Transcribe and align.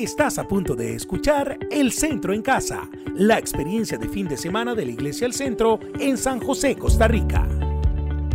Estás 0.00 0.38
a 0.38 0.48
punto 0.48 0.74
de 0.74 0.94
escuchar 0.94 1.58
El 1.70 1.92
Centro 1.92 2.32
en 2.32 2.40
Casa, 2.40 2.88
la 3.16 3.38
experiencia 3.38 3.98
de 3.98 4.08
fin 4.08 4.26
de 4.26 4.38
semana 4.38 4.74
de 4.74 4.86
la 4.86 4.92
Iglesia 4.92 5.26
El 5.26 5.34
Centro 5.34 5.78
en 5.98 6.16
San 6.16 6.40
José, 6.40 6.74
Costa 6.74 7.06
Rica. 7.06 7.46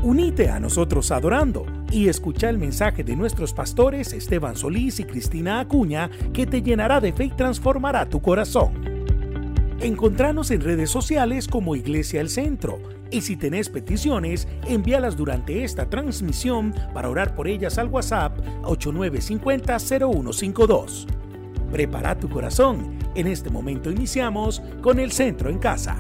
Unite 0.04 0.52
a 0.52 0.60
nosotros 0.60 1.10
adorando 1.10 1.66
y 1.90 2.08
escucha 2.08 2.52
el 2.52 2.60
mensaje 2.60 3.04
de 3.04 3.16
nuestros 3.16 3.52
pastores 3.52 4.14
Esteban 4.14 4.56
Solís 4.56 5.00
y 5.00 5.06
Cristina 5.06 5.60
Acuña 5.60 6.12
que 6.34 6.46
te 6.46 6.62
llenará 6.62 7.01
de 7.01 7.13
fe 7.13 7.24
y 7.26 7.31
transformará 7.31 8.08
tu 8.08 8.22
corazón. 8.22 8.86
Encontranos 9.79 10.52
en 10.52 10.62
redes 10.62 10.92
sociales 10.92 11.47
como 11.47 11.76
Iglesia 11.76 12.22
El 12.22 12.29
Centro 12.29 12.78
y 13.10 13.22
si 13.22 13.38
tenés 13.38 13.70
peticiones, 13.70 14.47
envíalas 14.68 15.18
durante 15.18 15.63
esta 15.63 15.90
transmisión 15.90 16.76
para 16.94 17.09
orar 17.09 17.34
por 17.34 17.48
ellas 17.48 17.80
al 17.80 17.88
WhatsApp 17.88 18.38
8950-0152. 18.62 21.15
Prepara 21.76 22.17
tu 22.17 22.30
corazón. 22.30 22.97
En 23.15 23.27
este 23.27 23.49
momento 23.49 23.91
iniciamos 23.91 24.61
con 24.81 24.97
el 24.97 25.11
Centro 25.11 25.49
en 25.49 25.59
Casa. 25.59 25.97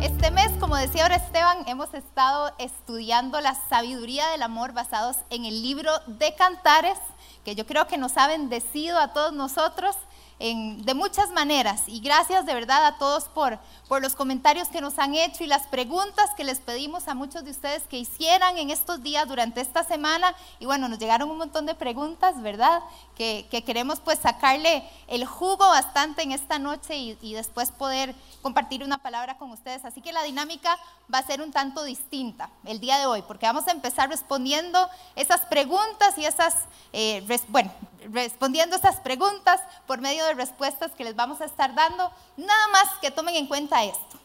Este 0.00 0.30
mes, 0.30 0.52
como 0.60 0.76
decía 0.76 1.02
ahora 1.02 1.16
Esteban, 1.16 1.66
hemos 1.66 1.92
estado 1.94 2.52
estudiando 2.60 3.40
la 3.40 3.56
sabiduría 3.68 4.28
del 4.28 4.42
amor 4.42 4.72
basados 4.72 5.16
en 5.30 5.44
el 5.44 5.62
libro 5.62 5.90
de 6.06 6.32
Cantares, 6.36 6.98
que 7.44 7.56
yo 7.56 7.66
creo 7.66 7.88
que 7.88 7.98
nos 7.98 8.16
ha 8.18 8.28
bendecido 8.28 8.96
a 8.96 9.12
todos 9.12 9.32
nosotros 9.32 9.96
de 10.38 10.94
muchas 10.94 11.30
maneras. 11.30 11.84
Y 11.86 12.00
gracias 12.00 12.44
de 12.44 12.52
verdad 12.52 12.84
a 12.84 12.98
todos 12.98 13.24
por, 13.24 13.58
por 13.88 14.02
los 14.02 14.14
comentarios 14.14 14.68
que 14.68 14.82
nos 14.82 14.98
han 14.98 15.14
hecho 15.14 15.44
y 15.44 15.46
las 15.46 15.66
preguntas 15.66 16.30
que 16.36 16.44
les 16.44 16.58
pedimos 16.58 17.08
a 17.08 17.14
muchos 17.14 17.44
de 17.44 17.50
ustedes 17.52 17.84
que 17.84 17.98
hicieran 17.98 18.58
en 18.58 18.70
estos 18.70 19.02
días 19.02 19.26
durante 19.26 19.62
esta 19.62 19.82
semana. 19.82 20.34
Y 20.58 20.66
bueno, 20.66 20.88
nos 20.88 20.98
llegaron 20.98 21.30
un 21.30 21.38
montón 21.38 21.64
de 21.64 21.74
preguntas, 21.74 22.40
¿verdad? 22.42 22.82
Que, 23.16 23.46
queremos 23.66 24.00
pues 24.00 24.18
sacarle 24.18 24.88
el 25.08 25.24
jugo 25.24 25.66
bastante 25.66 26.22
en 26.22 26.32
esta 26.32 26.58
noche 26.58 26.96
y, 26.96 27.18
y 27.22 27.32
después 27.32 27.70
poder 27.70 28.14
compartir 28.42 28.84
una 28.84 28.98
palabra 28.98 29.38
con 29.38 29.50
ustedes. 29.50 29.84
Así 29.86 30.02
que 30.02 30.12
la 30.12 30.22
dinámica 30.22 30.78
va 31.12 31.18
a 31.18 31.26
ser 31.26 31.40
un 31.40 31.50
tanto 31.50 31.82
distinta 31.84 32.50
el 32.64 32.78
día 32.78 32.98
de 32.98 33.06
hoy, 33.06 33.22
porque 33.22 33.46
vamos 33.46 33.66
a 33.68 33.72
empezar 33.72 34.10
respondiendo 34.10 34.88
esas 35.14 35.40
preguntas 35.46 36.18
y 36.18 36.26
esas, 36.26 36.54
eh, 36.92 37.26
bueno, 37.48 37.72
respondiendo 38.12 38.76
esas 38.76 38.96
preguntas 39.00 39.60
por 39.86 40.00
medio 40.00 40.25
de 40.26 40.34
respuestas 40.34 40.92
que 40.92 41.04
les 41.04 41.16
vamos 41.16 41.40
a 41.40 41.44
estar 41.44 41.74
dando. 41.74 42.10
Nada 42.36 42.68
más 42.68 42.98
que 43.00 43.10
tomen 43.10 43.36
en 43.36 43.46
cuenta 43.46 43.84
esto. 43.84 44.18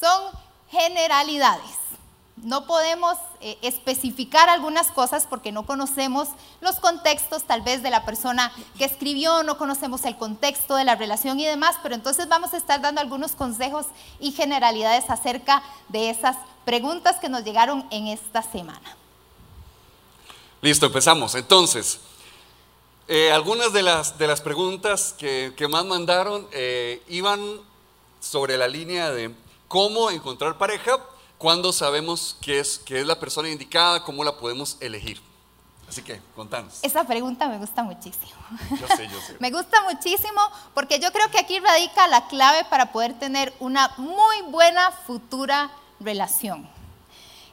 Son 0.00 0.32
generalidades. 0.70 1.82
No 2.36 2.66
podemos 2.66 3.18
eh, 3.40 3.58
especificar 3.62 4.48
algunas 4.48 4.90
cosas 4.90 5.26
porque 5.28 5.52
no 5.52 5.64
conocemos 5.64 6.28
los 6.60 6.80
contextos 6.80 7.44
tal 7.44 7.62
vez 7.62 7.82
de 7.82 7.90
la 7.90 8.04
persona 8.04 8.50
que 8.78 8.84
escribió, 8.84 9.44
no 9.44 9.58
conocemos 9.58 10.04
el 10.04 10.16
contexto 10.16 10.74
de 10.74 10.84
la 10.84 10.96
relación 10.96 11.38
y 11.38 11.44
demás, 11.44 11.76
pero 11.82 11.94
entonces 11.94 12.28
vamos 12.28 12.52
a 12.52 12.56
estar 12.56 12.80
dando 12.80 13.00
algunos 13.00 13.32
consejos 13.32 13.86
y 14.18 14.32
generalidades 14.32 15.08
acerca 15.08 15.62
de 15.88 16.10
esas 16.10 16.36
preguntas 16.64 17.16
que 17.20 17.28
nos 17.28 17.44
llegaron 17.44 17.86
en 17.90 18.08
esta 18.08 18.42
semana. 18.42 18.96
Listo, 20.62 20.86
empezamos. 20.86 21.34
Entonces, 21.34 22.00
eh, 23.08 23.32
algunas 23.32 23.72
de 23.72 23.82
las, 23.82 24.18
de 24.18 24.26
las 24.26 24.40
preguntas 24.40 25.14
que, 25.18 25.54
más 25.70 25.84
mandaron 25.84 26.46
eh, 26.52 27.02
iban 27.08 27.60
sobre 28.20 28.56
la 28.56 28.68
línea 28.68 29.10
de 29.10 29.34
cómo 29.68 30.10
encontrar 30.10 30.58
pareja 30.58 30.98
¿Cuándo 31.42 31.72
sabemos 31.72 32.36
que 32.40 32.60
es, 32.60 32.78
que 32.78 33.00
es 33.00 33.04
la 33.04 33.18
persona 33.18 33.48
indicada? 33.48 34.04
¿Cómo 34.04 34.22
la 34.22 34.36
podemos 34.36 34.76
elegir? 34.78 35.20
Así 35.88 36.00
que, 36.00 36.22
contanos. 36.36 36.78
Esa 36.82 37.02
pregunta 37.02 37.48
me 37.48 37.58
gusta 37.58 37.82
muchísimo. 37.82 38.30
Yo 38.80 38.86
sé, 38.96 39.08
yo 39.08 39.20
sé. 39.20 39.36
me 39.40 39.50
gusta 39.50 39.82
muchísimo 39.82 40.40
porque 40.72 41.00
yo 41.00 41.10
creo 41.10 41.28
que 41.32 41.40
aquí 41.40 41.58
radica 41.58 42.06
la 42.06 42.28
clave 42.28 42.64
para 42.70 42.92
poder 42.92 43.18
tener 43.18 43.52
una 43.58 43.92
muy 43.96 44.42
buena 44.52 44.92
futura 44.92 45.72
relación. 45.98 46.70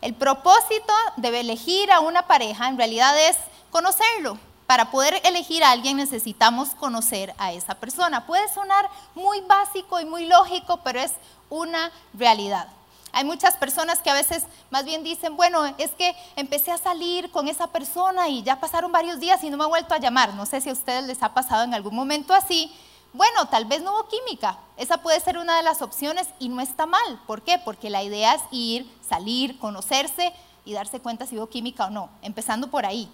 El 0.01 0.13
propósito 0.13 0.93
de 1.17 1.39
elegir 1.39 1.91
a 1.91 1.99
una 2.01 2.27
pareja 2.27 2.67
en 2.67 2.77
realidad 2.77 3.19
es 3.27 3.37
conocerlo. 3.71 4.37
Para 4.69 4.91
poder 4.91 5.19
elegir 5.23 5.63
a 5.63 5.71
alguien 5.71 5.97
necesitamos 5.97 6.75
conocer 6.75 7.33
a 7.39 7.53
esa 7.53 7.73
persona. 7.73 8.27
Puede 8.27 8.47
sonar 8.53 8.87
muy 9.15 9.41
básico 9.41 9.99
y 9.99 10.05
muy 10.05 10.27
lógico, 10.27 10.81
pero 10.83 10.99
es 10.99 11.13
una 11.49 11.91
realidad. 12.13 12.67
Hay 13.11 13.23
muchas 13.23 13.57
personas 13.57 13.97
que 13.97 14.11
a 14.11 14.13
veces 14.13 14.43
más 14.69 14.85
bien 14.85 15.03
dicen, 15.03 15.35
bueno, 15.35 15.65
es 15.79 15.89
que 15.93 16.15
empecé 16.35 16.71
a 16.71 16.77
salir 16.77 17.31
con 17.31 17.47
esa 17.47 17.65
persona 17.71 18.29
y 18.29 18.43
ya 18.43 18.59
pasaron 18.59 18.91
varios 18.91 19.19
días 19.19 19.43
y 19.43 19.49
no 19.49 19.57
me 19.57 19.63
ha 19.63 19.67
vuelto 19.67 19.95
a 19.95 19.99
llamar. 19.99 20.35
No 20.35 20.45
sé 20.45 20.61
si 20.61 20.69
a 20.69 20.73
ustedes 20.73 21.05
les 21.05 21.23
ha 21.23 21.33
pasado 21.33 21.63
en 21.63 21.73
algún 21.73 21.95
momento 21.95 22.35
así. 22.35 22.71
Bueno, 23.11 23.47
tal 23.47 23.65
vez 23.65 23.81
no 23.81 23.91
hubo 23.91 24.07
química. 24.07 24.59
Esa 24.77 25.01
puede 25.01 25.19
ser 25.19 25.39
una 25.39 25.57
de 25.57 25.63
las 25.63 25.81
opciones 25.81 26.27
y 26.37 26.47
no 26.47 26.61
está 26.61 26.85
mal. 26.85 27.19
¿Por 27.25 27.41
qué? 27.41 27.57
Porque 27.57 27.89
la 27.89 28.03
idea 28.03 28.35
es 28.35 28.43
ir, 28.51 28.87
salir, 29.01 29.57
conocerse 29.57 30.31
y 30.63 30.73
darse 30.73 30.99
cuenta 30.99 31.25
si 31.25 31.39
hubo 31.39 31.49
química 31.49 31.87
o 31.87 31.89
no, 31.89 32.11
empezando 32.21 32.67
por 32.67 32.85
ahí. 32.85 33.09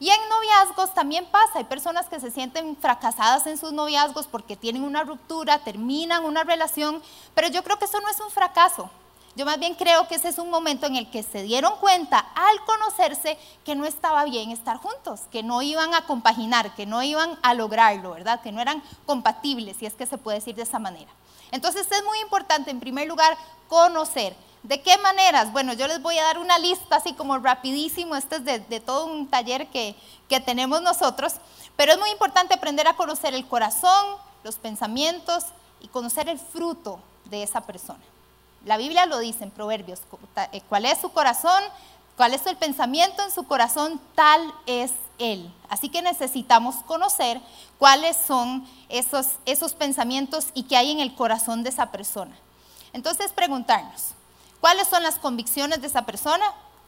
Y 0.00 0.08
en 0.08 0.28
noviazgos 0.28 0.92
también 0.94 1.26
pasa, 1.26 1.58
hay 1.58 1.64
personas 1.64 2.06
que 2.06 2.18
se 2.18 2.32
sienten 2.32 2.76
fracasadas 2.76 3.46
en 3.46 3.58
sus 3.58 3.72
noviazgos 3.72 4.26
porque 4.26 4.56
tienen 4.56 4.82
una 4.82 5.04
ruptura, 5.04 5.58
terminan 5.58 6.24
una 6.24 6.42
relación, 6.42 7.00
pero 7.34 7.46
yo 7.48 7.62
creo 7.62 7.78
que 7.78 7.84
eso 7.84 8.00
no 8.00 8.08
es 8.08 8.18
un 8.18 8.30
fracaso, 8.30 8.90
yo 9.36 9.46
más 9.46 9.60
bien 9.60 9.74
creo 9.74 10.08
que 10.08 10.16
ese 10.16 10.28
es 10.28 10.38
un 10.38 10.50
momento 10.50 10.86
en 10.86 10.96
el 10.96 11.08
que 11.08 11.22
se 11.22 11.42
dieron 11.42 11.76
cuenta 11.76 12.18
al 12.18 12.64
conocerse 12.64 13.38
que 13.64 13.76
no 13.76 13.84
estaba 13.86 14.24
bien 14.24 14.50
estar 14.50 14.78
juntos, 14.78 15.20
que 15.30 15.42
no 15.42 15.62
iban 15.62 15.94
a 15.94 16.04
compaginar, 16.04 16.74
que 16.74 16.84
no 16.84 17.02
iban 17.02 17.38
a 17.42 17.54
lograrlo, 17.54 18.12
¿verdad? 18.12 18.40
Que 18.40 18.50
no 18.50 18.60
eran 18.60 18.82
compatibles, 19.06 19.76
si 19.76 19.86
es 19.86 19.94
que 19.94 20.06
se 20.06 20.18
puede 20.18 20.38
decir 20.38 20.56
de 20.56 20.62
esa 20.62 20.80
manera. 20.80 21.10
Entonces 21.52 21.86
es 21.90 22.04
muy 22.04 22.18
importante, 22.20 22.70
en 22.70 22.80
primer 22.80 23.06
lugar, 23.06 23.36
conocer. 23.68 24.34
¿De 24.62 24.82
qué 24.82 24.98
maneras? 24.98 25.52
Bueno, 25.52 25.72
yo 25.72 25.88
les 25.88 26.02
voy 26.02 26.18
a 26.18 26.24
dar 26.24 26.38
una 26.38 26.58
lista 26.58 26.96
así 26.96 27.14
como 27.14 27.38
rapidísimo, 27.38 28.14
este 28.14 28.36
es 28.36 28.44
de, 28.44 28.80
todo 28.80 29.06
un 29.06 29.28
taller 29.28 29.68
que, 29.68 29.96
que 30.28 30.38
tenemos 30.38 30.82
nosotros, 30.82 31.34
pero 31.76 31.92
es 31.92 31.98
muy 31.98 32.10
importante 32.10 32.52
aprender 32.52 32.86
a 32.86 32.94
conocer 32.94 33.34
el 33.34 33.46
corazón, 33.48 34.16
los 34.44 34.56
pensamientos 34.56 35.44
y 35.80 35.88
conocer 35.88 36.28
el 36.28 36.38
fruto 36.38 37.00
de 37.24 37.42
esa 37.42 37.62
persona. 37.62 38.00
La 38.66 38.76
Biblia 38.76 39.06
lo 39.06 39.18
dice 39.18 39.44
en 39.44 39.50
Proverbios, 39.50 40.02
eh, 40.52 40.60
cuál 40.68 40.84
es 40.84 40.98
su 40.98 41.10
corazón, 41.10 41.62
cuál 42.16 42.34
es 42.34 42.44
el 42.44 42.56
pensamiento 42.56 43.22
en 43.22 43.30
su 43.30 43.44
corazón, 43.44 43.98
tal 44.14 44.52
es 44.66 44.92
él. 45.18 45.50
Así 45.70 45.88
que 45.88 46.02
necesitamos 46.02 46.76
conocer 46.86 47.40
cuáles 47.78 48.14
son 48.14 48.68
esos, 48.90 49.26
esos 49.46 49.72
pensamientos 49.72 50.48
y 50.52 50.64
qué 50.64 50.76
hay 50.76 50.90
en 50.90 51.00
el 51.00 51.14
corazón 51.14 51.62
de 51.62 51.70
esa 51.70 51.90
persona. 51.90 52.36
Entonces 52.92 53.32
preguntarnos, 53.32 54.14
¿cuáles 54.60 54.88
son 54.88 55.02
las 55.02 55.18
convicciones 55.18 55.80
de 55.80 55.86
esa 55.86 56.06
persona? 56.06 56.44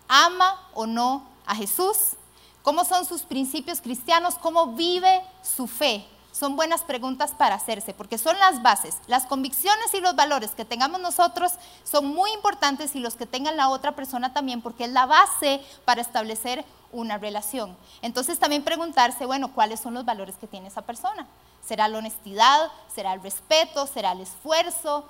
¿Ama 0.09 0.61
o 0.75 0.87
no 0.87 1.27
a 1.47 1.55
Jesús? 1.55 2.17
¿Cómo 2.63 2.85
son 2.85 3.05
sus 3.05 3.23
principios 3.23 3.81
cristianos? 3.81 4.35
¿Cómo 4.37 4.69
vive 4.69 5.23
su 5.43 5.67
fe? 5.67 6.07
son 6.33 6.57
buenas 6.57 6.83
preguntas 6.83 7.33
para 7.33 7.55
hacerse, 7.55 7.93
porque 7.93 8.19
son 8.19 8.37
las 8.39 8.63
bases. 8.63 8.97
Las 9.07 9.27
convicciones 9.27 9.93
y 9.93 10.01
los 10.01 10.17
valores 10.17 10.53
que 10.53 10.65
tengamos 10.65 11.01
nosotros 11.01 11.53
son 11.85 12.07
muy 12.07 12.33
importantes 12.33 12.97
y 12.97 13.01
los 13.01 13.15
que 13.15 13.27
tengan 13.27 13.57
la 13.57 13.69
otra 13.69 13.93
persona 13.93 14.33
también, 14.33 14.63
porque 14.63 14.85
es 14.85 14.91
la 14.91 15.07
base 15.07 15.61
para 15.85 16.01
establecer 16.01 16.65
una 16.91 17.19
relación. 17.19 17.77
Entonces 18.01 18.39
también 18.39 18.65
preguntarse, 18.65 19.27
bueno, 19.27 19.53
¿cuáles 19.53 19.81
son 19.81 19.95
los 19.95 20.05
valores 20.05 20.37
que 20.37 20.47
tiene 20.47 20.69
esa 20.69 20.83
persona? 20.83 21.27
¿Será 21.65 21.87
la 21.87 21.99
honestidad? 21.99 22.73
¿Será 22.93 23.13
el 23.13 23.23
respeto? 23.23 23.87
¿Será 23.87 24.13
el 24.13 24.23
esfuerzo? 24.23 25.05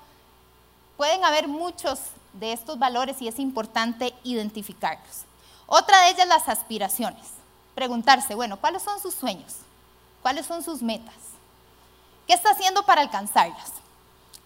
Pueden 0.97 1.23
haber 1.23 1.47
muchos 1.47 1.99
de 2.33 2.53
estos 2.53 2.79
valores 2.79 3.21
y 3.21 3.27
es 3.27 3.39
importante 3.39 4.13
identificarlos. 4.23 5.23
Otra 5.67 6.01
de 6.01 6.09
ellas, 6.11 6.27
las 6.27 6.49
aspiraciones. 6.49 7.25
Preguntarse, 7.75 8.35
bueno, 8.35 8.57
¿cuáles 8.57 8.83
son 8.83 8.99
sus 8.99 9.15
sueños? 9.15 9.55
¿Cuáles 10.21 10.45
son 10.45 10.63
sus 10.63 10.81
metas? 10.81 11.15
¿Qué 12.27 12.33
está 12.33 12.51
haciendo 12.51 12.83
para 12.83 13.01
alcanzarlas? 13.01 13.73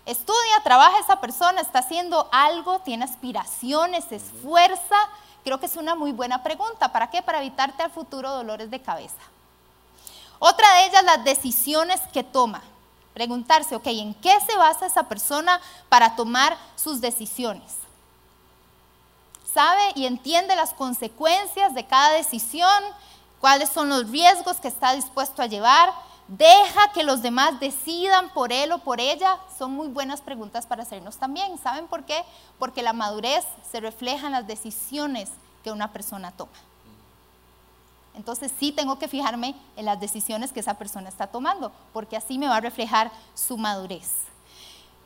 Estudia, 0.06 0.64
trabaja 0.64 1.00
esa 1.00 1.20
persona, 1.20 1.62
está 1.62 1.80
haciendo 1.80 2.30
algo, 2.32 2.80
tiene 2.80 3.04
aspiraciones, 3.04 4.12
esfuerza. 4.12 4.96
Creo 5.44 5.60
que 5.60 5.66
es 5.66 5.76
una 5.76 5.96
muy 5.96 6.14
buena 6.14 6.44
pregunta. 6.44 6.92
¿Para 6.94 7.10
qué? 7.10 7.22
Para 7.22 7.40
evitarte 7.40 7.84
al 7.84 7.92
futuro 7.92 8.32
dolores 8.32 8.72
de 8.72 8.82
cabeza. 8.82 9.22
Otra 10.40 10.72
de 10.76 10.86
ellas, 10.86 11.04
las 11.04 11.24
decisiones 11.24 12.00
que 12.14 12.24
toma. 12.24 12.62
Preguntarse, 13.18 13.76
ok, 13.76 13.88
¿en 13.88 14.14
qué 14.14 14.38
se 14.48 14.56
basa 14.58 14.86
esa 14.86 15.10
persona 15.10 15.60
para 15.90 16.16
tomar 16.16 16.56
sus 16.76 17.02
decisiones? 17.02 17.74
¿Sabe 19.52 19.82
y 19.96 20.06
entiende 20.06 20.56
las 20.56 20.72
consecuencias 20.76 21.74
de 21.74 21.88
cada 21.88 22.12
decisión? 22.12 22.84
cuáles 23.40 23.70
son 23.70 23.90
los 23.90 24.10
riesgos 24.10 24.58
que 24.58 24.68
está 24.68 24.94
dispuesto 24.94 25.42
a 25.42 25.48
llevar, 25.48 25.92
deja 26.28 26.92
que 26.94 27.04
los 27.04 27.22
demás 27.22 27.60
decidan 27.60 28.30
por 28.34 28.52
él 28.52 28.72
o 28.72 28.80
por 28.80 29.00
ella, 29.00 29.38
son 29.58 29.72
muy 29.72 29.88
buenas 29.88 30.22
preguntas 30.22 30.66
para 30.66 30.84
hacernos 30.84 31.18
también. 31.18 31.58
¿Saben 31.58 31.88
por 31.88 32.04
qué? 32.06 32.24
Porque 32.60 32.84
la 32.84 32.94
madurez 32.94 33.46
se 33.72 33.80
refleja 33.80 34.28
en 34.28 34.34
las 34.34 34.48
decisiones 34.48 35.30
que 35.64 35.72
una 35.72 35.92
persona 35.94 36.32
toma. 36.32 36.52
Entonces 38.18 38.52
sí 38.60 38.72
tengo 38.72 39.00
que 39.00 39.08
fijarme 39.08 39.56
en 39.76 39.86
las 39.86 40.00
decisiones 40.00 40.52
que 40.52 40.60
esa 40.60 40.74
persona 40.74 41.08
está 41.08 41.28
tomando, 41.28 41.72
porque 41.94 42.18
así 42.18 42.38
me 42.38 42.48
va 42.48 42.58
a 42.58 42.62
reflejar 42.62 43.12
su 43.36 43.58
madurez. 43.58 44.12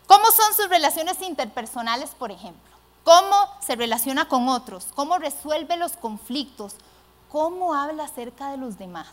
¿Cómo 0.07 0.25
son 0.31 0.53
sus 0.55 0.69
relaciones 0.69 1.21
interpersonales, 1.21 2.11
por 2.11 2.31
ejemplo? 2.31 2.71
¿Cómo 3.03 3.35
se 3.59 3.75
relaciona 3.75 4.27
con 4.27 4.47
otros? 4.47 4.87
¿Cómo 4.95 5.17
resuelve 5.17 5.75
los 5.75 5.93
conflictos? 5.97 6.75
¿Cómo 7.29 7.73
habla 7.73 8.05
acerca 8.05 8.49
de 8.51 8.57
los 8.57 8.77
demás? 8.77 9.09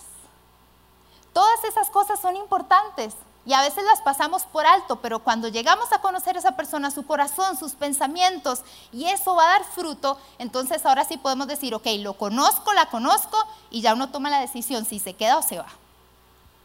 Todas 1.33 1.65
esas 1.65 1.91
cosas 1.91 2.21
son 2.21 2.37
importantes 2.37 3.15
y 3.49 3.55
a 3.55 3.63
veces 3.63 3.83
las 3.85 4.03
pasamos 4.03 4.43
por 4.43 4.67
alto, 4.67 4.97
pero 4.97 5.21
cuando 5.21 5.49
llegamos 5.49 5.91
a 5.91 6.03
conocer 6.03 6.37
a 6.37 6.39
esa 6.39 6.53
persona, 6.55 6.91
su 6.91 7.07
corazón, 7.07 7.57
sus 7.57 7.73
pensamientos, 7.73 8.61
y 8.93 9.07
eso 9.07 9.35
va 9.35 9.45
a 9.45 9.59
dar 9.59 9.65
fruto, 9.65 10.19
entonces 10.37 10.85
ahora 10.85 11.07
sí 11.07 11.17
podemos 11.17 11.47
decir, 11.47 11.75
ok, 11.75 11.87
lo 12.01 12.13
conozco, 12.13 12.75
la 12.75 12.91
conozco, 12.91 13.43
y 13.71 13.81
ya 13.81 13.95
uno 13.95 14.11
toma 14.11 14.29
la 14.29 14.41
decisión 14.41 14.85
si 14.85 14.99
se 14.99 15.15
queda 15.15 15.39
o 15.39 15.43
se 15.43 15.57
va. 15.57 15.69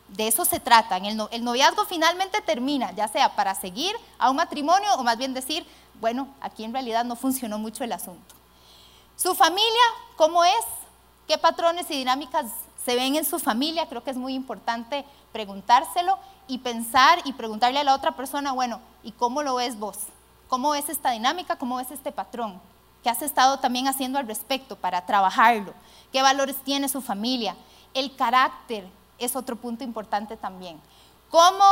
De 0.10 0.28
eso 0.28 0.44
se 0.44 0.60
trata. 0.60 0.98
el, 0.98 1.26
el 1.32 1.44
noviazgo 1.46 1.86
finalmente 1.86 2.42
termina, 2.42 2.92
ya 2.92 3.08
sea 3.08 3.34
para 3.34 3.56
seguir 3.56 3.96
a 4.20 4.30
un 4.30 4.36
matrimonio 4.36 4.94
o 4.96 5.04
más 5.04 5.18
bien 5.18 5.34
decir, 5.34 5.66
bueno, 6.02 6.28
aquí 6.42 6.66
en 6.66 6.74
realidad 6.74 7.06
no 7.06 7.16
funcionó 7.16 7.60
mucho 7.60 7.86
el 7.86 7.94
asunto. 7.94 8.36
Su 9.16 9.36
familia, 9.36 9.84
¿cómo 10.18 10.44
es? 10.44 10.66
¿Qué 11.30 11.38
patrones 11.38 11.90
y 11.92 11.98
dinámicas 11.98 12.48
se 12.84 12.96
ven 12.96 13.16
en 13.16 13.24
su 13.24 13.40
familia? 13.40 13.88
Creo 13.88 14.04
que 14.04 14.12
es 14.12 14.18
muy 14.18 14.34
importante 14.34 15.06
preguntárselo 15.32 16.20
y 16.48 16.60
pensar 16.60 17.20
y 17.26 17.34
preguntarle 17.34 17.80
a 17.80 17.84
la 17.84 17.96
otra 17.96 18.16
persona, 18.16 18.52
bueno, 18.52 18.80
¿y 19.04 19.12
cómo 19.12 19.44
lo 19.44 19.56
ves 19.56 19.78
vos? 19.78 19.98
¿Cómo 20.48 20.72
ves 20.72 20.90
esta 20.90 21.12
dinámica? 21.12 21.56
¿Cómo 21.56 21.78
ves 21.78 21.92
este 21.92 22.12
patrón? 22.12 22.62
¿Qué 23.02 23.10
has 23.10 23.22
estado 23.22 23.60
también 23.60 23.88
haciendo 23.88 24.20
al 24.20 24.28
respecto 24.28 24.76
para 24.76 25.06
trabajarlo? 25.06 25.74
¿Qué 26.12 26.22
valores 26.22 26.56
tiene 26.64 26.88
su 26.90 27.02
familia? 27.02 27.56
El 27.94 28.16
carácter 28.16 28.88
es 29.20 29.36
otro 29.36 29.56
punto 29.56 29.84
importante 29.84 30.38
también. 30.38 30.80
¿Cómo, 31.30 31.64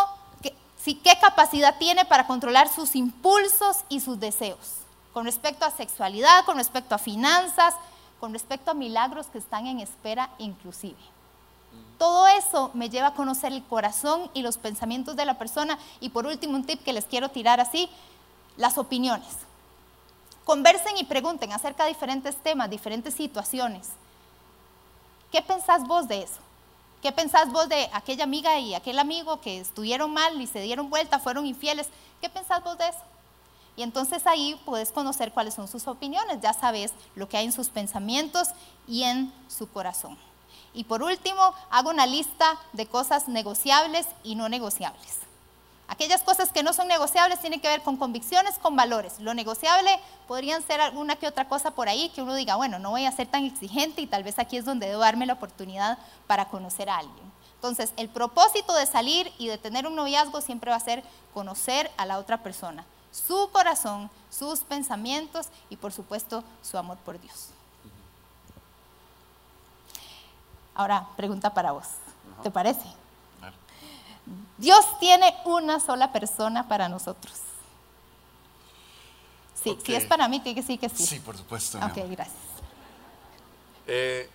qué, 0.41 0.55
qué 0.83 1.17
capacidad 1.21 1.77
tiene 1.77 2.05
para 2.05 2.27
controlar 2.27 2.67
sus 2.67 2.95
impulsos 2.95 3.77
y 3.87 3.99
sus 3.99 4.19
deseos? 4.19 4.77
Con 5.13 5.25
respecto 5.25 5.65
a 5.65 5.71
sexualidad, 5.71 6.43
con 6.45 6.57
respecto 6.57 6.95
a 6.95 6.97
finanzas, 6.97 7.75
con 8.19 8.33
respecto 8.33 8.71
a 8.71 8.73
milagros 8.73 9.27
que 9.27 9.37
están 9.37 9.67
en 9.67 9.79
espera 9.79 10.29
inclusive. 10.37 10.97
Todo 12.01 12.25
eso 12.25 12.71
me 12.73 12.89
lleva 12.89 13.09
a 13.09 13.13
conocer 13.13 13.53
el 13.53 13.63
corazón 13.63 14.31
y 14.33 14.41
los 14.41 14.57
pensamientos 14.57 15.15
de 15.15 15.23
la 15.23 15.37
persona. 15.37 15.77
Y 15.99 16.09
por 16.09 16.25
último, 16.25 16.55
un 16.55 16.65
tip 16.65 16.83
que 16.83 16.93
les 16.93 17.05
quiero 17.05 17.29
tirar 17.29 17.59
así, 17.59 17.91
las 18.57 18.79
opiniones. 18.79 19.27
Conversen 20.43 20.97
y 20.97 21.03
pregunten 21.03 21.51
acerca 21.51 21.83
de 21.83 21.89
diferentes 21.89 22.35
temas, 22.37 22.71
diferentes 22.71 23.13
situaciones. 23.13 23.89
¿Qué 25.31 25.43
pensás 25.43 25.87
vos 25.87 26.07
de 26.07 26.23
eso? 26.23 26.39
¿Qué 27.03 27.11
pensás 27.11 27.51
vos 27.51 27.69
de 27.69 27.87
aquella 27.93 28.23
amiga 28.23 28.57
y 28.57 28.73
aquel 28.73 28.97
amigo 28.97 29.39
que 29.39 29.59
estuvieron 29.59 30.11
mal 30.11 30.41
y 30.41 30.47
se 30.47 30.61
dieron 30.61 30.89
vuelta, 30.89 31.19
fueron 31.19 31.45
infieles? 31.45 31.87
¿Qué 32.19 32.29
pensás 32.29 32.63
vos 32.63 32.79
de 32.79 32.87
eso? 32.87 33.03
Y 33.77 33.83
entonces 33.83 34.25
ahí 34.25 34.59
puedes 34.65 34.91
conocer 34.91 35.33
cuáles 35.33 35.53
son 35.53 35.67
sus 35.67 35.85
opiniones, 35.85 36.41
ya 36.41 36.53
sabes 36.53 36.93
lo 37.13 37.29
que 37.29 37.37
hay 37.37 37.45
en 37.45 37.51
sus 37.51 37.69
pensamientos 37.69 38.47
y 38.87 39.03
en 39.03 39.31
su 39.47 39.69
corazón. 39.69 40.17
Y 40.73 40.85
por 40.85 41.03
último, 41.03 41.53
hago 41.69 41.89
una 41.89 42.05
lista 42.05 42.57
de 42.73 42.85
cosas 42.85 43.27
negociables 43.27 44.07
y 44.23 44.35
no 44.35 44.49
negociables. 44.49 45.19
Aquellas 45.91 46.23
cosas 46.23 46.53
que 46.53 46.63
no 46.63 46.71
son 46.71 46.87
negociables 46.87 47.41
tienen 47.41 47.59
que 47.59 47.67
ver 47.67 47.81
con 47.81 47.97
convicciones, 47.97 48.57
con 48.57 48.77
valores. 48.77 49.19
Lo 49.19 49.33
negociable 49.33 49.99
podrían 50.25 50.65
ser 50.65 50.79
alguna 50.79 51.17
que 51.17 51.27
otra 51.27 51.49
cosa 51.49 51.71
por 51.71 51.89
ahí 51.89 52.07
que 52.15 52.21
uno 52.21 52.33
diga, 52.33 52.55
bueno, 52.55 52.79
no 52.79 52.91
voy 52.91 53.05
a 53.05 53.11
ser 53.11 53.27
tan 53.27 53.43
exigente 53.43 54.01
y 54.01 54.07
tal 54.07 54.23
vez 54.23 54.39
aquí 54.39 54.55
es 54.55 54.63
donde 54.63 54.87
debo 54.87 55.01
darme 55.01 55.25
la 55.25 55.33
oportunidad 55.33 55.97
para 56.27 56.47
conocer 56.47 56.89
a 56.89 56.99
alguien. 56.99 57.31
Entonces, 57.55 57.91
el 57.97 58.07
propósito 58.07 58.73
de 58.73 58.85
salir 58.85 59.33
y 59.37 59.47
de 59.47 59.57
tener 59.57 59.85
un 59.85 59.95
noviazgo 59.95 60.39
siempre 60.39 60.71
va 60.71 60.77
a 60.77 60.79
ser 60.79 61.03
conocer 61.33 61.91
a 61.97 62.05
la 62.05 62.19
otra 62.19 62.41
persona, 62.41 62.85
su 63.11 63.49
corazón, 63.51 64.09
sus 64.29 64.61
pensamientos 64.61 65.49
y 65.69 65.75
por 65.75 65.91
supuesto 65.91 66.43
su 66.63 66.77
amor 66.77 66.97
por 66.99 67.19
Dios. 67.19 67.50
Ahora, 70.75 71.07
pregunta 71.15 71.53
para 71.53 71.71
vos. 71.71 71.85
¿Te 72.43 72.51
parece? 72.51 72.85
Dios 74.57 74.85
tiene 74.99 75.35
una 75.45 75.79
sola 75.79 76.11
persona 76.11 76.67
para 76.67 76.87
nosotros. 76.87 77.33
Sí, 79.55 79.77
si 79.83 79.95
es 79.95 80.05
para 80.05 80.27
mí, 80.27 80.39
tiene 80.39 80.59
que 80.59 80.65
sí 80.65 80.77
que 80.77 80.89
sí. 80.89 81.05
Sí, 81.05 81.19
por 81.19 81.37
supuesto. 81.37 81.77
Ok, 81.79 81.97
gracias. 82.09 82.37
Eh, 83.87 84.29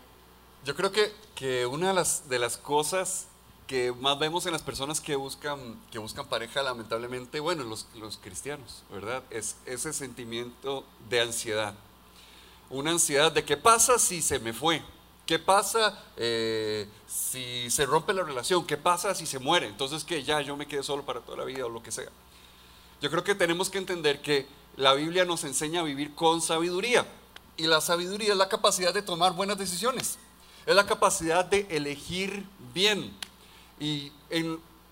yo 0.65 0.75
creo 0.75 0.93
que, 0.93 1.15
que 1.35 1.67
una 1.67 1.89
de 1.89 1.95
las, 1.95 2.29
de 2.29 2.39
las 2.39 2.57
cosas 2.57 3.27
que 3.67 3.93
más 3.93 4.19
vemos 4.19 4.47
en 4.47 4.53
las 4.53 4.63
personas 4.63 5.01
que 5.01 5.17
buscan, 5.17 5.81
que 5.91 5.99
buscan 5.99 6.27
pareja, 6.27 6.63
lamentablemente, 6.63 7.41
bueno, 7.41 7.65
los, 7.65 7.87
los 7.95 8.17
cristianos, 8.19 8.85
¿verdad? 8.91 9.23
Es 9.31 9.57
ese 9.67 9.93
sentimiento 9.93 10.85
de 11.09 11.21
ansiedad. 11.21 11.75
Una 12.71 12.93
ansiedad 12.93 13.33
de 13.33 13.45
qué 13.45 13.57
pasa 13.57 13.99
si 13.99 14.23
se 14.23 14.39
me 14.39 14.53
fue, 14.53 14.83
¿Qué 15.27 15.41
pasa 15.41 15.99
eh, 16.17 16.89
si 17.09 17.69
se 17.69 17.85
rompe 17.85 18.15
la 18.15 18.23
relación? 18.23 18.65
¿Qué 18.65 18.77
pasa 18.77 19.13
si 19.13 19.27
se 19.27 19.41
muere? 19.41 19.67
Entonces 19.67 20.05
que 20.05 20.23
ya 20.23 20.41
yo 20.41 20.57
me 20.57 20.67
quedé 20.67 20.85
solo 20.85 21.05
para 21.05 21.21
toda 21.21 21.39
la 21.39 21.45
vida 21.45 21.67
o 21.67 21.69
lo 21.69 21.83
que 21.83 21.91
sea. 21.91 22.09
Yo 23.01 23.11
creo 23.11 23.25
que 23.25 23.35
tenemos 23.35 23.69
que 23.69 23.79
entender 23.79 24.23
que 24.23 24.47
la 24.77 24.95
Biblia 24.95 25.25
nos 25.25 25.43
enseña 25.43 25.81
a 25.81 25.83
vivir 25.83 26.15
con 26.15 26.41
sabiduría. 26.41 27.05
Y 27.57 27.67
la 27.67 27.81
sabiduría 27.81 28.33
es 28.33 28.37
la 28.37 28.49
capacidad 28.49 28.95
de 28.95 29.03
tomar 29.03 29.33
buenas 29.33 29.59
decisiones. 29.59 30.19
Es 30.65 30.77
la 30.77 30.87
capacidad 30.87 31.45
de 31.45 31.67
elegir 31.71 32.47
bien. 32.73 33.13
Y 33.81 34.13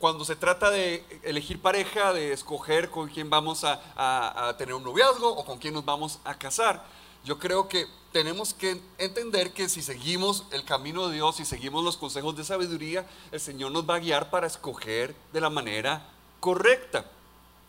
cuando 0.01 0.25
se 0.25 0.35
trata 0.35 0.69
de 0.71 1.05
elegir 1.23 1.63
pareja, 1.63 2.13
de 2.13 2.33
escoger 2.33 2.91
con 2.91 3.09
quién 3.09 3.31
vamos 3.31 3.63
a, 3.63 4.49
a 4.49 4.57
tener 4.57 4.75
un 4.75 4.83
noviazgo 4.83 5.29
o 5.29 5.45
con 5.45 5.59
quién 5.59 5.75
nos 5.75 5.85
vamos 5.85 6.19
a 6.25 6.35
casar, 6.37 6.85
yo 7.25 7.39
creo 7.39 7.69
que 7.69 7.87
tenemos 8.13 8.55
que 8.55 8.81
entender 8.99 9.53
que 9.53 9.69
si 9.69 9.83
seguimos 9.83 10.45
el 10.53 10.65
camino 10.65 11.09
de 11.09 11.17
Dios, 11.17 11.37
si 11.37 11.45
seguimos 11.45 11.83
los 11.83 11.97
consejos 11.97 12.37
de 12.37 12.45
sabiduría, 12.45 13.07
el 13.33 13.41
Señor 13.41 13.73
nos 13.73 13.89
va 13.89 13.97
a 13.97 13.99
guiar 13.99 14.31
para 14.31 14.47
escoger 14.47 15.15
de 15.33 15.41
la 15.41 15.51
manera 15.51 16.09
correcta. 16.39 17.11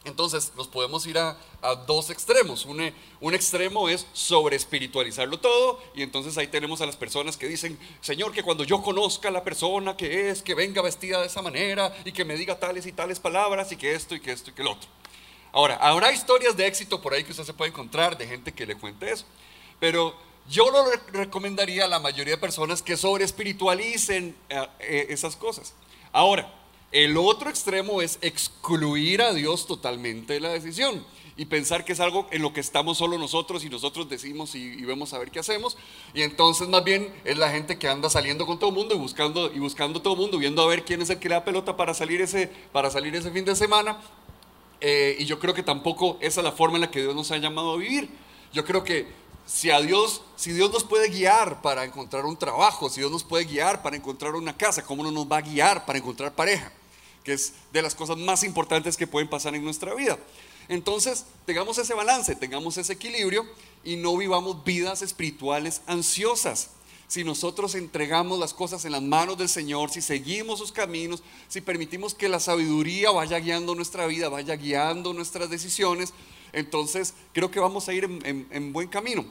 Entonces 0.04 0.52
nos 0.56 0.68
podemos 0.68 1.08
ir 1.08 1.18
a, 1.18 1.36
dos 1.88 2.12
extremos. 2.12 2.66
Un, 2.66 2.94
un, 3.22 3.34
extremo 3.34 3.90
es 3.90 4.06
sobre 4.14 4.56
espiritualizarlo 4.56 5.40
todo 5.40 5.82
y 5.96 6.04
entonces 6.04 6.38
ahí 6.38 6.46
tenemos 6.46 6.80
a 6.82 6.86
las 6.86 6.96
personas 6.96 7.38
que 7.38 7.48
dicen, 7.48 7.80
Señor, 8.02 8.32
que 8.32 8.44
cuando 8.44 8.64
yo 8.64 8.84
conozca 8.84 9.30
a 9.30 9.32
la 9.32 9.44
persona 9.44 9.98
que 9.98 10.30
es, 10.30 10.44
que 10.44 10.54
venga 10.54 10.84
vestida 10.84 11.22
de 11.22 11.26
esa 11.26 11.42
manera 11.42 11.92
y 12.06 12.12
que 12.12 12.24
me 12.24 12.36
diga 12.36 12.60
tales 12.60 12.86
y 12.86 12.92
tales 12.92 13.20
palabras 13.20 13.72
y 13.72 13.78
que 13.78 13.96
esto 13.96 14.14
y 14.14 14.20
que 14.20 14.32
esto 14.32 14.52
y 14.52 14.54
que 14.54 14.62
el 14.62 14.68
otro. 14.68 14.88
Ahora, 15.56 15.78
habrá 15.78 16.12
historias 16.12 16.58
de 16.58 16.68
éxito 16.68 17.02
por 17.02 17.14
ahí 17.14 17.24
que 17.24 17.32
usted 17.32 17.46
se 17.46 17.54
puede 17.54 17.72
encontrar 17.72 18.18
de 18.18 18.28
gente 18.28 18.52
que 18.52 18.66
le 18.66 18.76
cuente 18.76 19.10
eso. 19.10 19.24
Pero 19.80 20.14
yo 20.50 20.70
lo 20.70 20.84
recomendaría 21.14 21.86
a 21.86 21.88
la 21.88 21.98
mayoría 21.98 22.34
de 22.34 22.42
personas 22.42 22.82
que 22.82 22.98
sobre 22.98 23.24
espiritualicen 23.24 24.36
eh, 24.50 24.68
eh, 24.82 25.06
esas 25.12 25.38
cosas. 25.38 25.74
Ahora, 26.12 26.54
el 26.92 27.16
otro 27.16 27.50
extremo 27.50 28.02
es 28.02 28.20
excluir 28.22 29.22
a 29.22 29.32
Dios 29.32 29.66
totalmente 29.66 30.34
de 30.34 30.42
la 30.42 30.50
decisión 30.50 31.06
y 31.38 31.46
pensar 31.46 31.86
que 31.86 31.94
es 31.94 32.02
algo 32.02 32.28
en 32.32 32.42
lo 32.42 32.52
que 32.52 32.60
estamos 32.60 32.98
solo 32.98 33.18
nosotros 33.18 33.64
y 33.64 33.70
nosotros 33.70 34.10
decimos 34.10 34.56
y, 34.56 34.84
vemos 34.84 35.14
a 35.14 35.20
ver 35.20 35.32
qué 35.32 35.40
hacemos. 35.40 35.78
Y 36.14 36.24
entonces 36.24 36.68
más 36.68 36.84
bien 36.84 37.14
es 37.24 37.38
la 37.38 37.50
gente 37.50 37.80
que 37.80 37.88
anda 37.88 38.10
saliendo 38.10 38.46
con 38.46 38.60
todo 38.60 38.72
el 38.72 38.76
mundo 38.76 38.94
y 38.94 38.98
buscando 38.98 39.50
y 39.54 39.60
buscando 39.60 40.02
todo 40.02 40.16
el 40.16 40.20
mundo, 40.20 40.38
viendo 40.38 40.62
a 40.62 40.68
ver 40.68 40.84
quién 40.84 41.02
es 41.02 41.10
el 41.10 41.20
que 41.20 41.30
le 41.30 41.36
da 41.36 41.46
pelota 41.46 41.78
para 41.78 41.94
salir 41.94 42.20
ese, 42.20 42.52
para 42.74 42.92
salir 42.92 43.16
ese 43.16 43.32
fin 43.32 43.46
de 43.46 43.56
semana 43.56 43.98
eh, 44.82 45.16
y 45.20 45.26
yo 45.26 45.40
creo 45.40 45.54
que 45.54 45.64
tampoco 45.64 46.18
esa 46.22 46.42
es 46.42 46.44
la 46.44 46.52
forma 46.52 46.76
en 46.76 46.82
la 46.82 46.92
que 46.92 47.02
Dios 47.02 47.16
nos 47.16 47.32
ha 47.32 47.38
llamado 47.38 47.74
a 47.74 47.78
vivir. 47.78 48.10
Yo 48.54 48.64
creo 48.66 48.84
que 48.84 49.08
si 49.46 49.70
a 49.70 49.80
Dios, 49.80 50.22
si 50.36 50.52
Dios 50.52 50.72
nos 50.72 50.84
puede 50.84 51.10
guiar 51.10 51.62
para 51.62 51.84
encontrar 51.84 52.26
un 52.26 52.38
trabajo, 52.38 52.90
si 52.90 53.02
Dios 53.02 53.12
nos 53.12 53.24
puede 53.24 53.46
guiar 53.46 53.82
para 53.82 53.96
encontrar 53.96 54.36
una 54.36 54.56
casa, 54.56 54.84
¿cómo 54.84 55.04
no 55.04 55.12
nos 55.12 55.32
va 55.32 55.38
a 55.38 55.42
guiar 55.42 55.86
para 55.86 56.00
encontrar 56.00 56.34
pareja? 56.34 56.72
Que 57.24 57.34
es 57.34 57.54
de 57.72 57.82
las 57.82 57.96
cosas 57.96 58.18
más 58.18 58.44
importantes 58.44 58.98
que 58.98 59.08
pueden 59.08 59.30
pasar 59.30 59.56
en 59.56 59.64
nuestra 59.64 59.94
vida. 59.94 60.18
Entonces, 60.68 61.26
tengamos 61.46 61.78
ese 61.78 61.94
balance, 61.94 62.36
tengamos 62.36 62.78
ese 62.78 62.94
equilibrio 62.94 63.46
y 63.84 63.98
no 63.98 64.18
vivamos 64.18 64.64
vidas 64.64 65.02
espirituales 65.04 65.82
ansiosas 65.86 66.72
si 67.08 67.24
nosotros 67.24 67.76
entregamos 67.76 68.40
las 68.40 68.54
cosas 68.54 68.84
en 68.86 68.92
las 68.92 69.02
manos 69.02 69.38
del 69.38 69.50
Señor, 69.50 69.90
si 69.92 70.02
seguimos 70.02 70.60
sus 70.60 70.72
caminos, 70.72 71.24
si 71.48 71.62
permitimos 71.62 72.16
que 72.16 72.30
la 72.30 72.40
sabiduría 72.40 73.12
vaya 73.12 73.40
guiando 73.40 73.76
nuestra 73.76 74.08
vida, 74.08 74.30
vaya 74.30 74.56
guiando 74.56 75.14
nuestras 75.14 75.50
decisiones, 75.50 76.14
entonces 76.54 77.14
creo 77.34 77.52
que 77.52 77.60
vamos 77.60 77.88
a 77.88 77.94
ir 77.94 78.06
en, 78.06 78.74
buen 78.74 78.88
camino. 78.88 79.26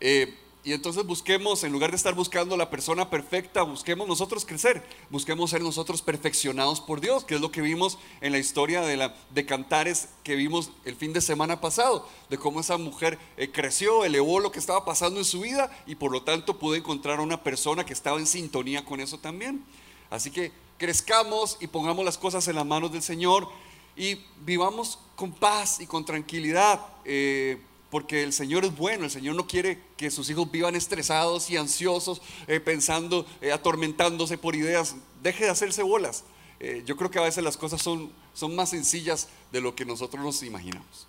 Eh, 0.00 0.34
y 0.62 0.74
entonces 0.74 1.06
busquemos, 1.06 1.64
en 1.64 1.72
lugar 1.72 1.90
de 1.90 1.96
estar 1.96 2.14
buscando 2.14 2.54
la 2.56 2.68
persona 2.68 3.08
perfecta, 3.08 3.62
busquemos 3.62 4.06
nosotros 4.06 4.44
crecer, 4.44 4.82
busquemos 5.08 5.50
ser 5.50 5.62
nosotros 5.62 6.02
perfeccionados 6.02 6.82
por 6.82 7.00
Dios, 7.00 7.24
que 7.24 7.36
es 7.36 7.40
lo 7.40 7.50
que 7.50 7.62
vimos 7.62 7.98
en 8.20 8.32
la 8.32 8.38
historia 8.38 8.82
de, 8.82 8.98
la, 8.98 9.14
de 9.30 9.46
Cantares 9.46 10.10
que 10.22 10.34
vimos 10.34 10.70
el 10.84 10.96
fin 10.96 11.14
de 11.14 11.22
semana 11.22 11.62
pasado, 11.62 12.06
de 12.28 12.36
cómo 12.36 12.60
esa 12.60 12.76
mujer 12.76 13.18
eh, 13.38 13.50
creció, 13.50 14.04
elevó 14.04 14.38
lo 14.38 14.52
que 14.52 14.58
estaba 14.58 14.84
pasando 14.84 15.18
en 15.18 15.24
su 15.24 15.40
vida 15.40 15.70
y 15.86 15.94
por 15.94 16.12
lo 16.12 16.24
tanto 16.24 16.58
pudo 16.58 16.74
encontrar 16.74 17.20
a 17.20 17.22
una 17.22 17.42
persona 17.42 17.86
que 17.86 17.94
estaba 17.94 18.18
en 18.18 18.26
sintonía 18.26 18.84
con 18.84 19.00
eso 19.00 19.18
también. 19.18 19.64
Así 20.10 20.30
que 20.30 20.52
crezcamos 20.76 21.56
y 21.60 21.68
pongamos 21.68 22.04
las 22.04 22.18
cosas 22.18 22.46
en 22.48 22.56
las 22.56 22.66
manos 22.66 22.92
del 22.92 23.02
Señor 23.02 23.48
y 23.96 24.20
vivamos 24.44 24.98
con 25.16 25.32
paz 25.32 25.80
y 25.80 25.86
con 25.86 26.04
tranquilidad. 26.04 26.80
Eh, 27.06 27.62
porque 27.90 28.22
el 28.22 28.32
Señor 28.32 28.64
es 28.64 28.76
bueno, 28.76 29.04
el 29.04 29.10
Señor 29.10 29.34
no 29.34 29.46
quiere 29.46 29.82
que 29.96 30.10
sus 30.10 30.30
hijos 30.30 30.50
vivan 30.50 30.76
estresados 30.76 31.50
y 31.50 31.56
ansiosos, 31.56 32.22
eh, 32.46 32.60
pensando, 32.60 33.26
eh, 33.40 33.52
atormentándose 33.52 34.38
por 34.38 34.54
ideas. 34.54 34.94
Deje 35.22 35.44
de 35.44 35.50
hacerse 35.50 35.82
bolas. 35.82 36.24
Eh, 36.60 36.82
yo 36.86 36.96
creo 36.96 37.10
que 37.10 37.18
a 37.18 37.22
veces 37.22 37.42
las 37.42 37.56
cosas 37.56 37.82
son, 37.82 38.12
son 38.32 38.54
más 38.54 38.70
sencillas 38.70 39.28
de 39.50 39.60
lo 39.60 39.74
que 39.74 39.84
nosotros 39.84 40.22
nos 40.22 40.42
imaginamos. 40.42 41.06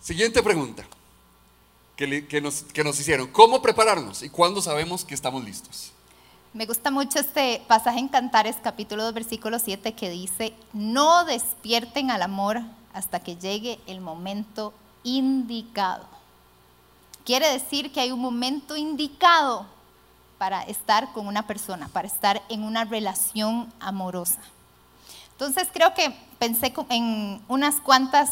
Siguiente 0.00 0.42
pregunta 0.42 0.86
que, 1.96 2.40
nos, 2.40 2.62
que 2.62 2.84
nos 2.84 2.98
hicieron. 2.98 3.26
¿Cómo 3.28 3.60
prepararnos 3.60 4.22
y 4.22 4.30
cuándo 4.30 4.62
sabemos 4.62 5.04
que 5.04 5.14
estamos 5.14 5.44
listos? 5.44 5.92
Me 6.54 6.64
gusta 6.64 6.90
mucho 6.90 7.18
este 7.18 7.62
pasaje 7.68 7.98
en 7.98 8.08
Cantares, 8.08 8.56
capítulo 8.62 9.04
2, 9.04 9.12
versículo 9.12 9.58
7, 9.58 9.92
que 9.94 10.08
dice, 10.08 10.54
no 10.72 11.24
despierten 11.24 12.10
al 12.10 12.22
amor 12.22 12.62
hasta 12.98 13.20
que 13.20 13.36
llegue 13.36 13.80
el 13.86 14.00
momento 14.00 14.74
indicado. 15.04 16.04
Quiere 17.24 17.50
decir 17.52 17.92
que 17.92 18.00
hay 18.00 18.10
un 18.10 18.20
momento 18.20 18.76
indicado 18.76 19.66
para 20.38 20.62
estar 20.62 21.12
con 21.12 21.26
una 21.26 21.46
persona, 21.46 21.88
para 21.88 22.08
estar 22.08 22.42
en 22.48 22.62
una 22.62 22.84
relación 22.84 23.72
amorosa. 23.80 24.40
Entonces 25.32 25.68
creo 25.72 25.94
que 25.94 26.14
pensé 26.38 26.72
en 26.90 27.40
unas 27.48 27.76
cuantas 27.76 28.30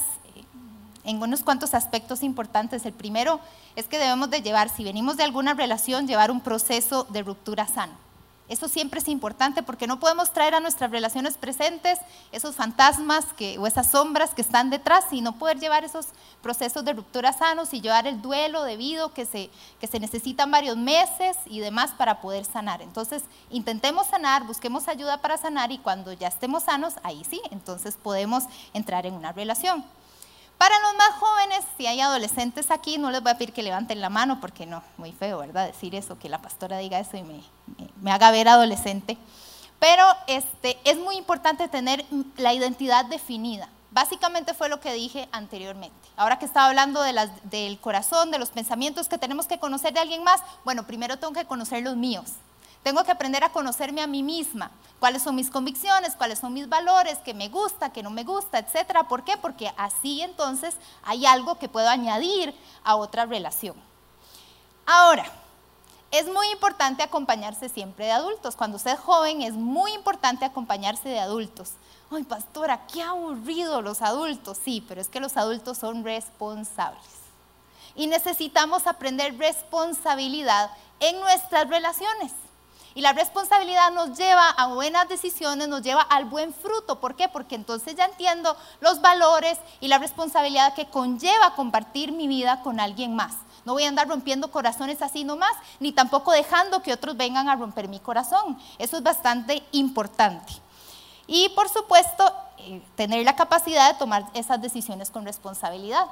en 1.04 1.22
unos 1.22 1.42
cuantos 1.42 1.72
aspectos 1.72 2.24
importantes. 2.24 2.84
El 2.84 2.92
primero 2.92 3.38
es 3.76 3.86
que 3.86 3.98
debemos 3.98 4.28
de 4.28 4.42
llevar, 4.42 4.68
si 4.68 4.82
venimos 4.82 5.16
de 5.16 5.22
alguna 5.22 5.54
relación, 5.54 6.08
llevar 6.08 6.32
un 6.32 6.40
proceso 6.40 7.04
de 7.10 7.22
ruptura 7.22 7.68
sano. 7.68 8.05
Eso 8.48 8.68
siempre 8.68 9.00
es 9.00 9.08
importante 9.08 9.62
porque 9.64 9.88
no 9.88 9.98
podemos 9.98 10.32
traer 10.32 10.54
a 10.54 10.60
nuestras 10.60 10.90
relaciones 10.92 11.36
presentes 11.36 11.98
esos 12.30 12.54
fantasmas 12.54 13.26
o 13.58 13.66
esas 13.66 13.90
sombras 13.90 14.34
que 14.34 14.42
están 14.42 14.70
detrás, 14.70 15.04
sino 15.10 15.36
poder 15.36 15.58
llevar 15.58 15.84
esos 15.84 16.06
procesos 16.42 16.84
de 16.84 16.92
ruptura 16.92 17.32
sanos 17.32 17.74
y 17.74 17.80
llevar 17.80 18.06
el 18.06 18.22
duelo 18.22 18.62
debido 18.62 19.12
que 19.12 19.26
se, 19.26 19.50
que 19.80 19.88
se 19.88 19.98
necesitan 19.98 20.50
varios 20.50 20.76
meses 20.76 21.36
y 21.46 21.58
demás 21.58 21.90
para 21.98 22.20
poder 22.20 22.44
sanar. 22.44 22.82
Entonces, 22.82 23.24
intentemos 23.50 24.06
sanar, 24.06 24.46
busquemos 24.46 24.86
ayuda 24.86 25.20
para 25.20 25.38
sanar 25.38 25.72
y 25.72 25.78
cuando 25.78 26.12
ya 26.12 26.28
estemos 26.28 26.62
sanos, 26.64 26.94
ahí 27.02 27.24
sí, 27.28 27.40
entonces 27.50 27.96
podemos 28.00 28.44
entrar 28.72 29.06
en 29.06 29.14
una 29.14 29.32
relación. 29.32 29.84
Para 30.58 30.78
los 30.80 30.96
más 30.96 31.10
jóvenes, 31.18 31.64
si 31.76 31.86
hay 31.86 32.00
adolescentes 32.00 32.70
aquí, 32.70 32.96
no 32.96 33.10
les 33.10 33.22
voy 33.22 33.32
a 33.32 33.38
pedir 33.38 33.52
que 33.52 33.62
levanten 33.62 34.00
la 34.00 34.08
mano 34.08 34.40
porque 34.40 34.64
no, 34.64 34.82
muy 34.96 35.12
feo, 35.12 35.38
¿verdad? 35.38 35.66
Decir 35.66 35.94
eso, 35.94 36.18
que 36.18 36.30
la 36.30 36.40
pastora 36.40 36.78
diga 36.78 36.98
eso 36.98 37.16
y 37.18 37.22
me, 38.00 38.10
haga 38.10 38.30
ver 38.30 38.48
adolescente. 38.48 39.18
Pero 39.78 40.04
este, 40.26 40.78
es 40.84 40.96
muy 40.96 41.16
importante 41.16 41.68
tener 41.68 42.06
la 42.38 42.54
identidad 42.54 43.04
definida. 43.04 43.68
Básicamente 43.90 44.54
fue 44.54 44.70
lo 44.70 44.80
que 44.80 44.94
dije 44.94 45.28
anteriormente. 45.32 45.96
Ahora 46.16 46.38
que 46.38 46.46
estaba 46.46 46.66
hablando 46.66 47.02
del 47.02 47.78
corazón, 47.80 48.30
de 48.30 48.38
los 48.38 48.50
pensamientos 48.50 49.08
que 49.08 49.18
tenemos 49.18 49.46
que 49.46 49.58
conocer 49.58 49.92
de 49.92 50.00
alguien 50.00 50.24
más, 50.24 50.40
bueno, 50.64 50.86
primero 50.86 51.18
tengo 51.18 51.34
que 51.34 51.44
conocer 51.44 51.82
los 51.82 51.96
míos. 51.96 52.32
Tengo 52.86 53.02
que 53.02 53.10
aprender 53.10 53.42
a 53.42 53.50
conocerme 53.50 54.00
a 54.00 54.06
mí 54.06 54.22
misma, 54.22 54.70
cuáles 55.00 55.20
son 55.20 55.34
mis 55.34 55.50
convicciones, 55.50 56.14
cuáles 56.14 56.38
son 56.38 56.52
mis 56.52 56.68
valores, 56.68 57.18
qué 57.24 57.34
me 57.34 57.48
gusta, 57.48 57.90
qué 57.90 58.00
no 58.00 58.10
me 58.10 58.22
gusta, 58.22 58.60
etcétera. 58.60 59.08
¿Por 59.08 59.24
qué? 59.24 59.36
Porque 59.36 59.72
así 59.76 60.22
entonces 60.22 60.76
hay 61.02 61.26
algo 61.26 61.58
que 61.58 61.68
puedo 61.68 61.88
añadir 61.88 62.54
a 62.84 62.94
otra 62.94 63.26
relación. 63.26 63.74
Ahora, 64.86 65.24
es 66.12 66.28
muy 66.28 66.46
importante 66.52 67.02
acompañarse 67.02 67.68
siempre 67.68 68.04
de 68.04 68.12
adultos. 68.12 68.54
Cuando 68.54 68.76
usted 68.76 68.92
es 68.92 69.00
joven 69.00 69.42
es 69.42 69.54
muy 69.54 69.92
importante 69.92 70.44
acompañarse 70.44 71.08
de 71.08 71.18
adultos. 71.18 71.72
Ay, 72.12 72.22
pastora, 72.22 72.86
qué 72.86 73.02
aburrido 73.02 73.82
los 73.82 74.00
adultos. 74.00 74.60
Sí, 74.64 74.84
pero 74.86 75.00
es 75.00 75.08
que 75.08 75.18
los 75.18 75.36
adultos 75.36 75.78
son 75.78 76.04
responsables. 76.04 77.02
Y 77.96 78.06
necesitamos 78.06 78.86
aprender 78.86 79.36
responsabilidad 79.38 80.70
en 81.00 81.18
nuestras 81.18 81.68
relaciones. 81.68 82.45
Y 82.96 83.02
la 83.02 83.12
responsabilidad 83.12 83.92
nos 83.92 84.16
lleva 84.16 84.48
a 84.48 84.68
buenas 84.68 85.06
decisiones, 85.06 85.68
nos 85.68 85.82
lleva 85.82 86.00
al 86.00 86.24
buen 86.24 86.54
fruto. 86.54 86.98
¿Por 86.98 87.14
qué? 87.14 87.28
Porque 87.28 87.54
entonces 87.54 87.94
ya 87.94 88.06
entiendo 88.06 88.56
los 88.80 89.02
valores 89.02 89.58
y 89.80 89.88
la 89.88 89.98
responsabilidad 89.98 90.72
que 90.72 90.86
conlleva 90.86 91.54
compartir 91.54 92.10
mi 92.10 92.26
vida 92.26 92.62
con 92.62 92.80
alguien 92.80 93.14
más. 93.14 93.34
No 93.66 93.74
voy 93.74 93.84
a 93.84 93.88
andar 93.88 94.08
rompiendo 94.08 94.50
corazones 94.50 95.02
así 95.02 95.24
nomás, 95.24 95.52
ni 95.78 95.92
tampoco 95.92 96.32
dejando 96.32 96.80
que 96.80 96.94
otros 96.94 97.18
vengan 97.18 97.50
a 97.50 97.56
romper 97.56 97.86
mi 97.86 98.00
corazón. 98.00 98.58
Eso 98.78 98.96
es 98.96 99.02
bastante 99.02 99.62
importante. 99.72 100.54
Y 101.26 101.50
por 101.50 101.68
supuesto, 101.68 102.32
eh, 102.56 102.80
tener 102.94 103.26
la 103.26 103.36
capacidad 103.36 103.92
de 103.92 103.98
tomar 103.98 104.24
esas 104.32 104.62
decisiones 104.62 105.10
con 105.10 105.26
responsabilidad. 105.26 106.06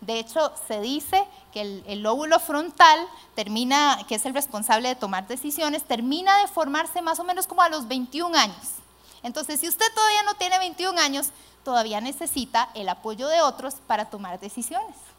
De 0.00 0.18
hecho, 0.18 0.52
se 0.68 0.80
dice 0.80 1.26
que 1.52 1.82
el, 1.86 2.02
lóbulo 2.02 2.38
frontal 2.38 2.98
termina, 3.34 3.98
que 4.06 4.16
es 4.16 4.26
el 4.26 4.34
responsable 4.34 4.88
de 4.88 4.96
tomar 4.96 5.26
decisiones, 5.26 5.84
termina 5.84 6.38
de 6.38 6.48
formarse 6.48 7.00
más 7.00 7.18
o 7.20 7.24
menos 7.24 7.46
como 7.46 7.62
a 7.62 7.68
los 7.68 7.88
21 7.88 8.36
años. 8.36 8.74
Entonces, 9.22 9.60
si 9.60 9.68
usted 9.68 9.86
todavía 9.94 10.22
no 10.24 10.34
tiene 10.34 10.58
21 10.58 11.00
años, 11.00 11.28
todavía 11.64 12.00
necesita 12.00 12.68
el 12.74 12.88
apoyo 12.88 13.28
de 13.28 13.40
otros 13.40 13.76
para 13.86 14.10
tomar 14.10 14.38
decisiones. 14.38 15.13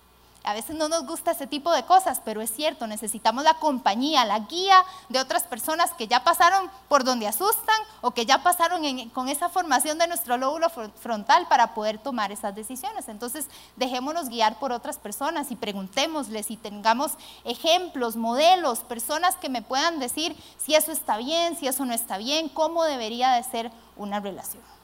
A 0.45 0.53
veces 0.53 0.75
no 0.75 0.87
nos 0.87 1.05
gusta 1.05 1.31
ese 1.31 1.47
tipo 1.47 1.71
de 1.71 1.83
cosas, 1.83 2.21
pero 2.23 2.41
es 2.41 2.53
cierto, 2.53 2.85
necesitamos 2.87 3.43
la 3.43 3.55
compañía, 3.55 4.25
la 4.25 4.39
guía 4.39 4.83
de 5.09 5.19
otras 5.19 5.43
personas 5.43 5.91
que 5.93 6.07
ya 6.07 6.23
pasaron 6.23 6.69
por 6.87 7.03
donde 7.03 7.27
asustan 7.27 7.75
o 8.01 8.11
que 8.11 8.25
ya 8.25 8.43
pasaron 8.43 9.09
con 9.09 9.27
esa 9.27 9.49
formación 9.49 9.97
de 9.97 10.07
nuestro 10.07 10.37
lóbulo 10.37 10.69
frontal 10.69 11.47
para 11.47 11.73
poder 11.73 11.97
tomar 11.97 12.31
esas 12.31 12.53
decisiones. 12.53 13.07
Entonces, 13.07 13.47
dejémonos 13.75 14.29
guiar 14.29 14.59
por 14.59 14.71
otras 14.71 14.97
personas 14.97 15.51
y 15.51 15.55
preguntémosles 15.55 16.51
y 16.51 16.57
tengamos 16.57 17.13
ejemplos, 17.43 18.15
modelos, 18.15 18.79
personas 18.79 19.35
que 19.37 19.49
me 19.49 19.61
puedan 19.61 19.99
decir 19.99 20.35
si 20.57 20.75
eso 20.75 20.91
está 20.91 21.17
bien, 21.17 21.57
si 21.57 21.67
eso 21.67 21.85
no 21.85 21.93
está 21.93 22.17
bien, 22.17 22.49
cómo 22.49 22.83
debería 22.83 23.31
de 23.31 23.43
ser 23.43 23.71
una 23.95 24.19
relación. 24.19 24.74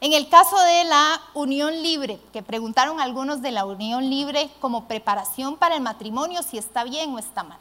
En 0.00 0.12
el 0.12 0.28
caso 0.28 0.58
de 0.60 0.84
la 0.84 1.22
unión 1.32 1.82
libre, 1.82 2.18
que 2.32 2.42
preguntaron 2.42 3.00
algunos 3.00 3.40
de 3.40 3.50
la 3.50 3.64
unión 3.64 4.10
libre 4.10 4.50
como 4.60 4.86
preparación 4.86 5.56
para 5.56 5.76
el 5.76 5.82
matrimonio, 5.82 6.42
si 6.42 6.58
está 6.58 6.84
bien 6.84 7.14
o 7.14 7.18
está 7.18 7.42
mal. 7.42 7.58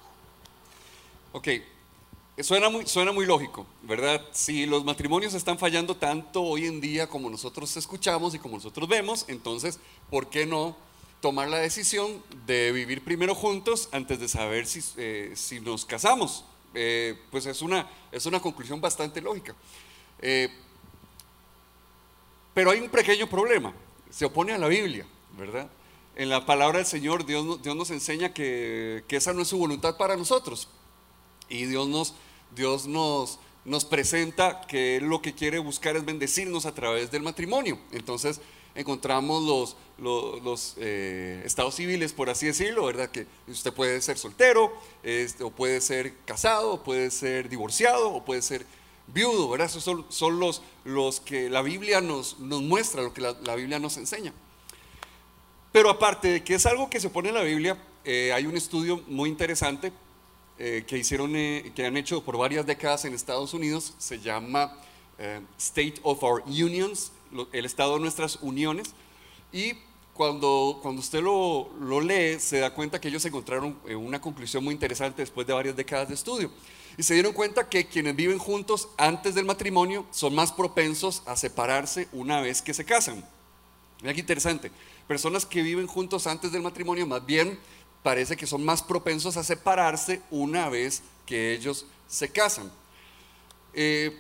Ok, 1.32 1.48
suena 2.40 2.70
muy, 2.70 2.86
suena 2.88 3.14
muy 3.14 3.26
lógico, 3.26 3.66
¿verdad? 3.84 4.22
Si 4.34 4.66
los 4.66 4.84
matrimonios 4.84 5.34
están 5.34 5.58
fallando 5.58 5.96
tanto 5.96 6.42
hoy 6.44 6.66
en 6.66 6.82
día 6.82 7.08
como 7.08 7.30
nosotros 7.30 7.76
escuchamos 7.78 8.36
y 8.36 8.40
como 8.40 8.58
nosotros 8.58 8.90
vemos, 8.90 9.24
entonces, 9.30 9.80
¿por 10.10 10.28
qué 10.28 10.46
no 10.46 10.76
tomar 11.22 11.48
la 11.48 11.58
decisión 11.58 12.22
de 12.46 12.74
vivir 12.74 13.04
primero 13.04 13.34
juntos 13.34 13.88
antes 13.94 14.20
de 14.20 14.28
saber 14.28 14.68
si, 14.68 14.84
eh, 14.98 15.32
si 15.36 15.62
nos 15.62 15.86
casamos? 15.86 16.44
Eh, 16.74 17.18
pues 17.32 17.46
es 17.46 17.62
una, 17.62 17.90
es 18.12 18.26
una 18.26 18.42
conclusión 18.42 18.82
bastante 18.82 19.22
lógica. 19.22 19.56
Eh, 20.20 20.50
pero 22.56 22.72
hay 22.72 22.80
un 22.80 22.90
pequeño 22.90 23.30
problema, 23.30 23.74
se 24.10 24.26
opone 24.26 24.54
a 24.54 24.58
la 24.58 24.70
Biblia, 24.70 25.06
¿verdad? 25.38 25.70
En 26.16 26.30
la 26.30 26.46
palabra 26.46 26.78
del 26.78 26.88
Señor 26.88 27.26
Dios, 27.26 27.62
Dios 27.62 27.76
nos 27.76 27.92
enseña 27.92 28.34
que, 28.34 29.04
esa 29.10 29.34
no 29.34 29.42
es 29.42 29.50
su 29.50 29.58
voluntad 29.58 29.98
para 29.98 30.16
nosotros. 30.16 30.70
Y 31.50 31.66
Dios 31.66 31.90
nos, 31.90 32.16
Dios 32.56 32.88
nos, 32.88 33.40
nos 33.66 33.84
presenta 33.84 34.62
que 34.62 35.02
lo 35.02 35.22
que 35.22 35.34
quiere 35.36 35.60
buscar 35.60 35.98
es 35.98 36.06
bendecirnos 36.06 36.66
a 36.66 36.74
través 36.74 37.12
del 37.12 37.24
matrimonio. 37.24 37.78
Entonces 37.92 38.40
encontramos 38.74 39.44
los, 39.98 40.42
los, 40.42 40.76
eh, 40.78 41.42
estados 41.44 41.76
civiles, 41.76 42.14
por 42.14 42.30
así 42.30 42.46
decirlo, 42.46 42.86
¿verdad? 42.86 43.10
Que 43.10 43.28
usted 43.50 43.74
puede 43.74 44.00
ser 44.02 44.18
soltero, 44.18 44.72
este, 45.04 45.44
o 45.44 45.52
puede 45.52 45.82
ser 45.82 46.14
casado, 46.24 46.76
o 46.76 46.84
puede 46.84 47.12
ser 47.12 47.50
divorciado, 47.50 48.14
o 48.14 48.24
puede 48.24 48.42
ser 48.42 48.66
viudo, 49.08 49.50
¿verdad? 49.50 49.68
Esos 49.68 49.84
son, 49.84 50.40
los, 50.40 50.62
los, 50.84 51.20
que 51.20 51.50
la 51.50 51.62
Biblia 51.62 52.02
nos, 52.02 52.40
nos 52.40 52.62
muestra, 52.62 53.02
lo 53.02 53.14
que 53.14 53.22
la, 53.22 53.56
Biblia 53.56 53.80
nos 53.80 53.98
enseña. 53.98 54.34
Pero 55.72 55.90
aparte 55.90 56.28
de 56.30 56.44
que 56.44 56.56
es 56.56 56.66
algo 56.66 56.90
que 56.90 57.00
se 57.00 57.10
pone 57.10 57.30
en 57.30 57.36
la 57.36 57.44
Biblia, 57.44 57.82
eh, 58.04 58.32
hay 58.34 58.46
un 58.46 58.56
estudio 58.56 59.04
muy 59.08 59.30
interesante 59.30 59.92
eh, 60.58 60.86
que, 60.88 60.98
hicieron, 60.98 61.36
eh, 61.36 61.72
que 61.76 61.86
han 61.86 61.98
hecho 61.98 62.24
por 62.24 62.38
varias 62.38 62.66
décadas 62.66 63.06
en 63.06 63.14
Estados 63.14 63.54
Unidos, 63.54 63.94
se 63.98 64.20
llama 64.20 64.80
State 65.58 65.96
of 66.04 66.22
Our 66.24 66.44
Unions, 66.46 67.14
el 67.54 67.66
estado 67.66 67.94
de 67.94 68.02
nuestras 68.02 68.38
uniones, 68.42 68.94
y 69.54 69.74
cuando, 70.16 70.80
cuando 70.82 71.02
usted 71.02 71.22
lo, 71.22 71.70
lo 71.80 72.00
lee, 72.00 72.40
se 72.40 72.60
da 72.60 72.74
cuenta 72.74 73.02
que 73.02 73.10
ellos 73.10 73.26
encontraron 73.26 73.78
una 73.98 74.22
conclusión 74.22 74.64
muy 74.64 74.74
interesante 74.74 75.22
después 75.22 75.46
de 75.46 75.52
varias 75.52 75.76
décadas 75.76 76.08
de 76.08 76.14
estudio. 76.14 76.50
Y 76.98 77.04
se 77.04 77.16
dieron 77.16 77.34
cuenta 77.34 77.68
que 77.68 77.86
quienes 77.86 78.16
viven 78.16 78.38
juntos 78.38 78.88
antes 78.96 79.36
del 79.36 79.44
matrimonio 79.44 80.06
son 80.12 80.34
más 80.34 80.54
propensos 80.54 81.22
a 81.26 81.36
separarse 81.36 82.08
una 82.14 82.40
vez 82.40 82.62
que 82.62 82.74
se 82.74 82.86
casan. 82.86 83.26
Mira 84.02 84.14
qué 84.14 84.22
interesante. 84.22 84.72
Personas 85.06 85.46
que 85.46 85.62
viven 85.62 85.86
juntos 85.86 86.28
antes 86.28 86.54
del 86.54 86.62
matrimonio 86.62 87.06
más 87.06 87.26
bien 87.26 87.60
parece 88.02 88.38
que 88.38 88.48
son 88.48 88.64
más 88.64 88.82
propensos 88.82 89.36
a 89.36 89.44
separarse 89.44 90.22
una 90.32 90.70
vez 90.70 91.04
que 91.26 91.54
ellos 91.54 91.86
se 92.08 92.30
casan. 92.30 92.72
Eh, 93.74 94.18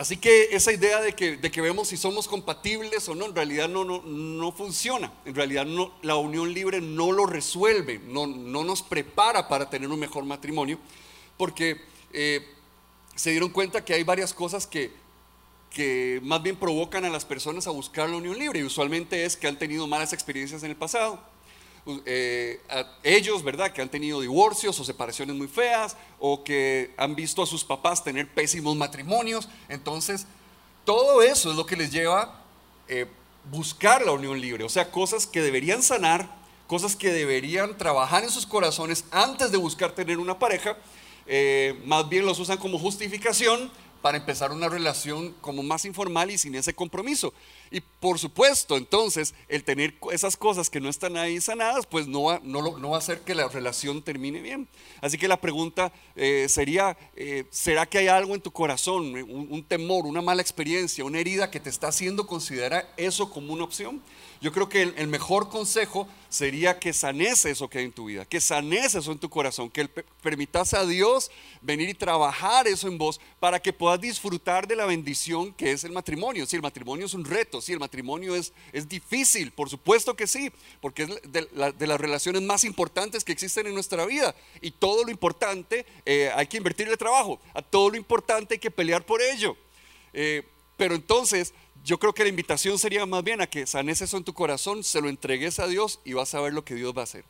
así 0.00 0.16
que 0.16 0.48
esa 0.52 0.72
idea 0.72 1.00
de 1.00 1.12
que, 1.12 1.36
de 1.36 1.50
que, 1.50 1.60
vemos 1.60 1.88
si 1.88 1.98
somos 1.98 2.26
compatibles 2.26 3.06
o 3.08 3.14
no, 3.14 3.26
en 3.26 3.34
realidad 3.34 3.68
no, 3.68 3.84
no, 3.84 4.00
no 4.02 4.50
funciona. 4.50 5.12
En 5.26 5.34
realidad 5.34 5.66
la 6.00 6.16
unión 6.16 6.54
libre 6.54 6.80
no 6.80 7.12
lo 7.12 7.26
resuelve, 7.26 8.00
no, 8.06 8.26
no 8.26 8.64
nos 8.64 8.82
prepara 8.82 9.46
para 9.46 9.68
tener 9.68 9.90
un 9.90 10.00
mejor 10.00 10.24
matrimonio 10.24 10.78
porque 11.36 11.80
eh, 12.12 12.46
se 13.14 13.30
dieron 13.30 13.50
cuenta 13.50 13.84
que 13.84 13.92
hay 13.92 14.02
varias 14.02 14.32
cosas 14.32 14.66
que, 14.66 14.90
que 15.70 16.20
más 16.22 16.42
bien 16.42 16.56
provocan 16.56 17.04
a 17.04 17.10
las 17.10 17.26
personas 17.26 17.66
a 17.66 17.70
buscar 17.70 18.08
la 18.08 18.16
unión 18.16 18.38
libre 18.38 18.60
y 18.60 18.64
usualmente 18.64 19.24
es 19.24 19.36
que 19.36 19.48
han 19.48 19.58
tenido 19.58 19.86
malas 19.86 20.14
experiencias 20.14 20.62
en 20.62 20.70
el 20.70 20.76
pasado. 20.76 21.20
Eh, 22.06 22.60
ellos, 23.02 23.42
¿verdad? 23.42 23.72
Que 23.72 23.82
han 23.82 23.88
tenido 23.88 24.20
divorcios 24.20 24.78
o 24.78 24.84
separaciones 24.84 25.34
muy 25.36 25.48
feas 25.48 25.96
o 26.18 26.44
que 26.44 26.92
han 26.96 27.14
visto 27.14 27.42
a 27.42 27.46
sus 27.46 27.64
papás 27.64 28.04
tener 28.04 28.28
pésimos 28.28 28.76
matrimonios. 28.76 29.48
Entonces, 29.68 30.26
todo 30.84 31.22
eso 31.22 31.50
es 31.50 31.56
lo 31.56 31.66
que 31.66 31.76
les 31.76 31.90
lleva 31.90 32.42
eh, 32.88 33.06
buscar 33.50 34.04
la 34.04 34.12
unión 34.12 34.40
libre. 34.40 34.64
O 34.64 34.68
sea, 34.68 34.90
cosas 34.90 35.26
que 35.26 35.40
deberían 35.40 35.82
sanar, 35.82 36.28
cosas 36.66 36.96
que 36.96 37.12
deberían 37.12 37.76
trabajar 37.78 38.22
en 38.24 38.30
sus 38.30 38.46
corazones 38.46 39.04
antes 39.10 39.50
de 39.50 39.58
buscar 39.58 39.92
tener 39.92 40.18
una 40.18 40.38
pareja 40.38 40.76
eh, 41.32 41.80
más 41.84 42.08
bien 42.08 42.26
los 42.26 42.40
usan 42.40 42.58
como 42.58 42.76
justificación 42.76 43.70
para 44.02 44.18
empezar 44.18 44.50
una 44.50 44.68
relación 44.68 45.32
como 45.40 45.62
más 45.62 45.84
informal 45.84 46.28
y 46.30 46.38
sin 46.38 46.56
ese 46.56 46.74
compromiso. 46.74 47.32
Y 47.72 47.80
por 47.80 48.18
supuesto, 48.18 48.76
entonces, 48.76 49.32
el 49.48 49.62
tener 49.62 49.94
esas 50.10 50.36
cosas 50.36 50.68
que 50.68 50.80
no 50.80 50.88
están 50.88 51.16
ahí 51.16 51.40
sanadas, 51.40 51.86
pues 51.86 52.08
no 52.08 52.24
va, 52.24 52.40
no, 52.42 52.78
no 52.78 52.90
va 52.90 52.96
a 52.96 52.98
hacer 52.98 53.20
que 53.20 53.34
la 53.34 53.46
relación 53.46 54.02
termine 54.02 54.40
bien. 54.40 54.68
Así 55.00 55.16
que 55.16 55.28
la 55.28 55.40
pregunta 55.40 55.92
eh, 56.16 56.46
sería, 56.48 56.96
eh, 57.14 57.44
¿será 57.50 57.86
que 57.86 57.98
hay 57.98 58.08
algo 58.08 58.34
en 58.34 58.40
tu 58.40 58.50
corazón, 58.50 59.14
un, 59.14 59.64
temor, 59.64 60.06
una 60.06 60.20
mala 60.20 60.42
experiencia, 60.42 61.04
una 61.04 61.20
herida 61.20 61.50
que 61.50 61.60
te 61.60 61.70
está 61.70 61.88
haciendo 61.88 62.26
considerar 62.26 62.92
eso 62.96 63.30
como 63.30 63.52
una 63.52 63.64
opción? 63.64 64.02
Yo 64.40 64.52
creo 64.52 64.68
que 64.68 64.82
el, 64.82 65.08
mejor 65.08 65.50
consejo 65.50 66.08
sería 66.30 66.78
que 66.78 66.94
sanes 66.94 67.44
eso 67.44 67.68
que 67.68 67.78
hay 67.78 67.84
en 67.84 67.92
tu 67.92 68.06
vida, 68.06 68.24
que 68.24 68.40
sanes 68.40 68.94
eso 68.94 69.12
en 69.12 69.18
tu 69.18 69.28
corazón, 69.28 69.68
que 69.68 69.86
permitas 70.22 70.72
a 70.72 70.86
Dios 70.86 71.30
venir 71.60 71.90
y 71.90 71.94
trabajar 71.94 72.66
eso 72.66 72.88
en 72.88 72.96
vos 72.96 73.20
para 73.38 73.60
que 73.60 73.72
puedas 73.72 74.00
disfrutar 74.00 74.66
de 74.66 74.76
la 74.76 74.86
bendición 74.86 75.52
que 75.52 75.72
es 75.72 75.84
el 75.84 75.92
matrimonio. 75.92 76.46
Si 76.46 76.56
el 76.56 76.62
matrimonio 76.62 77.04
es 77.04 77.12
un 77.12 77.24
reto, 77.24 77.59
si 77.60 77.72
el 77.72 77.80
matrimonio 77.80 78.34
es, 78.34 78.52
es 78.72 78.88
difícil, 78.88 79.50
por 79.52 79.68
supuesto 79.68 80.14
que 80.14 80.26
sí, 80.26 80.50
porque 80.80 81.02
es 81.02 81.32
de, 81.32 81.48
las 81.52 82.00
relaciones 82.00 82.42
más 82.42 82.64
importantes 82.64 83.24
que 83.24 83.32
existen 83.32 83.66
en 83.66 83.74
nuestra 83.74 84.04
vida. 84.06 84.34
Y 84.60 84.70
todo 84.70 85.04
lo 85.04 85.10
importante 85.10 85.86
eh, 86.04 86.30
hay 86.34 86.46
que 86.46 86.56
invertirle 86.56 86.96
trabajo, 86.96 87.40
a 87.54 87.62
todo 87.62 87.90
lo 87.90 87.96
importante 87.96 88.54
hay 88.54 88.60
que 88.60 88.70
pelear 88.70 89.04
por 89.04 89.22
ello. 89.22 89.56
Eh, 90.12 90.42
pero 90.76 90.94
entonces 90.94 91.52
yo 91.84 91.98
creo 91.98 92.12
que 92.12 92.22
la 92.22 92.28
invitación 92.28 92.78
sería 92.78 93.06
más 93.06 93.24
bien 93.24 93.40
a 93.40 93.46
que 93.46 93.66
sanes 93.66 94.00
eso 94.00 94.16
en 94.16 94.24
tu 94.24 94.34
corazón, 94.34 94.84
se 94.84 95.00
lo 95.00 95.08
entregues 95.08 95.58
a 95.58 95.66
Dios 95.66 96.00
y 96.04 96.12
vas 96.12 96.34
a 96.34 96.40
ver 96.40 96.52
lo 96.52 96.64
que 96.64 96.74
Dios 96.74 96.94
va 96.96 97.02
a 97.02 97.04
hacer. 97.04 97.24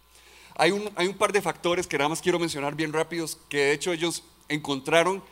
Hay 0.56 0.72
un, 0.72 0.90
hay 0.96 1.06
un 1.06 1.16
par 1.16 1.32
de 1.32 1.40
factores 1.40 1.86
que 1.86 1.96
nada 1.96 2.08
más 2.08 2.20
quiero 2.20 2.38
mencionar 2.38 2.74
bien 2.74 2.92
rápidos, 2.92 3.38
que 3.48 3.58
de 3.58 3.72
hecho 3.72 3.92
ellos 3.92 4.24
encontraron 4.48 5.22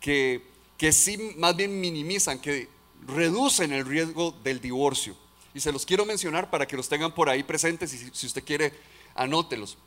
que, 0.00 0.42
que 0.76 0.92
sí 0.92 1.34
más 1.36 1.56
bien 1.56 1.80
minimizan, 1.80 2.38
que 2.38 2.68
reducen 3.06 3.72
el 3.72 3.86
riesgo 3.86 4.34
del 4.42 4.60
divorcio. 4.60 5.16
Y 5.54 5.60
se 5.60 5.72
los 5.72 5.86
quiero 5.86 6.04
mencionar 6.04 6.50
para 6.50 6.66
que 6.66 6.76
los 6.76 6.88
tengan 6.88 7.14
por 7.14 7.28
ahí 7.28 7.42
presentes 7.42 7.92
y 7.94 8.10
si, 8.12 8.26
usted 8.26 8.44
quiere, 8.44 8.72
anótelos. 9.14 9.78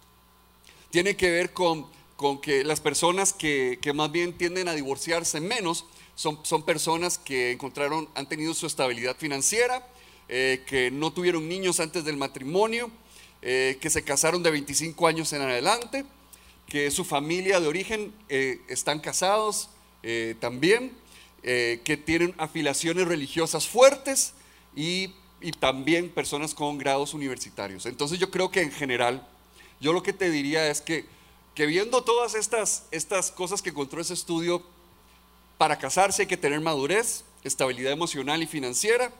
Tiene 0.89 1.15
que 1.15 1.29
ver 1.29 1.53
con, 1.53 1.85
con 2.15 2.41
que 2.41 2.63
las 2.63 2.79
personas 2.79 3.33
que, 3.33 3.77
que 3.81 3.93
más 3.93 4.11
bien 4.11 4.33
tienden 4.33 4.67
a 4.67 4.73
divorciarse 4.73 5.39
menos, 5.39 5.85
son, 6.19 6.63
personas 6.63 7.17
que 7.17 7.51
encontraron, 7.51 8.09
han 8.13 8.27
tenido 8.27 8.53
su 8.53 8.67
estabilidad 8.67 9.15
financiera, 9.15 9.87
eh, 10.27 10.63
que 10.67 10.91
no 10.91 11.13
tuvieron 11.13 11.47
niños 11.47 11.79
antes 11.79 12.03
del 12.03 12.17
matrimonio, 12.17 12.91
eh, 13.41 13.77
que 13.79 13.89
se 13.89 14.03
casaron 14.03 14.43
de 14.43 14.51
25 14.51 15.07
años 15.07 15.31
en 15.31 15.43
adelante, 15.43 16.03
que 16.67 16.91
su 16.91 17.05
familia 17.05 17.61
de 17.61 17.67
origen 17.67 18.13
eh, 18.27 18.59
están 18.67 18.99
casados 18.99 19.69
también, 20.39 20.93
que 21.41 22.01
tienen 22.05 22.35
afiliaciones 22.37 23.07
religiosas 23.07 23.67
fuertes 23.67 24.33
y, 24.75 25.13
y, 25.41 25.51
también 25.51 26.09
personas 26.09 26.53
con 26.53 26.77
grados 26.77 27.13
universitarios. 27.13 27.85
Entonces 27.85 28.19
yo 28.19 28.29
creo 28.29 28.51
que 28.51 28.61
en 28.61 28.71
general, 28.71 29.27
yo 29.79 29.93
lo 29.93 30.03
que 30.03 30.13
te 30.13 30.29
diría 30.29 30.69
es 30.69 30.81
que, 30.81 31.05
que 31.55 31.65
viendo 31.65 32.03
todas 32.03 32.35
estas, 32.35 32.85
estas 32.91 33.31
cosas 33.31 33.61
que 33.61 33.69
encontró 33.69 34.01
ese 34.01 34.13
estudio, 34.13 34.63
para 35.57 35.77
casarse 35.77 36.21
hay 36.21 36.27
que 36.27 36.37
tener 36.37 36.61
madurez, 36.61 37.25
estabilidad 37.43 37.91
emocional 37.91 38.41
y 38.41 38.47
financiera, 38.47 39.11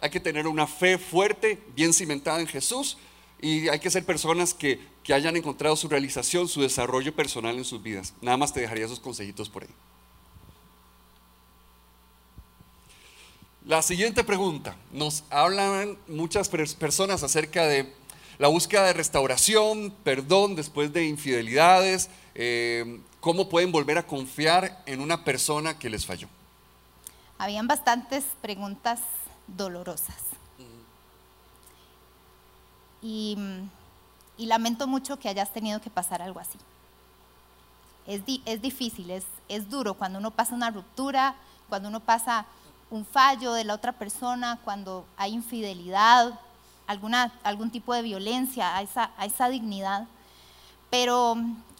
hay 0.00 0.10
que 0.10 0.20
tener 0.20 0.46
una 0.46 0.66
fe 0.66 0.98
fuerte, 0.98 1.62
bien 1.74 1.92
cimentada 1.92 2.40
en 2.40 2.46
Jesús 2.46 2.98
y 3.40 3.68
hay 3.68 3.78
que 3.78 3.90
ser 3.90 4.04
personas 4.04 4.54
que, 4.54 4.80
hayan 5.12 5.36
encontrado 5.36 5.76
su 5.76 5.86
realización, 5.86 6.48
su 6.48 6.62
desarrollo 6.62 7.14
personal 7.14 7.58
en 7.58 7.64
sus 7.64 7.82
vidas. 7.82 8.14
Nada 8.22 8.38
más 8.38 8.54
te 8.54 8.60
dejaría 8.60 8.86
esos 8.86 9.00
consejitos 9.00 9.50
por 9.50 9.64
ahí. 9.64 9.68
La 13.64 13.82
siguiente 13.82 14.24
pregunta. 14.24 14.76
Nos 14.92 15.24
hablan 15.30 15.98
muchas 16.06 16.48
personas 16.48 17.22
acerca 17.22 17.64
de 17.64 17.92
la 18.38 18.48
búsqueda 18.48 18.84
de 18.84 18.92
restauración, 18.92 19.94
perdón 20.02 20.54
después 20.54 20.92
de 20.92 21.06
infidelidades, 21.06 22.10
eh, 22.34 23.00
¿Cómo 23.24 23.48
pueden 23.48 23.72
volver 23.72 23.96
a 23.96 24.06
confiar 24.06 24.82
en 24.84 25.00
una 25.00 25.24
persona 25.24 25.78
que 25.78 25.88
les 25.88 26.04
falló? 26.04 26.28
Habían 27.38 27.66
bastantes 27.66 28.22
preguntas 28.42 29.00
dolorosas. 29.46 30.22
Y, 33.00 33.38
lamento 34.36 34.86
mucho 34.86 35.18
que 35.18 35.30
hayas 35.30 35.50
tenido 35.54 35.80
que 35.80 35.88
pasar 35.88 36.20
algo 36.20 36.38
así. 36.38 36.58
Es, 38.06 38.20
es 38.44 38.60
difícil, 38.60 39.10
es, 39.10 39.24
es 39.48 39.70
duro 39.70 39.94
cuando 39.94 40.18
uno 40.18 40.30
pasa 40.30 40.54
una 40.54 40.70
ruptura, 40.70 41.34
cuando 41.70 41.88
uno 41.88 42.00
pasa 42.00 42.44
un 42.90 43.04
fallo 43.04 43.52
de 43.52 43.64
la 43.64 43.74
otra 43.74 43.92
persona, 43.92 44.58
cuando 44.64 45.06
hay 45.16 45.32
infidelidad, 45.32 46.38
alguna, 46.86 47.32
algún 47.42 47.70
tipo 47.70 47.94
de 47.94 48.02
violencia 48.02 48.76
a 48.76 48.82
esa, 48.82 49.10
a 49.16 49.26
esa 49.26 49.48
dignidad. 49.48 50.06
Pero 50.90 51.36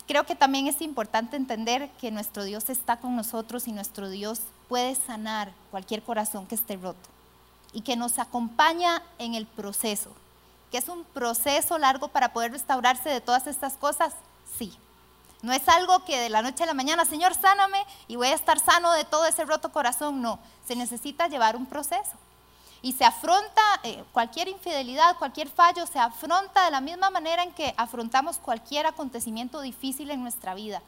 Creo 0.07 0.27
que 0.27 0.35
también 0.35 0.67
es 0.67 0.83
importante 0.83 1.37
entender 1.37 1.89
que 1.99 2.11
nuestro 2.11 2.45
Dios 2.45 2.69
está 2.69 2.99
con 2.99 3.17
nosotros 3.17 3.67
y 3.69 3.73
nuestro 3.73 4.11
Dios 4.11 4.41
puede 4.69 4.95
sanar 4.95 5.53
cualquier 5.71 6.03
corazón 6.03 6.47
que 6.47 6.55
esté 6.55 6.77
roto 6.77 7.09
y 7.73 7.81
que 7.81 7.97
nos 7.97 8.19
acompaña 8.19 9.03
en 9.19 9.35
el 9.35 9.47
proceso. 9.47 10.11
¿Que 10.71 10.79
es 10.79 10.89
un 10.89 11.05
proceso 11.05 11.79
largo 11.79 12.09
para 12.09 12.33
poder 12.33 12.53
restaurarse 12.53 13.09
de 13.09 13.21
todas 13.23 13.47
estas 13.47 13.75
cosas? 13.75 14.13
Sí. 14.59 14.75
No 15.45 15.53
es 15.53 15.69
algo 15.69 16.03
que 16.07 16.19
de 16.19 16.31
la 16.31 16.41
noche 16.41 16.63
a 16.63 16.67
la 16.67 16.73
mañana, 16.73 17.05
Señor, 17.05 17.35
sáname 17.35 17.77
y 18.09 18.17
voy 18.17 18.29
a 18.29 18.35
estar 18.35 18.59
sano 18.59 18.91
de 18.93 19.05
todo 19.05 19.27
ese 19.27 19.45
roto 19.45 19.71
corazón. 19.73 20.23
No, 20.23 20.39
se 20.67 20.75
necesita 20.75 21.29
llevar 21.29 21.55
un 21.55 21.67
proceso 21.67 22.13
y 22.81 22.93
se 22.93 23.05
afronta 23.05 23.61
eh, 23.83 24.03
cualquier 24.15 24.49
infidelidad, 24.49 25.19
cualquier 25.19 25.51
fallo, 25.51 25.87
se 25.87 25.99
afronta 25.99 26.65
de 26.65 26.71
la 26.71 26.81
misma 26.81 27.11
manera 27.11 27.43
en 27.43 27.53
que 27.53 27.75
afrontamos 27.77 28.39
cualquier 28.39 28.87
acontecimiento 28.87 29.61
difícil 29.61 30.11
en 30.11 30.23
nuestra 30.23 30.55
vida, 30.55 30.81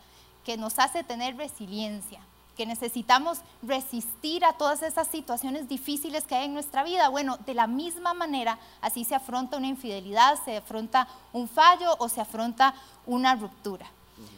que 0.43 0.57
nos 0.57 0.79
hace 0.79 1.05
tener 1.05 1.37
resiliencia, 1.37 2.21
que 2.57 2.65
necesitamos 2.65 3.41
resistir 3.63 4.43
a 4.43 4.55
todas 4.55 4.83
esas 4.83 5.07
situaciones 5.09 5.69
difíciles 5.69 6.25
que 6.25 6.35
hay 6.35 6.47
en 6.47 6.55
nuestra 6.55 6.83
vida. 6.83 7.11
Bueno, 7.11 7.37
de 7.45 7.53
la 7.53 7.67
misma 7.67 8.15
manera, 8.15 8.59
así 8.81 9.05
se 9.05 9.15
afronta 9.15 9.59
una 9.59 9.67
infidelidad, 9.67 10.39
se 10.47 10.57
afronta 10.57 11.09
un 11.35 11.47
fallo 11.47 11.95
o 11.99 12.09
se 12.09 12.23
afronta 12.23 12.75
una 13.05 13.35
ruptura. 13.35 13.87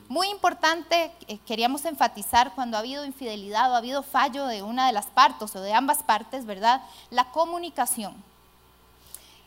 Muy 0.09 0.29
importante, 0.29 1.13
eh, 1.27 1.39
queríamos 1.47 1.85
enfatizar 1.85 2.55
cuando 2.55 2.77
ha 2.77 2.81
habido 2.81 3.05
infidelidad 3.05 3.71
o 3.71 3.75
ha 3.75 3.79
habido 3.79 4.03
fallo 4.03 4.47
de 4.47 4.63
una 4.63 4.87
de 4.87 4.93
las 4.93 5.07
partes 5.07 5.55
o 5.55 5.61
de 5.61 5.75
ambas 5.75 6.03
partes, 6.03 6.47
¿verdad? 6.47 6.83
La 7.11 7.31
comunicación. 7.31 8.15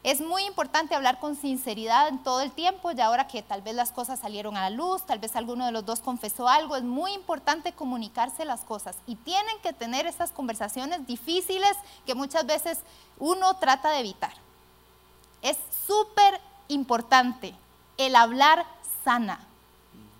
Es 0.04 0.20
muy 0.20 0.44
importante 0.46 0.96
hablar 0.96 1.20
con 1.20 1.36
sinceridad 1.36 2.08
en 2.08 2.24
todo 2.24 2.42
el 2.42 2.52
tiempo, 2.52 2.92
y 2.92 3.00
ahora 3.02 3.28
que 3.28 3.44
tal 3.44 3.62
vez 3.62 3.76
las 3.76 3.92
cosas 3.92 4.20
salieron 4.20 4.58
a 4.58 4.62
la 4.62 4.76
luz, 4.76 5.06
tal 5.06 5.20
vez 5.20 5.36
alguno 5.36 5.66
de 5.66 5.72
los 5.72 5.86
dos 5.86 6.00
confesó 6.00 6.48
algo, 6.48 6.76
es 6.76 6.82
muy 6.84 7.14
importante 7.14 7.74
comunicarse 7.74 8.46
las 8.46 8.62
cosas 8.62 8.96
y 9.06 9.16
tienen 9.16 9.60
que 9.62 9.74
tener 9.74 10.08
esas 10.08 10.32
conversaciones 10.32 11.06
difíciles 11.06 11.78
que 12.08 12.16
muchas 12.16 12.48
veces 12.48 12.80
uno 13.20 13.58
trata 13.58 13.92
de 13.92 14.00
evitar. 14.00 14.34
Es 15.44 15.58
súper 15.86 16.42
importante, 16.68 17.54
el 17.98 18.16
hablar 18.16 18.66
sana. 19.04 19.48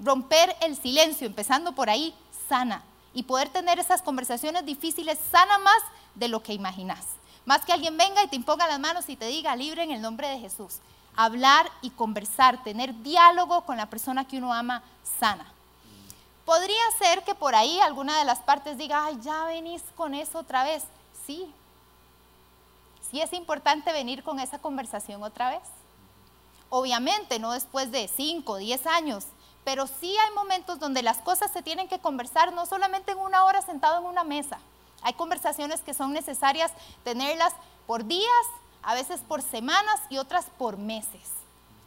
Romper 0.04 0.56
el 0.62 0.76
silencio, 0.76 1.28
empezando 1.28 1.74
por 1.74 1.90
ahí, 1.90 2.14
sana. 2.50 2.84
Y 3.14 3.24
poder 3.24 3.50
tener 3.50 3.78
esas 3.78 4.02
conversaciones 4.02 4.66
difíciles 4.66 5.20
sana 5.32 5.58
más 5.60 5.82
de 6.16 6.28
lo 6.28 6.42
que 6.42 6.54
imaginas. 6.54 7.06
Más 7.46 7.64
que 7.66 7.74
alguien 7.74 7.98
venga 7.98 8.24
y 8.24 8.28
te 8.28 8.36
imponga 8.36 8.68
las 8.68 8.80
manos 8.80 9.10
y 9.10 9.16
te 9.16 9.26
diga 9.26 9.56
libre 9.56 9.84
en 9.84 9.92
el 9.92 10.02
nombre 10.02 10.28
de 10.28 10.40
Jesús. 10.40 10.78
Hablar 11.16 11.70
y 11.82 11.90
conversar, 11.90 12.64
tener 12.64 13.02
diálogo 13.04 13.62
con 13.62 13.78
la 13.78 13.90
persona 13.90 14.28
que 14.28 14.38
uno 14.38 14.54
ama 14.54 14.84
sana. 15.20 15.46
Podría 16.46 16.84
ser 16.98 17.24
que 17.24 17.36
por 17.36 17.56
ahí 17.56 17.80
alguna 17.80 18.18
de 18.18 18.26
las 18.26 18.40
partes 18.40 18.78
diga, 18.78 19.06
ay, 19.06 19.20
ya 19.22 19.46
venís 19.46 19.84
con 19.96 20.14
eso 20.14 20.40
otra 20.40 20.64
vez. 20.64 20.84
Sí, 21.26 21.52
sí 23.10 23.22
es 23.22 23.34
importante 23.34 23.92
venir 23.92 24.24
con 24.24 24.40
esa 24.40 24.60
conversación 24.60 25.22
otra 25.24 25.52
vez. 25.52 25.62
Obviamente, 26.70 27.38
no 27.40 27.52
después 27.52 27.92
de 27.92 28.08
5, 28.08 28.58
10 28.58 28.88
años, 28.88 29.26
pero 29.64 29.88
sí 29.88 30.16
hay 30.18 30.34
momentos 30.34 30.80
donde 30.80 31.04
las 31.04 31.18
cosas 31.18 31.52
se 31.52 31.62
tienen 31.62 31.88
que 31.88 32.00
conversar 32.00 32.54
no 32.54 32.66
solamente 32.66 33.12
en 33.12 33.20
una 33.20 33.46
hora 33.46 33.62
sentado 33.62 34.00
en 34.00 34.06
una 34.06 34.24
mesa. 34.24 34.60
Hay 35.04 35.14
conversaciones 35.14 35.82
que 35.82 35.94
son 35.94 36.14
necesarias 36.14 36.72
tenerlas 37.04 37.54
por 37.88 38.06
días, 38.06 38.46
a 38.84 38.94
veces 38.94 39.22
por 39.28 39.42
semanas 39.42 40.00
y 40.10 40.18
otras 40.18 40.46
por 40.58 40.78
meses. 40.78 41.32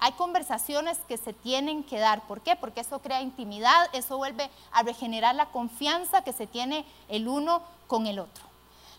Hay 0.00 0.12
conversaciones 0.12 0.98
que 1.08 1.16
se 1.16 1.32
tienen 1.32 1.82
que 1.82 1.98
dar. 1.98 2.26
¿Por 2.26 2.40
qué? 2.40 2.56
Porque 2.56 2.80
eso 2.80 3.00
crea 3.00 3.22
intimidad, 3.22 3.88
eso 3.92 4.16
vuelve 4.18 4.50
a 4.72 4.82
regenerar 4.82 5.34
la 5.34 5.46
confianza 5.46 6.22
que 6.22 6.32
se 6.32 6.46
tiene 6.46 6.84
el 7.08 7.26
uno 7.26 7.62
con 7.87 8.06
el 8.06 8.18
otro. 8.18 8.44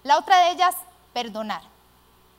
La 0.03 0.17
otra 0.17 0.37
de 0.37 0.51
ellas, 0.51 0.75
perdonar. 1.13 1.61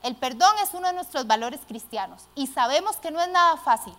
El 0.03 0.17
perdón 0.17 0.55
es 0.63 0.75
uno 0.75 0.89
de 0.89 0.95
nuestros 0.95 1.27
valores 1.27 1.61
cristianos 1.67 2.23
y 2.35 2.47
sabemos 2.47 2.97
que 2.97 3.11
no 3.11 3.21
es 3.21 3.29
nada 3.29 3.57
fácil, 3.57 3.95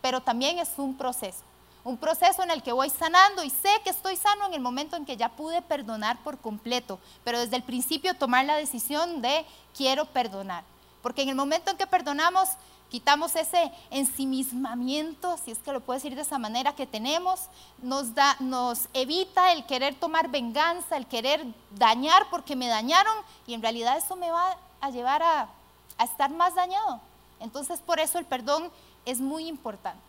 pero 0.00 0.20
también 0.20 0.58
es 0.58 0.70
un 0.76 0.96
proceso. 0.96 1.49
Un 1.82 1.96
proceso 1.96 2.42
en 2.42 2.50
el 2.50 2.62
que 2.62 2.72
voy 2.72 2.90
sanando 2.90 3.42
y 3.42 3.50
sé 3.50 3.70
que 3.82 3.90
estoy 3.90 4.16
sano 4.16 4.46
en 4.46 4.54
el 4.54 4.60
momento 4.60 4.96
en 4.96 5.06
que 5.06 5.16
ya 5.16 5.30
pude 5.30 5.62
perdonar 5.62 6.22
por 6.22 6.38
completo, 6.38 6.98
pero 7.24 7.38
desde 7.38 7.56
el 7.56 7.62
principio 7.62 8.14
tomar 8.14 8.44
la 8.44 8.56
decisión 8.56 9.22
de 9.22 9.46
quiero 9.74 10.04
perdonar. 10.04 10.64
Porque 11.02 11.22
en 11.22 11.30
el 11.30 11.34
momento 11.34 11.70
en 11.70 11.78
que 11.78 11.86
perdonamos, 11.86 12.50
quitamos 12.90 13.34
ese 13.36 13.72
ensimismamiento, 13.90 15.38
si 15.38 15.52
es 15.52 15.58
que 15.58 15.72
lo 15.72 15.80
puedo 15.80 15.96
decir 15.96 16.14
de 16.14 16.22
esa 16.22 16.38
manera, 16.38 16.74
que 16.74 16.86
tenemos, 16.86 17.48
nos, 17.80 18.14
da, 18.14 18.36
nos 18.40 18.88
evita 18.92 19.52
el 19.52 19.64
querer 19.64 19.94
tomar 19.94 20.28
venganza, 20.28 20.98
el 20.98 21.06
querer 21.06 21.46
dañar 21.70 22.26
porque 22.30 22.56
me 22.56 22.68
dañaron 22.68 23.14
y 23.46 23.54
en 23.54 23.62
realidad 23.62 23.96
eso 23.96 24.16
me 24.16 24.30
va 24.30 24.58
a 24.82 24.90
llevar 24.90 25.22
a, 25.22 25.48
a 25.96 26.04
estar 26.04 26.30
más 26.30 26.54
dañado. 26.54 27.00
Entonces 27.38 27.80
por 27.80 28.00
eso 28.00 28.18
el 28.18 28.26
perdón 28.26 28.70
es 29.06 29.20
muy 29.20 29.46
importante. 29.46 30.02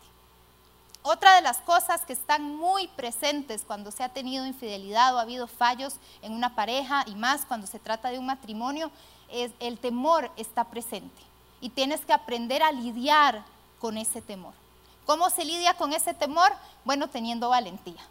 Otra 1.04 1.36
de 1.36 1.42
las 1.42 1.58
cosas 1.58 2.02
que 2.02 2.14
están 2.14 2.56
muy 2.56 2.88
presentes 2.90 3.64
cuando 3.66 3.90
se 3.90 4.04
ha 4.04 4.10
tenido 4.10 4.46
infidelidad 4.46 5.16
o 5.16 5.18
ha 5.18 5.24
habido 5.24 5.48
fallos 5.48 5.96
en 6.22 6.34
una 6.34 6.54
pareja 6.54 7.04
y 7.08 7.16
más 7.16 7.46
cuando 7.46 7.66
se 7.66 7.80
trata 7.80 8.10
de 8.10 8.20
un 8.20 8.28
matrimonio 8.28 8.92
es 9.30 9.52
el 9.60 9.80
temor 9.80 10.30
está 10.38 10.66
presente 10.66 11.22
y 11.60 11.70
tienes 11.70 12.06
que 12.06 12.14
aprender 12.14 12.62
a 12.62 12.72
lidiar 12.72 13.44
con 13.80 13.98
ese 13.98 14.22
temor. 14.22 14.54
¿Cómo 15.06 15.30
se 15.32 15.44
lidia 15.44 15.74
con 15.74 15.94
ese 15.94 16.14
temor? 16.14 16.52
Bueno, 16.86 17.10
teniendo 17.10 17.50
valentía. 17.50 18.02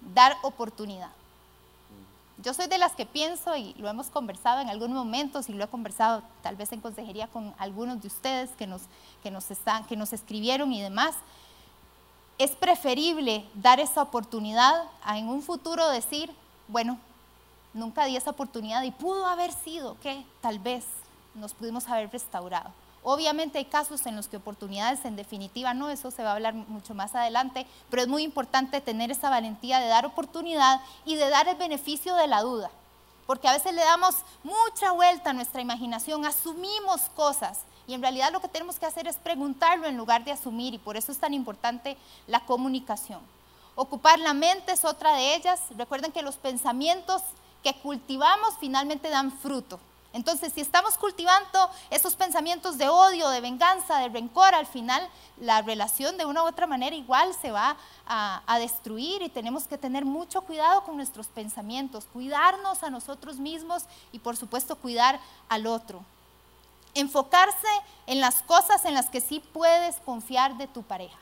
Dar 0.00 0.36
oportunidad. 0.42 1.10
Yo 2.44 2.52
soy 2.52 2.66
de 2.66 2.76
las 2.76 2.92
que 2.92 3.06
pienso, 3.06 3.56
y 3.56 3.72
lo 3.78 3.88
hemos 3.88 4.10
conversado 4.10 4.60
en 4.60 4.68
algunos 4.68 4.94
momentos, 4.96 5.48
y 5.48 5.54
lo 5.54 5.64
he 5.64 5.68
conversado 5.68 6.22
tal 6.42 6.56
vez 6.56 6.72
en 6.72 6.82
consejería 6.82 7.26
con 7.26 7.54
algunos 7.56 8.02
de 8.02 8.08
ustedes 8.08 8.50
que 8.50 8.66
nos, 8.66 8.82
que 9.22 9.30
nos, 9.30 9.50
están, 9.50 9.84
que 9.86 9.96
nos 9.96 10.12
escribieron 10.12 10.70
y 10.70 10.82
demás, 10.82 11.14
es 12.36 12.50
preferible 12.50 13.46
dar 13.54 13.80
esa 13.80 14.02
oportunidad 14.02 14.84
a 15.02 15.18
en 15.18 15.28
un 15.28 15.40
futuro 15.40 15.88
decir, 15.88 16.30
bueno, 16.68 16.98
nunca 17.72 18.04
di 18.04 18.16
esa 18.16 18.30
oportunidad 18.30 18.82
y 18.82 18.90
pudo 18.90 19.26
haber 19.26 19.50
sido 19.50 19.98
que 20.00 20.22
tal 20.42 20.58
vez 20.58 20.84
nos 21.34 21.54
pudimos 21.54 21.88
haber 21.88 22.10
restaurado. 22.10 22.70
Obviamente 23.06 23.58
hay 23.58 23.66
casos 23.66 24.06
en 24.06 24.16
los 24.16 24.28
que 24.28 24.38
oportunidades 24.38 25.04
en 25.04 25.14
definitiva 25.14 25.74
no, 25.74 25.90
eso 25.90 26.10
se 26.10 26.22
va 26.22 26.30
a 26.30 26.34
hablar 26.34 26.54
mucho 26.54 26.94
más 26.94 27.14
adelante, 27.14 27.66
pero 27.90 28.02
es 28.02 28.08
muy 28.08 28.22
importante 28.22 28.80
tener 28.80 29.10
esa 29.10 29.28
valentía 29.28 29.78
de 29.78 29.88
dar 29.88 30.06
oportunidad 30.06 30.80
y 31.04 31.14
de 31.16 31.28
dar 31.28 31.46
el 31.46 31.56
beneficio 31.56 32.16
de 32.16 32.26
la 32.26 32.40
duda, 32.40 32.70
porque 33.26 33.46
a 33.46 33.52
veces 33.52 33.74
le 33.74 33.84
damos 33.84 34.16
mucha 34.42 34.92
vuelta 34.92 35.30
a 35.30 35.34
nuestra 35.34 35.60
imaginación, 35.60 36.24
asumimos 36.24 37.02
cosas 37.14 37.60
y 37.86 37.92
en 37.92 38.00
realidad 38.00 38.32
lo 38.32 38.40
que 38.40 38.48
tenemos 38.48 38.78
que 38.78 38.86
hacer 38.86 39.06
es 39.06 39.16
preguntarlo 39.16 39.86
en 39.86 39.98
lugar 39.98 40.24
de 40.24 40.32
asumir 40.32 40.72
y 40.72 40.78
por 40.78 40.96
eso 40.96 41.12
es 41.12 41.18
tan 41.18 41.34
importante 41.34 41.98
la 42.26 42.40
comunicación. 42.46 43.20
Ocupar 43.74 44.18
la 44.18 44.32
mente 44.32 44.72
es 44.72 44.84
otra 44.84 45.14
de 45.16 45.34
ellas. 45.34 45.60
Recuerden 45.76 46.12
que 46.12 46.22
los 46.22 46.36
pensamientos 46.36 47.22
que 47.62 47.74
cultivamos 47.74 48.54
finalmente 48.60 49.10
dan 49.10 49.32
fruto. 49.32 49.80
Entonces, 50.14 50.52
si 50.52 50.60
estamos 50.60 50.96
cultivando 50.96 51.68
esos 51.90 52.14
pensamientos 52.14 52.78
de 52.78 52.88
odio, 52.88 53.28
de 53.30 53.40
venganza, 53.40 53.98
de 53.98 54.08
rencor, 54.08 54.54
al 54.54 54.64
final 54.64 55.06
la 55.40 55.60
relación 55.60 56.16
de 56.16 56.24
una 56.24 56.44
u 56.44 56.46
otra 56.46 56.68
manera 56.68 56.94
igual 56.94 57.34
se 57.34 57.50
va 57.50 57.76
a, 58.06 58.58
destruir 58.60 59.22
y 59.22 59.28
tenemos 59.28 59.64
que 59.64 59.76
tener 59.76 60.04
mucho 60.04 60.42
cuidado 60.42 60.84
con 60.84 60.96
nuestros 60.96 61.26
pensamientos, 61.26 62.06
cuidarnos 62.12 62.84
a 62.84 62.90
nosotros 62.90 63.38
mismos 63.38 63.86
y 64.12 64.20
por 64.20 64.36
supuesto 64.36 64.76
cuidar 64.76 65.18
al 65.48 65.66
otro. 65.66 66.04
Enfocarse 66.94 67.66
en 68.06 68.20
las 68.20 68.40
cosas 68.42 68.84
en 68.84 68.94
las 68.94 69.06
que 69.06 69.20
sí 69.20 69.40
puedes 69.52 69.96
confiar 69.96 70.56
de 70.56 70.68
tu 70.68 70.84
pareja. 70.84 71.18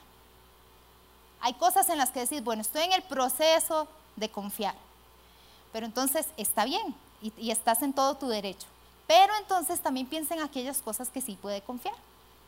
Hay 1.40 1.54
cosas 1.54 1.88
en 1.88 1.96
las 1.96 2.10
que 2.10 2.20
decís, 2.20 2.44
bueno, 2.44 2.60
estoy 2.60 2.82
en 2.82 2.92
el 2.92 3.02
proceso 3.02 3.88
de 4.16 4.30
confiar, 4.30 4.74
pero 5.72 5.86
entonces 5.86 6.26
está 6.36 6.66
bien 6.66 6.94
y 7.38 7.50
estás 7.50 7.80
en 7.80 7.94
todo 7.94 8.16
tu 8.16 8.28
derecho. 8.28 8.66
Pero 9.12 9.34
entonces 9.36 9.78
también 9.78 10.06
piensa 10.06 10.32
en 10.34 10.40
aquellas 10.40 10.80
cosas 10.80 11.10
que 11.10 11.20
sí 11.20 11.36
puede 11.36 11.60
confiar. 11.60 11.94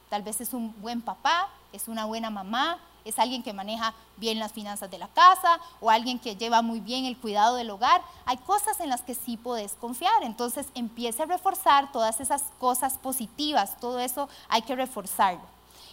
Tal 0.08 0.22
vez 0.22 0.40
es 0.40 0.54
un 0.54 0.74
buen 0.80 1.02
papá, 1.02 1.50
es 1.74 1.88
una 1.88 2.06
buena 2.06 2.30
mamá, 2.30 2.78
es 3.04 3.18
alguien 3.18 3.42
que 3.42 3.52
maneja 3.52 3.92
bien 4.16 4.38
las 4.38 4.54
finanzas 4.54 4.90
de 4.90 4.96
la 4.96 5.08
casa 5.08 5.60
o 5.82 5.90
alguien 5.90 6.18
que 6.18 6.36
lleva 6.36 6.62
muy 6.62 6.80
bien 6.80 7.04
el 7.04 7.18
cuidado 7.18 7.56
del 7.56 7.68
hogar. 7.68 8.00
Hay 8.24 8.38
cosas 8.38 8.80
en 8.80 8.88
las 8.88 9.02
que 9.02 9.14
sí 9.14 9.36
puedes 9.36 9.74
confiar. 9.74 10.22
Entonces 10.22 10.66
empiece 10.74 11.22
a 11.22 11.26
reforzar 11.26 11.92
todas 11.92 12.18
esas 12.20 12.44
cosas 12.58 12.94
positivas. 12.94 13.78
Todo 13.78 14.00
eso 14.00 14.30
hay 14.48 14.62
que 14.62 14.74
reforzarlo. 14.74 15.44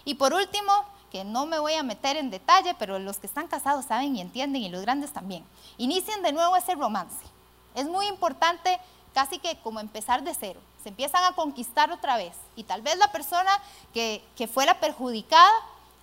Y 0.05 0.13
por 0.13 0.33
último, 0.33 0.71
que 1.11 1.25
no 1.25 1.47
me 1.47 1.59
voy 1.59 1.73
a 1.73 1.83
meter 1.83 2.15
en 2.15 2.29
detalle, 2.29 2.75
pero 2.75 2.97
los 2.97 3.17
que 3.17 3.27
están 3.27 3.49
casados 3.49 3.87
saben 3.87 4.15
y 4.15 4.21
entienden 4.21 4.61
y 4.61 4.69
los 4.69 4.83
grandes 4.83 5.11
también. 5.11 5.43
Inicien 5.77 6.23
de 6.23 6.31
nuevo 6.31 6.55
ese 6.55 6.75
romance. 6.75 7.25
Es 7.75 7.87
muy 7.87 8.07
importante 8.07 8.79
casi 9.13 9.39
que 9.39 9.57
como 9.59 9.79
empezar 9.79 10.23
de 10.23 10.33
cero. 10.33 10.59
Se 10.83 10.89
empiezan 10.89 11.23
a 11.23 11.33
conquistar 11.33 11.91
otra 11.91 12.17
vez. 12.17 12.33
Y 12.55 12.63
tal 12.63 12.81
vez 12.81 12.97
la 12.97 13.11
persona 13.11 13.51
que, 13.93 14.23
que 14.35 14.47
fue 14.47 14.65
la 14.65 14.79
perjudicada, 14.79 15.51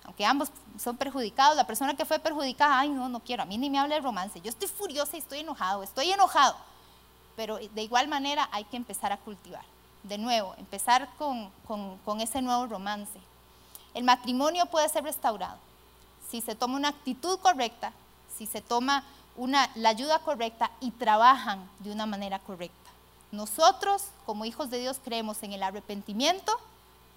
aunque 0.05 0.25
ambos 0.25 0.49
son 0.77 0.97
perjudicados, 0.97 1.55
la 1.55 1.67
persona 1.67 1.95
que 1.95 2.05
fue 2.05 2.19
perjudicada, 2.19 2.79
ay, 2.79 2.89
no, 2.89 3.09
no 3.09 3.19
quiero, 3.19 3.43
a 3.43 3.45
mí 3.45 3.57
ni 3.57 3.69
me 3.69 3.79
habla 3.79 3.95
de 3.95 4.01
romance. 4.01 4.41
Yo 4.41 4.49
estoy 4.49 4.67
furiosa 4.67 5.17
y 5.17 5.19
estoy 5.19 5.39
enojado, 5.39 5.83
estoy 5.83 6.11
enojado. 6.11 6.55
Pero 7.35 7.57
de 7.57 7.83
igual 7.83 8.07
manera 8.07 8.47
hay 8.51 8.63
que 8.65 8.77
empezar 8.77 9.11
a 9.11 9.17
cultivar. 9.17 9.63
De 10.03 10.17
nuevo, 10.17 10.55
empezar 10.57 11.09
con, 11.17 11.51
con, 11.67 11.97
con 11.99 12.21
ese 12.21 12.41
nuevo 12.41 12.67
romance. 12.67 13.19
El 13.93 14.03
matrimonio 14.03 14.65
puede 14.67 14.87
ser 14.87 15.03
restaurado 15.03 15.57
si 16.29 16.41
se 16.41 16.55
toma 16.55 16.77
una 16.77 16.89
actitud 16.89 17.39
correcta, 17.39 17.91
si 18.37 18.45
se 18.45 18.61
toma 18.61 19.03
una, 19.35 19.69
la 19.75 19.89
ayuda 19.89 20.19
correcta 20.19 20.71
y 20.79 20.91
trabajan 20.91 21.67
de 21.79 21.91
una 21.91 22.05
manera 22.05 22.39
correcta. 22.39 22.88
Nosotros, 23.31 24.05
como 24.25 24.45
hijos 24.45 24.69
de 24.69 24.79
Dios, 24.79 24.99
creemos 25.03 25.43
en 25.43 25.53
el 25.53 25.63
arrepentimiento, 25.63 26.51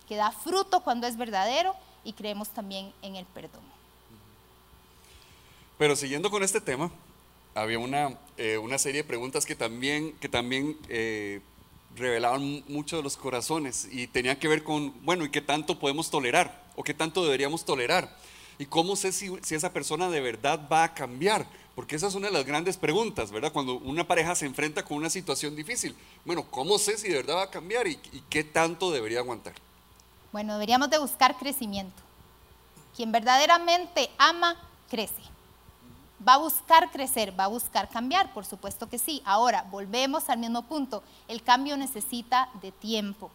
que 0.09 0.17
da 0.17 0.31
fruto 0.31 0.81
cuando 0.81 1.07
es 1.07 1.17
verdadero, 1.17 1.75
y 2.05 2.13
creemos 2.13 2.49
también 2.51 2.93
en 3.03 3.17
el 3.17 3.25
perdón. 3.27 3.63
Pero 5.79 5.97
siguiendo 5.97 6.31
con 6.31 6.43
este 6.43 6.61
tema, 6.61 6.91
había 7.55 7.79
una, 7.79 8.19
eh, 8.37 8.59
una 8.59 8.79
serie 8.79 9.03
de 9.03 9.09
preguntas 9.09 9.47
que 9.47 9.55
también, 9.55 10.13
que 10.19 10.29
también 10.29 10.77
eh, 10.89 11.41
revelaban 11.97 12.65
mucho 12.69 12.97
de 12.97 13.03
los 13.03 13.17
corazones 13.17 13.89
y 13.91 14.07
tenían 14.07 14.37
que 14.37 14.49
ver 14.49 14.63
con, 14.63 14.95
bueno, 15.05 15.25
¿y 15.25 15.31
qué 15.31 15.41
tanto 15.41 15.79
podemos 15.79 16.11
tolerar? 16.11 16.63
¿O 16.77 16.83
qué 16.83 16.95
tanto 16.95 17.25
deberíamos 17.25 17.65
tolerar? 17.65 18.17
¿Y 18.59 18.67
cómo 18.67 18.97
sé 18.97 19.13
si, 19.13 19.31
si 19.43 19.55
esa 19.55 19.73
persona 19.73 20.09
de 20.09 20.21
verdad 20.21 20.69
va 20.71 20.85
a 20.85 20.95
cambiar? 20.95 21.47
Porque 21.75 21.97
esa 21.97 22.09
es 22.09 22.15
una 22.15 22.27
de 22.27 22.35
las 22.35 22.45
grandes 22.45 22.77
preguntas, 22.77 23.31
¿verdad? 23.31 23.53
Cuando 23.53 23.79
una 23.79 24.07
pareja 24.07 24.35
se 24.35 24.45
enfrenta 24.45 24.85
con 24.85 24.99
una 24.99 25.09
situación 25.09 25.57
difícil. 25.57 25.97
Bueno, 26.25 26.45
¿cómo 26.51 26.79
sé 26.79 26.99
si 26.99 27.09
de 27.09 27.17
verdad 27.17 27.37
va 27.37 27.43
a 27.45 27.51
cambiar 27.51 27.87
y, 27.87 27.97
qué 28.29 28.45
tanto 28.45 28.91
debería 28.91 29.21
aguantar? 29.21 29.55
Bueno, 30.33 30.55
deberíamos 30.55 30.91
de 30.91 30.99
buscar 30.99 31.37
crecimiento. 31.39 32.03
Quien 32.95 33.11
verdaderamente 33.11 34.11
ama, 34.19 34.57
crece. 34.91 35.23
Va 36.27 36.35
a 36.35 36.39
buscar 36.39 36.91
crecer, 36.91 37.39
va 37.39 37.45
a 37.45 37.49
buscar 37.49 37.89
cambiar, 37.89 38.33
por 38.35 38.45
supuesto 38.45 38.89
que 38.89 38.99
sí. 38.99 39.23
Ahora, 39.25 39.67
volvemos 39.71 40.29
al 40.29 40.39
mismo 40.39 40.63
punto. 40.63 41.03
El 41.27 41.43
cambio 41.43 41.77
necesita 41.79 42.51
de 42.61 42.71
tiempo. 42.71 43.31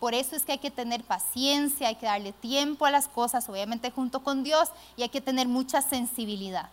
Por 0.00 0.14
eso 0.14 0.36
es 0.36 0.44
que 0.44 0.52
hay 0.52 0.58
que 0.58 0.70
tener 0.70 1.04
paciencia, 1.04 1.88
hay 1.88 1.96
que 1.96 2.06
darle 2.06 2.32
tiempo 2.32 2.86
a 2.86 2.90
las 2.90 3.08
cosas, 3.08 3.48
obviamente 3.48 3.90
junto 3.90 4.22
con 4.22 4.42
Dios, 4.42 4.70
y 4.96 5.02
hay 5.02 5.10
que 5.10 5.20
tener 5.20 5.48
mucha 5.48 5.82
sensibilidad. 5.82 6.70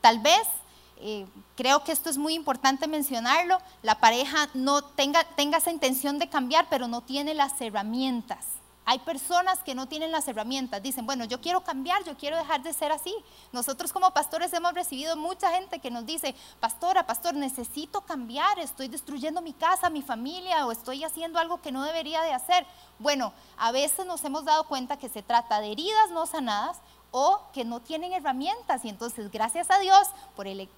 Tal 0.00 0.18
vez 0.20 0.46
eh, 1.00 1.26
creo 1.56 1.84
que 1.84 1.92
esto 1.92 2.10
es 2.10 2.18
muy 2.18 2.34
importante 2.34 2.88
mencionarlo, 2.88 3.58
la 3.82 4.00
pareja 4.00 4.48
no 4.54 4.82
tenga, 4.82 5.22
tenga 5.36 5.58
esa 5.58 5.70
intención 5.70 6.18
de 6.18 6.28
cambiar, 6.28 6.66
pero 6.68 6.88
no 6.88 7.02
tiene 7.02 7.34
las 7.34 7.60
herramientas. 7.60 8.44
Hay 8.90 9.00
personas 9.00 9.58
que 9.62 9.74
no 9.74 9.86
tienen 9.86 10.10
las 10.10 10.26
herramientas, 10.28 10.82
dicen, 10.82 11.04
bueno, 11.04 11.26
yo 11.26 11.42
quiero 11.42 11.60
cambiar, 11.60 12.02
yo 12.04 12.16
quiero 12.16 12.38
dejar 12.38 12.62
de 12.62 12.72
ser 12.72 12.90
así. 12.90 13.14
Nosotros 13.52 13.92
como 13.92 14.14
pastores 14.14 14.50
hemos 14.54 14.72
recibido 14.72 15.14
mucha 15.14 15.50
gente 15.50 15.78
que 15.78 15.90
nos 15.90 16.06
dice, 16.06 16.34
pastora, 16.58 17.06
pastor, 17.06 17.34
necesito 17.34 18.00
cambiar, 18.00 18.58
estoy 18.58 18.88
destruyendo 18.88 19.42
mi 19.42 19.52
casa, 19.52 19.90
mi 19.90 20.00
familia, 20.00 20.66
o 20.66 20.72
estoy 20.72 21.04
haciendo 21.04 21.38
algo 21.38 21.60
que 21.60 21.70
no 21.70 21.84
debería 21.84 22.22
de 22.22 22.32
hacer. 22.32 22.66
Bueno, 22.98 23.34
a 23.58 23.72
veces 23.72 24.06
nos 24.06 24.24
hemos 24.24 24.46
dado 24.46 24.64
cuenta 24.64 24.96
que 24.96 25.10
se 25.10 25.22
trata 25.22 25.60
de 25.60 25.70
heridas 25.70 26.10
no 26.10 26.24
sanadas 26.24 26.78
o 27.10 27.40
que 27.54 27.64
no 27.64 27.80
tienen 27.80 28.12
herramientas. 28.12 28.84
Y 28.84 28.88
entonces, 28.88 29.30
gracias 29.30 29.70
a 29.70 29.78
Dios 29.78 30.08
por 30.36 30.46
el, 30.46 30.68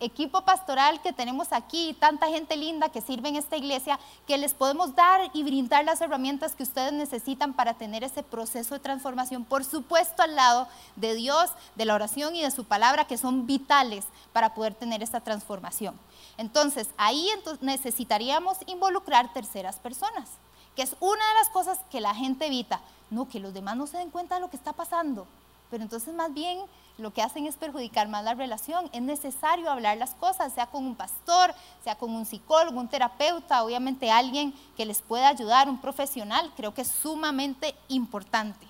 equipo 0.00 0.42
pastoral 0.42 1.00
que 1.00 1.12
tenemos 1.12 1.52
aquí, 1.52 1.96
tanta 1.98 2.28
gente 2.28 2.56
linda 2.56 2.88
que 2.88 3.00
sirve 3.00 3.28
en 3.28 3.36
esta 3.36 3.56
iglesia, 3.56 3.98
que 4.26 4.38
les 4.38 4.54
podemos 4.54 4.94
dar 4.94 5.30
y 5.32 5.42
brindar 5.42 5.84
las 5.84 6.00
herramientas 6.00 6.54
que 6.54 6.62
ustedes 6.62 6.92
necesitan 6.92 7.52
para 7.52 7.74
tener 7.74 8.02
ese 8.02 8.22
proceso 8.22 8.74
de 8.74 8.80
transformación. 8.80 9.44
Por 9.44 9.64
supuesto, 9.64 10.22
al 10.22 10.34
lado 10.34 10.66
de 10.96 11.14
Dios, 11.14 11.50
de 11.76 11.84
la 11.84 11.94
oración 11.94 12.34
y 12.34 12.42
de 12.42 12.50
su 12.50 12.64
palabra, 12.64 13.06
que 13.06 13.18
son 13.18 13.46
vitales 13.46 14.04
para 14.32 14.54
poder 14.54 14.74
tener 14.74 15.02
esta 15.02 15.20
transformación. 15.20 15.98
Entonces, 16.36 16.88
ahí 16.96 17.28
necesitaríamos 17.60 18.58
involucrar 18.66 19.32
terceras 19.32 19.76
personas, 19.76 20.30
que 20.74 20.82
es 20.82 20.96
una 21.00 21.28
de 21.28 21.34
las 21.34 21.50
cosas 21.50 21.78
que 21.90 22.00
la 22.00 22.14
gente 22.14 22.46
evita. 22.46 22.80
No, 23.10 23.28
que 23.28 23.40
los 23.40 23.52
demás 23.52 23.76
no 23.76 23.88
se 23.88 23.98
den 23.98 24.10
cuenta 24.10 24.36
de 24.36 24.40
lo 24.40 24.50
que 24.50 24.56
está 24.56 24.72
pasando 24.72 25.26
pero 25.70 25.82
entonces 25.82 26.12
más 26.14 26.32
bien 26.34 26.60
lo 26.98 27.12
que 27.12 27.22
hacen 27.22 27.46
es 27.46 27.56
perjudicar 27.56 28.08
más 28.08 28.24
la 28.24 28.34
relación. 28.34 28.90
Es 28.92 29.00
necesario 29.00 29.70
hablar 29.70 29.96
las 29.96 30.14
cosas, 30.14 30.52
sea 30.52 30.66
con 30.66 30.84
un 30.84 30.94
pastor, 30.94 31.54
sea 31.82 31.96
con 31.96 32.10
un 32.14 32.26
psicólogo, 32.26 32.78
un 32.78 32.88
terapeuta, 32.88 33.64
obviamente 33.64 34.10
alguien 34.10 34.52
que 34.76 34.84
les 34.84 35.00
pueda 35.00 35.28
ayudar, 35.28 35.68
un 35.68 35.80
profesional, 35.80 36.52
creo 36.56 36.74
que 36.74 36.82
es 36.82 36.88
sumamente 36.88 37.74
importante. 37.88 38.66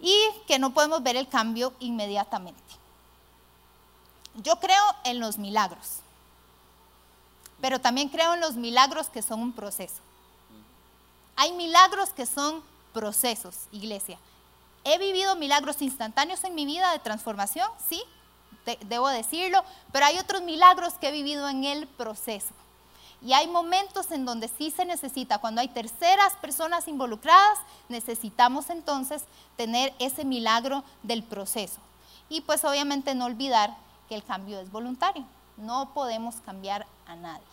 Y 0.00 0.14
que 0.46 0.58
no 0.58 0.74
podemos 0.74 1.02
ver 1.02 1.16
el 1.16 1.28
cambio 1.28 1.72
inmediatamente. 1.80 2.62
Yo 4.34 4.56
creo 4.60 4.82
en 5.04 5.18
los 5.18 5.38
milagros, 5.38 6.00
pero 7.60 7.80
también 7.80 8.08
creo 8.08 8.34
en 8.34 8.40
los 8.40 8.54
milagros 8.54 9.08
que 9.08 9.22
son 9.22 9.40
un 9.40 9.52
proceso. 9.52 10.00
Hay 11.34 11.52
milagros 11.52 12.10
que 12.10 12.26
son 12.26 12.62
procesos, 12.92 13.56
iglesia. 13.72 14.18
He 14.88 14.96
vivido 14.96 15.36
milagros 15.36 15.82
instantáneos 15.82 16.42
en 16.44 16.54
mi 16.54 16.64
vida 16.64 16.90
de 16.92 16.98
transformación, 16.98 17.68
sí, 17.90 18.02
debo 18.86 19.08
decirlo, 19.08 19.62
pero 19.92 20.06
hay 20.06 20.18
otros 20.18 20.40
milagros 20.40 20.94
que 20.94 21.08
he 21.08 21.12
vivido 21.12 21.46
en 21.46 21.64
el 21.64 21.86
proceso. 21.86 22.54
Y 23.20 23.34
hay 23.34 23.48
momentos 23.48 24.10
en 24.12 24.24
donde 24.24 24.48
sí 24.48 24.70
se 24.70 24.86
necesita, 24.86 25.40
cuando 25.40 25.60
hay 25.60 25.68
terceras 25.68 26.32
personas 26.36 26.88
involucradas, 26.88 27.58
necesitamos 27.90 28.70
entonces 28.70 29.24
tener 29.58 29.92
ese 29.98 30.24
milagro 30.24 30.82
del 31.02 31.22
proceso. 31.22 31.80
Y 32.30 32.40
pues 32.40 32.64
obviamente 32.64 33.14
no 33.14 33.26
olvidar 33.26 33.76
que 34.08 34.14
el 34.14 34.24
cambio 34.24 34.58
es 34.58 34.72
voluntario. 34.72 35.26
No 35.58 35.92
podemos 35.92 36.36
cambiar 36.46 36.86
a 37.06 37.14
nadie. 37.14 37.44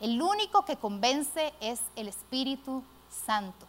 El 0.00 0.20
único 0.20 0.64
que 0.64 0.74
convence 0.74 1.54
es 1.60 1.78
el 1.94 2.08
Espíritu 2.08 2.82
Santo 3.24 3.67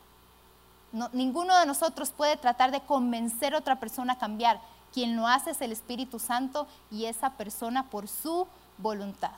ninguno 1.14 1.58
de 1.58 1.66
nosotros 1.66 2.12
puede 2.12 2.38
tratar 2.38 2.72
de 2.72 2.82
convencer 2.82 3.54
a 3.54 3.60
otra 3.60 3.80
persona 3.80 4.14
a 4.14 4.18
cambiar. 4.18 4.62
Quien 4.94 5.16
lo 5.16 5.28
hace 5.28 5.52
es 5.52 5.62
el 5.62 5.72
Espíritu 5.72 6.20
Santo 6.20 6.68
y 6.90 7.06
esa 7.06 7.32
persona 7.32 7.90
por 7.90 8.08
su 8.08 8.48
voluntad. 8.78 9.32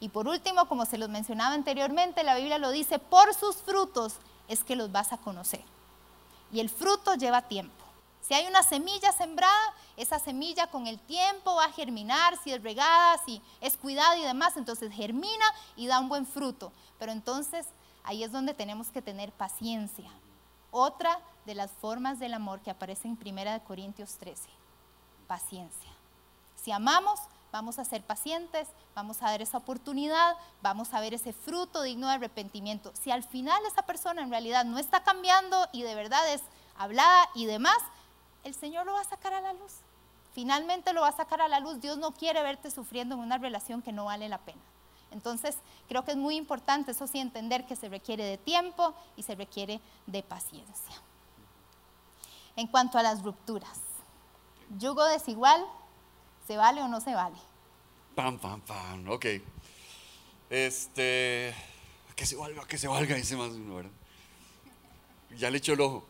Y 0.00 0.08
por 0.08 0.28
último, 0.28 0.66
como 0.66 0.86
se 0.86 0.98
los 0.98 1.08
mencionaba 1.08 1.54
anteriormente, 1.54 2.24
la 2.24 2.36
Biblia 2.36 2.58
lo 2.58 2.70
dice, 2.70 2.98
por 2.98 3.34
sus 3.34 3.56
frutos 3.56 4.16
es 4.48 4.64
que 4.64 4.76
los 4.76 4.92
vas 4.92 5.12
a 5.12 5.18
conocer. 5.18 5.64
Y 6.52 6.60
el 6.60 6.68
fruto 6.68 7.14
lleva 7.14 7.42
tiempo. 7.42 7.84
Si 8.20 8.32
hay 8.32 8.46
una 8.46 8.62
semilla 8.62 9.12
sembrada, 9.12 9.74
esa 9.98 10.18
semilla 10.18 10.68
con 10.68 10.86
el 10.86 10.98
tiempo 10.98 11.54
va 11.56 11.66
a 11.66 11.72
germinar, 11.72 12.38
si 12.42 12.52
es 12.52 12.62
regada, 12.62 13.18
si 13.26 13.42
es 13.60 13.76
cuidada 13.76 14.16
y 14.16 14.22
demás, 14.22 14.56
entonces 14.56 14.92
germina 14.92 15.44
y 15.76 15.86
da 15.86 16.00
un 16.00 16.08
buen 16.08 16.26
fruto. 16.26 16.72
Pero 16.98 17.12
entonces 17.12 17.66
ahí 18.02 18.24
es 18.24 18.32
donde 18.32 18.54
tenemos 18.54 18.88
que 18.88 19.02
tener 19.02 19.30
paciencia, 19.32 20.10
otra 20.74 21.20
de 21.46 21.54
las 21.54 21.70
formas 21.70 22.18
del 22.18 22.34
amor 22.34 22.60
que 22.60 22.70
aparece 22.70 23.06
en 23.06 23.18
1 23.24 23.64
Corintios 23.64 24.16
13, 24.18 24.42
paciencia. 25.28 25.90
Si 26.56 26.72
amamos, 26.72 27.20
vamos 27.52 27.78
a 27.78 27.84
ser 27.84 28.02
pacientes, 28.02 28.66
vamos 28.96 29.22
a 29.22 29.30
dar 29.30 29.40
esa 29.40 29.58
oportunidad, 29.58 30.34
vamos 30.62 30.92
a 30.92 31.00
ver 31.00 31.14
ese 31.14 31.32
fruto 31.32 31.82
digno 31.82 32.08
de 32.08 32.14
arrepentimiento. 32.14 32.92
Si 33.00 33.12
al 33.12 33.22
final 33.22 33.64
esa 33.66 33.82
persona 33.82 34.22
en 34.22 34.30
realidad 34.30 34.64
no 34.64 34.78
está 34.78 35.04
cambiando 35.04 35.68
y 35.70 35.82
de 35.82 35.94
verdad 35.94 36.32
es 36.32 36.42
hablada 36.76 37.28
y 37.34 37.46
demás, 37.46 37.78
el 38.42 38.54
Señor 38.54 38.86
lo 38.86 38.94
va 38.94 39.02
a 39.02 39.04
sacar 39.04 39.32
a 39.32 39.40
la 39.40 39.52
luz. 39.52 39.74
Finalmente 40.32 40.92
lo 40.92 41.02
va 41.02 41.08
a 41.08 41.16
sacar 41.16 41.40
a 41.40 41.48
la 41.48 41.60
luz. 41.60 41.80
Dios 41.80 41.96
no 41.98 42.12
quiere 42.12 42.42
verte 42.42 42.72
sufriendo 42.72 43.14
en 43.14 43.20
una 43.20 43.38
relación 43.38 43.80
que 43.80 43.92
no 43.92 44.06
vale 44.06 44.28
la 44.28 44.38
pena. 44.38 44.60
Entonces, 45.10 45.56
creo 45.88 46.04
que 46.04 46.12
es 46.12 46.16
muy 46.16 46.36
importante, 46.36 46.90
eso 46.90 47.06
sí, 47.06 47.18
entender 47.18 47.66
que 47.66 47.76
se 47.76 47.88
requiere 47.88 48.24
de 48.24 48.38
tiempo 48.38 48.94
y 49.16 49.22
se 49.22 49.34
requiere 49.34 49.80
de 50.06 50.22
paciencia. 50.22 50.94
En 52.56 52.66
cuanto 52.66 52.98
a 52.98 53.02
las 53.02 53.22
rupturas, 53.22 53.80
yugo 54.78 55.04
desigual, 55.06 55.64
¿se 56.46 56.56
vale 56.56 56.82
o 56.82 56.88
no 56.88 57.00
se 57.00 57.14
vale? 57.14 57.36
Pam, 58.14 58.38
pam, 58.38 58.60
pam, 58.60 59.08
ok. 59.08 59.26
Este, 60.50 61.54
que 62.14 62.26
se 62.26 62.36
valga, 62.36 62.66
que 62.66 62.78
se 62.78 62.88
valga, 62.88 63.16
dice 63.16 63.36
más 63.36 63.50
uno, 63.50 63.76
¿verdad? 63.76 63.92
Ya 65.36 65.50
le 65.50 65.58
echo 65.58 65.72
el 65.72 65.80
ojo. 65.80 66.06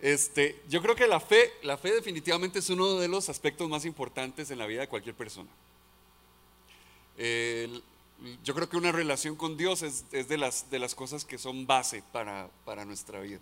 Este, 0.00 0.62
yo 0.68 0.82
creo 0.82 0.94
que 0.94 1.06
la 1.06 1.18
fe, 1.18 1.50
la 1.62 1.76
fe 1.76 1.92
definitivamente 1.92 2.58
es 2.58 2.68
uno 2.70 2.96
de 2.96 3.08
los 3.08 3.28
aspectos 3.28 3.68
más 3.68 3.84
importantes 3.84 4.50
en 4.50 4.58
la 4.58 4.66
vida 4.66 4.82
de 4.82 4.88
cualquier 4.88 5.14
persona. 5.14 5.50
Yo 8.42 8.54
creo 8.54 8.68
que 8.68 8.76
una 8.76 8.92
relación 8.92 9.36
con 9.36 9.56
Dios 9.56 9.82
es, 9.82 10.10
de, 10.10 10.38
las, 10.38 10.70
de 10.70 10.78
las 10.78 10.94
cosas 10.94 11.24
que 11.24 11.38
son 11.38 11.66
base 11.66 12.02
para, 12.12 12.48
para 12.64 12.84
nuestra 12.84 13.20
vida. 13.20 13.40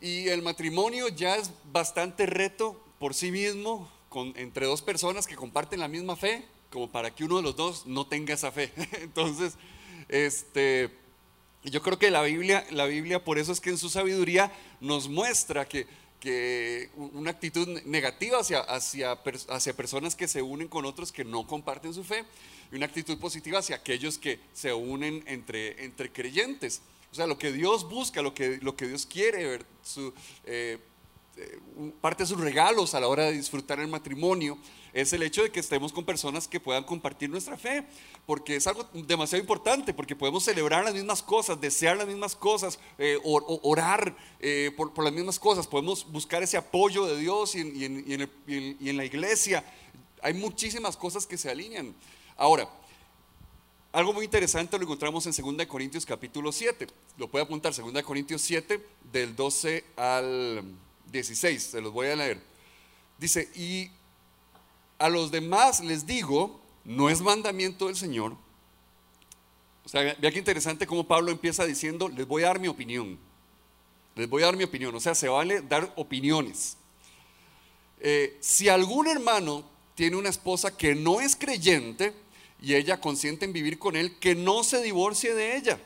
Y 0.00 0.28
el 0.28 0.42
matrimonio 0.42 1.08
ya 1.08 1.36
es 1.36 1.50
bastante 1.72 2.26
reto 2.26 2.80
por 2.98 3.14
sí 3.14 3.30
mismo, 3.30 3.90
con, 4.08 4.32
entre 4.36 4.66
dos 4.66 4.82
personas 4.82 5.26
que 5.26 5.36
comparten 5.36 5.80
la 5.80 5.88
misma 5.88 6.16
fe, 6.16 6.46
como 6.70 6.90
para 6.90 7.14
que 7.14 7.24
uno 7.24 7.36
de 7.36 7.42
los 7.42 7.56
dos 7.56 7.86
no 7.86 8.06
tenga 8.06 8.34
esa 8.34 8.50
fe. 8.50 8.72
Entonces, 9.00 9.54
este, 10.08 10.90
yo 11.64 11.82
creo 11.82 11.98
que 11.98 12.10
la 12.10 12.22
Biblia, 12.22 12.66
la 12.70 12.86
Biblia 12.86 13.24
por 13.24 13.38
eso 13.38 13.52
es 13.52 13.60
que 13.60 13.70
en 13.70 13.78
su 13.78 13.88
sabiduría 13.88 14.52
nos 14.80 15.08
muestra 15.08 15.66
que, 15.66 15.86
que 16.20 16.90
una 16.96 17.30
actitud 17.30 17.80
negativa 17.84 18.38
hacia, 18.38 18.60
hacia, 18.60 19.12
hacia 19.48 19.76
personas 19.76 20.16
que 20.16 20.28
se 20.28 20.42
unen 20.42 20.68
con 20.68 20.84
otros 20.84 21.12
que 21.12 21.24
no 21.24 21.46
comparten 21.46 21.94
su 21.94 22.04
fe 22.04 22.24
y 22.72 22.76
una 22.76 22.86
actitud 22.86 23.18
positiva 23.18 23.58
hacia 23.58 23.76
aquellos 23.76 24.18
que 24.18 24.40
se 24.52 24.72
unen 24.72 25.22
entre, 25.26 25.84
entre 25.84 26.10
creyentes. 26.10 26.82
O 27.14 27.16
sea, 27.16 27.28
lo 27.28 27.38
que 27.38 27.52
Dios 27.52 27.88
busca, 27.88 28.22
lo 28.22 28.34
que, 28.34 28.58
lo 28.60 28.74
que 28.74 28.88
Dios 28.88 29.06
quiere, 29.06 29.46
ver, 29.46 29.64
su, 29.84 30.12
eh, 30.46 30.80
eh, 31.36 31.60
parte 32.00 32.24
de 32.24 32.26
sus 32.26 32.40
regalos 32.40 32.92
a 32.92 32.98
la 32.98 33.06
hora 33.06 33.26
de 33.26 33.32
disfrutar 33.34 33.78
el 33.78 33.86
matrimonio 33.86 34.58
es 34.92 35.12
el 35.12 35.22
hecho 35.22 35.44
de 35.44 35.52
que 35.52 35.60
estemos 35.60 35.92
con 35.92 36.04
personas 36.04 36.48
que 36.48 36.58
puedan 36.58 36.82
compartir 36.82 37.30
nuestra 37.30 37.56
fe, 37.56 37.84
porque 38.26 38.56
es 38.56 38.66
algo 38.66 38.88
demasiado 38.92 39.40
importante, 39.40 39.94
porque 39.94 40.16
podemos 40.16 40.42
celebrar 40.42 40.84
las 40.84 40.94
mismas 40.94 41.22
cosas, 41.22 41.60
desear 41.60 41.96
las 41.96 42.08
mismas 42.08 42.34
cosas, 42.34 42.80
eh, 42.98 43.16
orar 43.22 44.16
por, 44.76 45.04
las 45.04 45.12
mismas 45.12 45.38
cosas, 45.38 45.68
podemos 45.68 46.10
buscar 46.10 46.42
ese 46.42 46.56
apoyo 46.56 47.06
de 47.06 47.16
Dios 47.16 47.54
y 47.54 47.60
en, 47.60 48.28
y 48.48 48.88
en 48.88 48.96
la 48.96 49.04
iglesia. 49.04 49.64
Hay 50.20 50.34
muchísimas 50.34 50.96
cosas 50.96 51.28
que 51.28 51.38
se 51.38 51.48
alinean. 51.48 51.94
Ahora, 52.36 52.68
algo 53.92 54.12
muy 54.12 54.24
interesante 54.24 54.76
lo 54.76 54.84
encontramos 54.84 55.24
en 55.26 55.56
2 55.56 55.66
Corintios 55.66 56.04
capítulo 56.04 56.50
7. 56.50 56.88
Lo 57.16 57.28
puede 57.28 57.44
apuntar, 57.44 57.72
2 57.72 58.02
Corintios 58.02 58.42
7, 58.42 58.84
del 59.12 59.36
12 59.36 59.84
al 59.96 60.64
16. 61.12 61.62
Se 61.62 61.80
los 61.80 61.92
voy 61.92 62.08
a 62.08 62.16
leer. 62.16 62.42
Dice, 63.18 63.48
y 63.54 63.88
a 64.98 65.08
los 65.08 65.30
demás 65.30 65.78
les 65.78 66.06
digo, 66.06 66.60
no 66.84 67.08
es 67.08 67.20
mandamiento 67.20 67.86
del 67.86 67.94
Señor. 67.94 68.36
O 69.84 69.88
sea, 69.88 70.16
vea 70.18 70.32
qué 70.32 70.38
interesante 70.38 70.88
cómo 70.88 71.06
Pablo 71.06 71.30
empieza 71.30 71.64
diciendo, 71.64 72.08
les 72.08 72.26
voy 72.26 72.42
a 72.42 72.46
dar 72.46 72.58
mi 72.58 72.66
opinión. 72.66 73.16
Les 74.16 74.28
voy 74.28 74.42
a 74.42 74.46
dar 74.46 74.56
mi 74.56 74.64
opinión. 74.64 74.92
O 74.94 75.00
sea, 75.00 75.14
se 75.14 75.28
vale 75.28 75.60
dar 75.60 75.92
opiniones. 75.94 76.78
Eh, 78.00 78.36
si 78.40 78.68
algún 78.68 79.06
hermano 79.06 79.64
tiene 79.94 80.16
una 80.16 80.30
esposa 80.30 80.76
que 80.76 80.96
no 80.96 81.20
es 81.20 81.36
creyente, 81.36 82.23
y 82.64 82.74
ella 82.74 82.98
consiente 82.98 83.44
en 83.44 83.52
vivir 83.52 83.78
con 83.78 83.94
él, 83.94 84.18
que 84.18 84.34
no 84.34 84.64
se 84.64 84.80
divorcie 84.80 85.34
de 85.34 85.56
ella. 85.56 85.78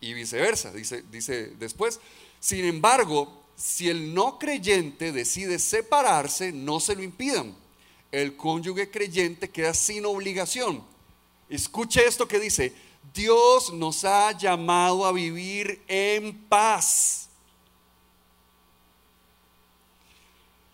y 0.00 0.14
viceversa, 0.14 0.72
dice, 0.72 1.04
dice 1.12 1.52
después. 1.58 2.00
Sin 2.40 2.64
embargo, 2.64 3.44
si 3.54 3.88
el 3.88 4.14
no 4.14 4.38
creyente 4.38 5.12
decide 5.12 5.58
separarse, 5.58 6.50
no 6.52 6.80
se 6.80 6.96
lo 6.96 7.02
impidan. 7.02 7.54
El 8.10 8.36
cónyuge 8.36 8.90
creyente 8.90 9.48
queda 9.50 9.74
sin 9.74 10.04
obligación. 10.06 10.82
Escuche 11.48 12.04
esto 12.04 12.26
que 12.26 12.40
dice, 12.40 12.72
Dios 13.14 13.72
nos 13.72 14.04
ha 14.04 14.36
llamado 14.36 15.04
a 15.04 15.12
vivir 15.12 15.82
en 15.86 16.36
paz. 16.48 17.21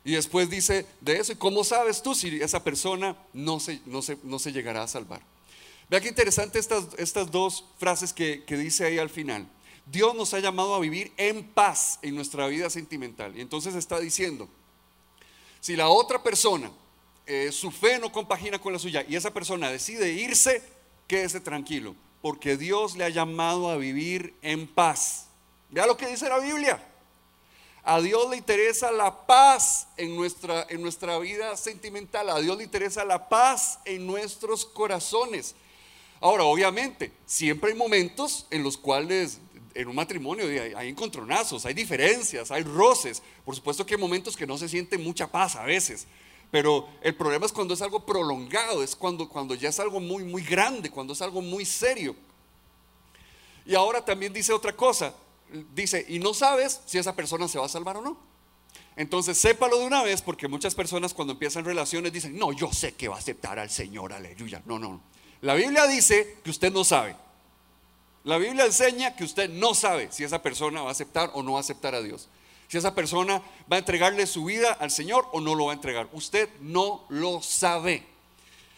Y 0.09 0.13
después 0.13 0.49
dice 0.49 0.87
de 1.03 1.19
eso, 1.19 1.33
¿y 1.33 1.37
cómo 1.37 1.63
sabes 1.65 2.01
tú 2.01 2.15
si 2.15 2.41
esa 2.41 2.65
persona 2.65 3.15
no 3.35 3.61
se, 3.61 3.83
no 3.85 4.01
no 4.23 4.39
se 4.39 4.53
llegará 4.53 4.83
a 4.83 4.89
salvar? 4.89 5.21
Vea 5.91 6.01
qué 6.01 6.09
interesante 6.09 6.59
estas, 6.59 6.87
estas 6.97 7.31
dos 7.31 7.67
frases 7.77 8.15
que, 8.15 8.43
dice 8.49 8.87
ahí 8.87 8.97
al 8.97 9.11
final. 9.11 9.47
Dios 9.85 10.15
nos 10.15 10.33
ha 10.33 10.39
llamado 10.41 10.75
a 10.75 10.81
vivir 10.81 11.13
en 11.19 11.45
paz 11.45 11.99
en 12.01 12.15
nuestra 12.15 12.47
vida 12.47 12.71
sentimental. 12.71 13.37
Y 13.37 13.43
entonces 13.43 13.75
está 13.75 14.01
diciendo, 14.01 14.49
si 15.61 15.77
la 15.77 15.91
otra 15.91 16.23
persona, 16.23 16.73
eh, 17.27 17.53
su 17.53 17.71
fe 17.71 17.99
no 17.99 18.11
compagina 18.11 18.59
con 18.59 18.73
la 18.73 18.79
suya 18.79 19.05
y 19.07 19.15
esa 19.15 19.35
persona 19.35 19.71
decide 19.71 20.11
irse, 20.15 20.63
quédese 21.07 21.41
tranquilo, 21.41 21.95
porque 22.23 22.57
Dios 22.57 22.97
le 22.97 23.05
ha 23.05 23.11
llamado 23.11 23.69
a 23.69 23.77
vivir 23.77 24.33
en 24.41 24.69
paz. 24.69 25.27
Vea 25.69 25.85
lo 25.85 25.99
que 25.99 26.07
dice 26.07 26.31
la 26.31 26.39
Biblia. 26.39 26.88
A 27.91 28.03
Dios 28.03 28.29
le 28.29 28.37
interesa 28.37 28.93
la 28.93 29.25
paz 29.25 29.89
en 29.97 30.15
nuestra, 30.15 30.67
en 30.69 30.83
nuestra 30.83 31.19
vida 31.19 31.57
sentimental. 31.57 32.29
A 32.29 32.39
Dios 32.39 32.59
le 32.59 32.65
interesa 32.65 33.03
la 33.03 33.31
paz 33.31 33.79
en 33.87 34.07
nuestros 34.07 34.67
corazones. 34.67 35.55
Ahora, 36.21 36.45
obviamente, 36.45 37.11
siempre 37.25 37.71
hay 37.71 37.79
momentos 37.79 38.47
en 38.51 38.63
los 38.63 38.77
cuales 38.77 39.41
en 39.75 39.89
un 39.89 39.97
matrimonio 39.97 40.45
hay, 40.77 40.89
encontronazos, 40.91 41.65
hay 41.65 41.73
diferencias, 41.73 42.51
hay 42.51 42.63
roces. 42.63 43.23
Por 43.43 43.57
supuesto 43.57 43.87
que 43.87 43.95
hay 43.95 44.01
momentos 44.01 44.37
que 44.37 44.47
no 44.47 44.59
se 44.59 44.69
siente 44.69 44.99
mucha 44.99 45.27
paz 45.27 45.57
a 45.57 45.63
veces. 45.63 46.07
Pero 46.51 46.87
el 47.01 47.17
problema 47.17 47.47
es 47.47 47.53
cuando 47.53 47.73
es 47.73 47.81
algo 47.81 48.05
prolongado, 48.05 48.83
es 48.83 48.95
cuando, 48.95 49.27
cuando 49.31 49.55
ya 49.55 49.71
es 49.71 49.81
algo 49.81 49.99
muy, 49.99 50.25
muy 50.25 50.43
grande, 50.43 50.91
cuando 50.91 51.15
es 51.15 51.23
algo 51.23 51.41
muy 51.41 51.65
serio. 51.65 52.15
Y 53.65 53.75
ahora 53.75 54.05
también 54.05 54.31
dice 54.31 54.53
otra 54.53 54.77
cosa, 54.77 55.15
dice, 55.75 56.05
y 56.09 56.19
no 56.19 56.35
sabes 56.35 56.81
si 56.87 56.99
esa 56.99 57.15
persona 57.15 57.49
se 57.49 57.59
va 57.59 57.67
a 57.67 57.69
salvar 57.69 57.97
o 57.97 58.03
no. 58.03 58.19
Entonces, 58.97 59.39
sépalo 59.39 59.79
de 59.79 59.87
una 59.87 60.03
vez, 60.03 60.23
porque 60.23 60.49
muchas 60.49 60.75
personas 60.75 61.15
cuando 61.15 61.35
empiezan 61.35 61.65
relaciones 61.65 62.13
dicen, 62.13 62.37
no, 62.37 62.53
yo 62.53 62.73
sé 62.73 62.95
que 62.95 63.09
va 63.09 63.17
a 63.17 63.19
aceptar 63.19 63.59
al 63.59 63.71
Señor, 63.71 64.13
aleluya. 64.13 64.63
No, 64.67 64.79
no, 64.79 64.89
no. 64.89 65.01
La 65.41 65.55
Biblia 65.55 65.87
dice 65.87 66.39
que 66.43 66.51
usted 66.51 66.73
no 66.73 66.85
sabe. 66.85 67.15
La 68.25 68.39
Biblia 68.39 68.67
enseña 68.67 69.15
que 69.15 69.25
usted 69.25 69.49
no 69.49 69.75
sabe 69.75 70.09
si 70.11 70.25
esa 70.25 70.43
persona 70.43 70.83
va 70.83 70.89
a 70.89 70.93
aceptar 70.93 71.31
o 71.35 71.43
no 71.43 71.53
va 71.53 71.59
a 71.59 71.61
aceptar 71.61 71.95
a 71.95 72.03
Dios. 72.03 72.29
Si 72.67 72.77
esa 72.77 72.95
persona 72.95 73.41
va 73.73 73.77
a 73.77 73.79
entregarle 73.79 74.27
su 74.27 74.45
vida 74.45 74.73
al 74.73 74.91
Señor 74.91 75.27
o 75.33 75.41
no 75.41 75.55
lo 75.55 75.67
va 75.67 75.73
a 75.73 75.75
entregar. 75.75 76.09
Usted 76.13 76.49
no 76.61 77.07
lo 77.09 77.41
sabe. 77.41 78.05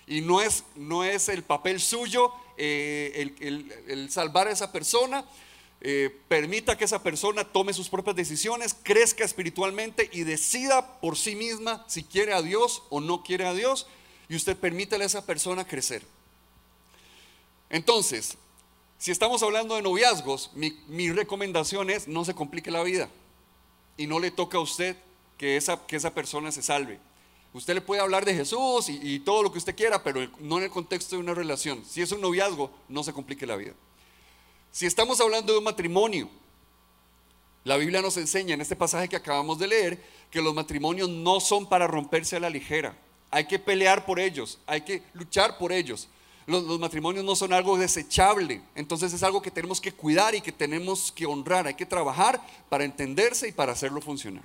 Y 0.06 0.20
no 0.20 0.40
es, 0.40 0.64
no 0.76 1.02
es 1.02 1.28
el 1.28 1.42
papel 1.42 1.80
suyo 1.80 2.32
eh, 2.56 3.34
el, 3.88 4.10
salvar 4.10 4.48
a 4.48 4.52
esa 4.52 4.70
persona. 4.70 5.24
Eh, 5.82 6.14
permita 6.28 6.76
que 6.76 6.84
esa 6.84 7.02
persona 7.02 7.44
tome 7.44 7.72
sus 7.72 7.88
propias 7.88 8.14
decisiones, 8.14 8.76
crezca 8.82 9.24
espiritualmente 9.24 10.10
y 10.12 10.24
decida 10.24 11.00
por 11.00 11.16
sí 11.16 11.34
misma 11.34 11.84
si 11.88 12.04
quiere 12.04 12.34
a 12.34 12.42
Dios 12.42 12.82
o 12.90 13.00
no 13.00 13.22
quiere 13.22 13.46
a 13.46 13.54
Dios. 13.54 13.86
Y 14.28 14.36
usted 14.36 14.56
permítale 14.56 15.04
a 15.04 15.06
esa 15.06 15.24
persona 15.24 15.66
crecer. 15.66 16.02
Entonces, 17.70 18.36
si 18.98 19.10
estamos 19.10 19.42
hablando 19.42 19.76
de 19.76 19.82
noviazgos, 19.82 20.50
mi, 20.54 21.10
recomendación 21.10 21.88
es 21.88 22.06
no 22.06 22.24
se 22.24 22.34
complique 22.34 22.70
la 22.70 22.82
vida 22.82 23.08
y 23.96 24.06
no 24.06 24.18
le 24.18 24.30
toca 24.30 24.58
a 24.58 24.60
usted 24.60 24.96
que 25.38 25.56
esa, 25.56 25.86
que 25.86 25.96
esa 25.96 26.12
persona 26.12 26.52
se 26.52 26.62
salve. 26.62 27.00
Usted 27.54 27.74
le 27.74 27.80
puede 27.80 28.02
hablar 28.02 28.24
de 28.24 28.34
Jesús 28.34 28.90
y, 28.90 29.00
y, 29.02 29.20
todo 29.20 29.42
lo 29.42 29.50
que 29.50 29.58
usted 29.58 29.74
quiera, 29.74 30.02
pero 30.02 30.28
no 30.38 30.58
en 30.58 30.64
el 30.64 30.70
contexto 30.70 31.16
de 31.16 31.22
una 31.22 31.34
relación. 31.34 31.82
Si 31.84 32.02
es 32.02 32.12
un 32.12 32.20
noviazgo, 32.20 32.70
no 32.88 33.02
se 33.02 33.12
complique 33.12 33.46
la 33.46 33.56
vida. 33.56 33.74
Si 34.72 34.86
estamos 34.86 35.20
hablando 35.20 35.52
de 35.52 35.58
un 35.58 35.64
matrimonio, 35.64 36.28
la 37.64 37.76
Biblia 37.76 38.00
nos 38.00 38.16
enseña 38.16 38.54
en 38.54 38.60
este 38.60 38.76
pasaje 38.76 39.08
que 39.08 39.16
acabamos 39.16 39.58
de 39.58 39.68
leer 39.68 40.02
que 40.30 40.40
los 40.40 40.54
matrimonios 40.54 41.08
no 41.08 41.40
son 41.40 41.66
para 41.66 41.86
romperse 41.86 42.36
a 42.36 42.40
la 42.40 42.50
ligera. 42.50 42.96
Hay 43.30 43.46
que 43.46 43.58
pelear 43.58 44.06
por 44.06 44.18
ellos, 44.18 44.58
hay 44.66 44.82
que 44.82 45.02
luchar 45.12 45.58
por 45.58 45.72
ellos. 45.72 46.08
Los, 46.46 46.80
matrimonios 46.80 47.24
no 47.24 47.36
son 47.36 47.52
algo 47.52 47.76
desechable, 47.76 48.62
entonces 48.74 49.12
es 49.12 49.22
algo 49.22 49.42
que 49.42 49.50
tenemos 49.50 49.80
que 49.80 49.92
cuidar 49.92 50.34
y 50.34 50.40
que 50.40 50.50
tenemos 50.50 51.12
que 51.12 51.26
honrar, 51.26 51.66
hay 51.66 51.74
que 51.74 51.86
trabajar 51.86 52.40
para 52.68 52.84
entenderse 52.84 53.48
y 53.48 53.52
para 53.52 53.72
hacerlo 53.72 54.00
funcionar. 54.00 54.42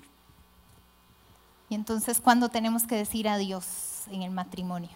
Y 1.68 1.74
entonces, 1.74 2.20
¿cuándo 2.22 2.50
tenemos 2.50 2.84
que 2.84 2.96
decir 2.96 3.28
adiós 3.28 4.04
en 4.12 4.22
el 4.22 4.30
matrimonio? 4.30 4.92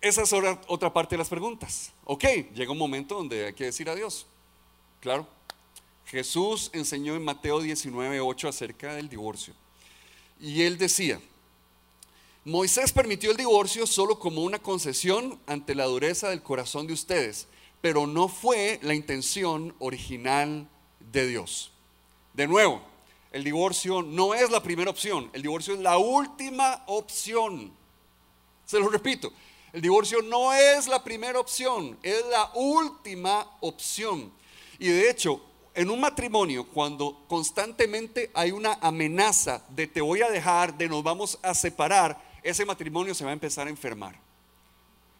Esa 0.00 0.22
es 0.22 0.32
otra, 0.32 0.92
parte 0.92 1.16
de 1.16 1.18
las 1.18 1.28
preguntas. 1.28 1.92
Ok, 2.04 2.24
llega 2.54 2.70
un 2.70 2.78
momento 2.78 3.16
donde 3.16 3.46
hay 3.46 3.52
que 3.54 3.64
decir 3.64 3.88
adiós. 3.90 4.26
Claro. 5.00 5.26
Jesús 6.06 6.70
enseñó 6.72 7.16
en 7.16 7.24
Mateo 7.24 7.60
19, 7.60 8.20
8 8.20 8.48
acerca 8.48 8.94
del 8.94 9.08
divorcio. 9.08 9.54
Y 10.40 10.62
él 10.62 10.78
decía, 10.78 11.20
Moisés 12.44 12.92
permitió 12.92 13.32
el 13.32 13.36
divorcio 13.36 13.86
solo 13.86 14.18
como 14.18 14.42
una 14.42 14.60
concesión 14.60 15.38
ante 15.46 15.74
la 15.74 15.84
dureza 15.84 16.30
del 16.30 16.42
corazón 16.42 16.86
de 16.86 16.94
ustedes, 16.94 17.48
pero 17.80 18.06
no 18.06 18.28
fue 18.28 18.78
la 18.82 18.94
intención 18.94 19.74
original 19.80 20.68
de 21.12 21.26
Dios. 21.26 21.72
De 22.32 22.46
nuevo, 22.46 22.80
el 23.32 23.44
divorcio 23.44 24.00
no 24.02 24.32
es 24.32 24.50
la 24.50 24.62
primera 24.62 24.90
opción, 24.90 25.28
el 25.32 25.42
divorcio 25.42 25.74
es 25.74 25.80
la 25.80 25.98
última 25.98 26.84
opción. 26.86 27.72
Se 28.64 28.78
lo 28.78 28.88
repito, 28.88 29.32
el 29.72 29.82
divorcio 29.82 30.22
no 30.22 30.52
es 30.52 30.88
la 30.88 31.02
primera 31.04 31.38
opción, 31.38 31.98
es 32.02 32.24
la 32.30 32.50
última 32.54 33.46
opción. 33.60 34.32
Y 34.78 34.88
de 34.88 35.10
hecho, 35.10 35.42
en 35.74 35.90
un 35.90 36.00
matrimonio, 36.00 36.66
cuando 36.66 37.24
constantemente 37.28 38.30
hay 38.34 38.50
una 38.50 38.74
amenaza 38.80 39.62
de 39.68 39.86
te 39.86 40.00
voy 40.00 40.22
a 40.22 40.30
dejar, 40.30 40.76
de 40.76 40.88
nos 40.88 41.02
vamos 41.02 41.38
a 41.42 41.54
separar, 41.54 42.20
ese 42.42 42.64
matrimonio 42.64 43.14
se 43.14 43.24
va 43.24 43.30
a 43.30 43.34
empezar 43.34 43.66
a 43.66 43.70
enfermar. 43.70 44.18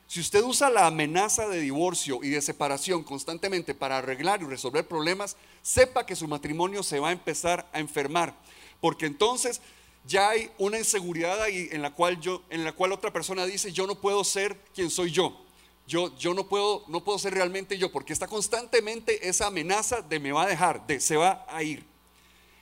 Si 0.07 0.21
usted 0.21 0.43
usa 0.43 0.71
la 0.71 0.87
amenaza 0.87 1.47
de 1.47 1.61
divorcio 1.61 2.21
y 2.23 2.31
de 2.31 2.41
separación 2.41 3.05
constantemente 3.05 3.75
para 3.75 3.99
arreglar 3.99 4.41
y 4.41 4.47
resolver 4.47 4.89
problemas, 4.89 5.37
sepa 5.61 6.07
que 6.07 6.17
su 6.17 6.27
matrimonio 6.27 6.83
se 6.83 6.99
va 6.99 7.11
a 7.11 7.13
empezar 7.13 7.69
a 7.73 7.79
enfermar, 7.79 8.35
porque 8.81 9.05
entonces 9.05 9.61
ya 10.09 10.31
hay 10.31 10.51
una 10.59 10.79
inseguridad 10.79 11.41
ahí 11.41 11.69
en 11.71 11.83
la 11.83 11.95
cual 11.95 12.19
yo 12.19 12.43
en 12.51 12.65
la 12.65 12.73
cual 12.73 12.93
otra 12.93 13.13
persona 13.13 13.47
dice, 13.47 13.71
"Yo 13.71 13.87
no 13.87 13.95
puedo 14.01 14.25
ser 14.25 14.59
quien 14.75 14.91
soy 14.91 15.13
yo." 15.13 15.45
Yo, 15.87 16.15
yo 16.19 16.35
no, 16.35 16.47
puedo, 16.47 16.85
no 16.89 17.03
puedo 17.03 17.19
ser 17.19 17.33
realmente 17.33 17.79
yo, 17.79 17.91
porque 17.91 18.13
está 18.13 18.27
constantemente 18.27 19.27
esa 19.27 19.47
amenaza 19.47 20.03
de 20.03 20.21
me 20.21 20.33
va 20.33 20.43
a 20.43 20.47
dejar, 20.47 20.87
de 20.87 21.01
se 21.01 21.17
va 21.17 21.47
a 21.49 21.63
ir. 21.63 21.83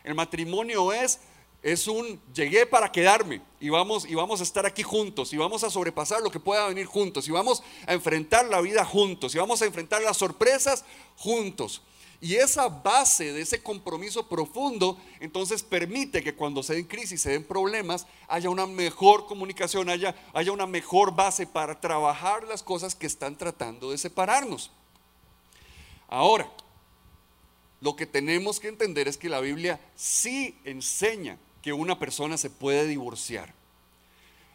El 0.04 0.14
matrimonio 0.14 0.92
es 0.92 1.18
es 1.66 1.88
un 1.88 2.20
llegué 2.32 2.64
para 2.64 2.92
quedarme 2.92 3.42
y 3.58 3.70
vamos 3.70 4.06
y 4.08 4.14
vamos 4.14 4.38
a 4.38 4.44
estar 4.44 4.64
aquí 4.66 4.84
juntos 4.84 5.32
y 5.32 5.36
vamos 5.36 5.64
a 5.64 5.70
sobrepasar 5.70 6.22
lo 6.22 6.30
que 6.30 6.38
pueda 6.38 6.68
venir 6.68 6.86
juntos 6.86 7.26
y 7.26 7.32
vamos 7.32 7.60
a 7.88 7.92
enfrentar 7.92 8.46
la 8.46 8.60
vida 8.60 8.84
juntos 8.84 9.34
y 9.34 9.38
vamos 9.38 9.60
a 9.62 9.66
enfrentar 9.66 10.00
las 10.02 10.16
sorpresas 10.16 10.84
juntos. 11.16 11.82
Y 12.26 12.34
esa 12.34 12.68
base 12.68 13.32
de 13.32 13.40
ese 13.40 13.62
compromiso 13.62 14.28
profundo, 14.28 14.98
entonces 15.20 15.62
permite 15.62 16.24
que 16.24 16.34
cuando 16.34 16.60
se 16.64 16.74
den 16.74 16.86
crisis, 16.86 17.20
se 17.20 17.30
den 17.30 17.44
problemas, 17.44 18.04
haya 18.26 18.50
una 18.50 18.66
mejor 18.66 19.26
comunicación, 19.26 19.88
haya, 19.88 20.12
haya 20.34 20.50
una 20.50 20.66
mejor 20.66 21.14
base 21.14 21.46
para 21.46 21.80
trabajar 21.80 22.42
las 22.42 22.64
cosas 22.64 22.96
que 22.96 23.06
están 23.06 23.36
tratando 23.36 23.92
de 23.92 23.98
separarnos. 23.98 24.72
Ahora, 26.08 26.50
lo 27.80 27.94
que 27.94 28.06
tenemos 28.06 28.58
que 28.58 28.66
entender 28.66 29.06
es 29.06 29.16
que 29.16 29.28
la 29.28 29.38
Biblia 29.38 29.78
sí 29.94 30.58
enseña 30.64 31.38
que 31.62 31.72
una 31.72 31.96
persona 31.96 32.36
se 32.36 32.50
puede 32.50 32.88
divorciar. 32.88 33.54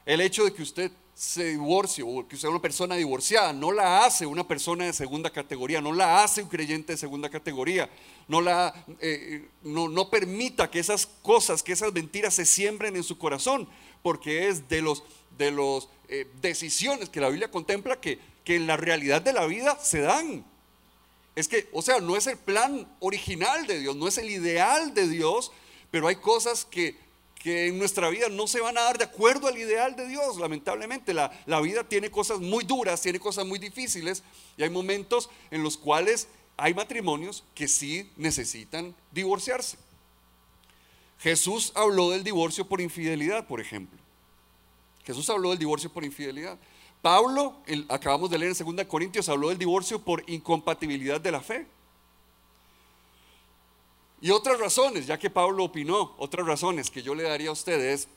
El 0.05 0.19
hecho 0.19 0.43
de 0.43 0.53
que 0.53 0.61
usted 0.61 0.91
se 1.13 1.51
divorcie 1.51 2.03
o 2.03 2.27
que 2.27 2.35
usted 2.35 2.47
una 2.47 2.61
persona 2.61 2.95
divorciada 2.95 3.53
no 3.53 3.71
la 3.71 4.05
hace 4.05 4.25
una 4.25 4.47
persona 4.47 4.85
de 4.85 4.93
segunda 4.93 5.29
categoría, 5.29 5.81
no 5.81 5.93
la 5.93 6.23
hace 6.23 6.41
un 6.41 6.49
creyente 6.49 6.93
de 6.93 6.97
segunda 6.97 7.29
categoría, 7.29 7.89
no, 8.27 8.41
la, 8.41 8.73
eh, 8.99 9.47
no, 9.63 9.87
no 9.87 10.09
permita 10.09 10.71
que 10.71 10.79
esas 10.79 11.05
cosas, 11.05 11.61
que 11.61 11.73
esas 11.73 11.93
mentiras 11.93 12.33
se 12.33 12.45
siembren 12.45 12.95
en 12.95 13.03
su 13.03 13.17
corazón, 13.17 13.67
porque 14.01 14.47
es 14.47 14.67
de 14.67 14.81
los 14.81 15.03
de 15.37 15.51
las 15.51 15.87
eh, 16.07 16.27
decisiones 16.41 17.09
que 17.09 17.21
la 17.21 17.29
Biblia 17.29 17.49
contempla 17.49 17.99
que, 17.99 18.19
que 18.43 18.55
en 18.55 18.67
la 18.67 18.77
realidad 18.77 19.21
de 19.21 19.33
la 19.33 19.45
vida 19.45 19.77
se 19.81 20.01
dan. 20.01 20.45
Es 21.35 21.47
que, 21.47 21.69
o 21.71 21.81
sea, 21.81 21.99
no 21.99 22.17
es 22.17 22.27
el 22.27 22.37
plan 22.37 22.87
original 22.99 23.65
de 23.65 23.79
Dios, 23.79 23.95
no 23.95 24.07
es 24.07 24.17
el 24.17 24.29
ideal 24.29 24.93
de 24.93 25.07
Dios, 25.07 25.51
pero 25.89 26.07
hay 26.07 26.17
cosas 26.17 26.65
que, 26.65 26.97
que 27.41 27.67
en 27.67 27.79
nuestra 27.79 28.09
vida 28.09 28.29
no 28.29 28.47
se 28.47 28.61
van 28.61 28.77
a 28.77 28.81
dar 28.81 28.97
de 28.99 29.05
acuerdo 29.05 29.47
al 29.47 29.57
ideal 29.57 29.95
de 29.95 30.07
Dios, 30.07 30.37
lamentablemente. 30.37 31.13
La, 31.13 31.31
la 31.47 31.59
vida 31.59 31.83
tiene 31.83 32.11
cosas 32.11 32.39
muy 32.39 32.63
duras, 32.63 33.01
tiene 33.01 33.19
cosas 33.19 33.45
muy 33.45 33.57
difíciles 33.57 34.23
y 34.57 34.63
hay 34.63 34.69
momentos 34.69 35.29
en 35.49 35.63
los 35.63 35.75
cuales 35.75 36.27
hay 36.55 36.75
matrimonios 36.75 37.43
que 37.55 37.67
sí 37.67 38.11
necesitan 38.15 38.95
divorciarse. 39.11 39.77
Jesús 41.19 41.71
habló 41.75 42.11
del 42.11 42.23
divorcio 42.23 42.67
por 42.67 42.79
infidelidad, 42.79 43.47
por 43.47 43.59
ejemplo. 43.59 43.99
Jesús 45.03 45.27
habló 45.29 45.49
del 45.49 45.59
divorcio 45.59 45.91
por 45.91 46.03
infidelidad. 46.05 46.59
Pablo, 47.01 47.55
acabamos 47.89 48.29
de 48.29 48.37
leer 48.37 48.55
en 48.59 48.75
2 48.75 48.85
Corintios, 48.85 49.29
habló 49.29 49.49
del 49.49 49.57
divorcio 49.57 49.99
por 49.99 50.23
incompatibilidad 50.29 51.19
de 51.19 51.31
la 51.31 51.41
fe. 51.41 51.65
Y 54.21 54.29
otras 54.29 54.59
razones, 54.59 55.07
ya 55.07 55.17
que 55.17 55.31
Pablo 55.31 55.63
opinó, 55.63 56.13
otras 56.19 56.45
razones 56.45 56.91
que 56.91 57.01
yo 57.01 57.15
le 57.15 57.23
daría 57.23 57.49
a 57.49 57.53
ustedes, 57.53 58.07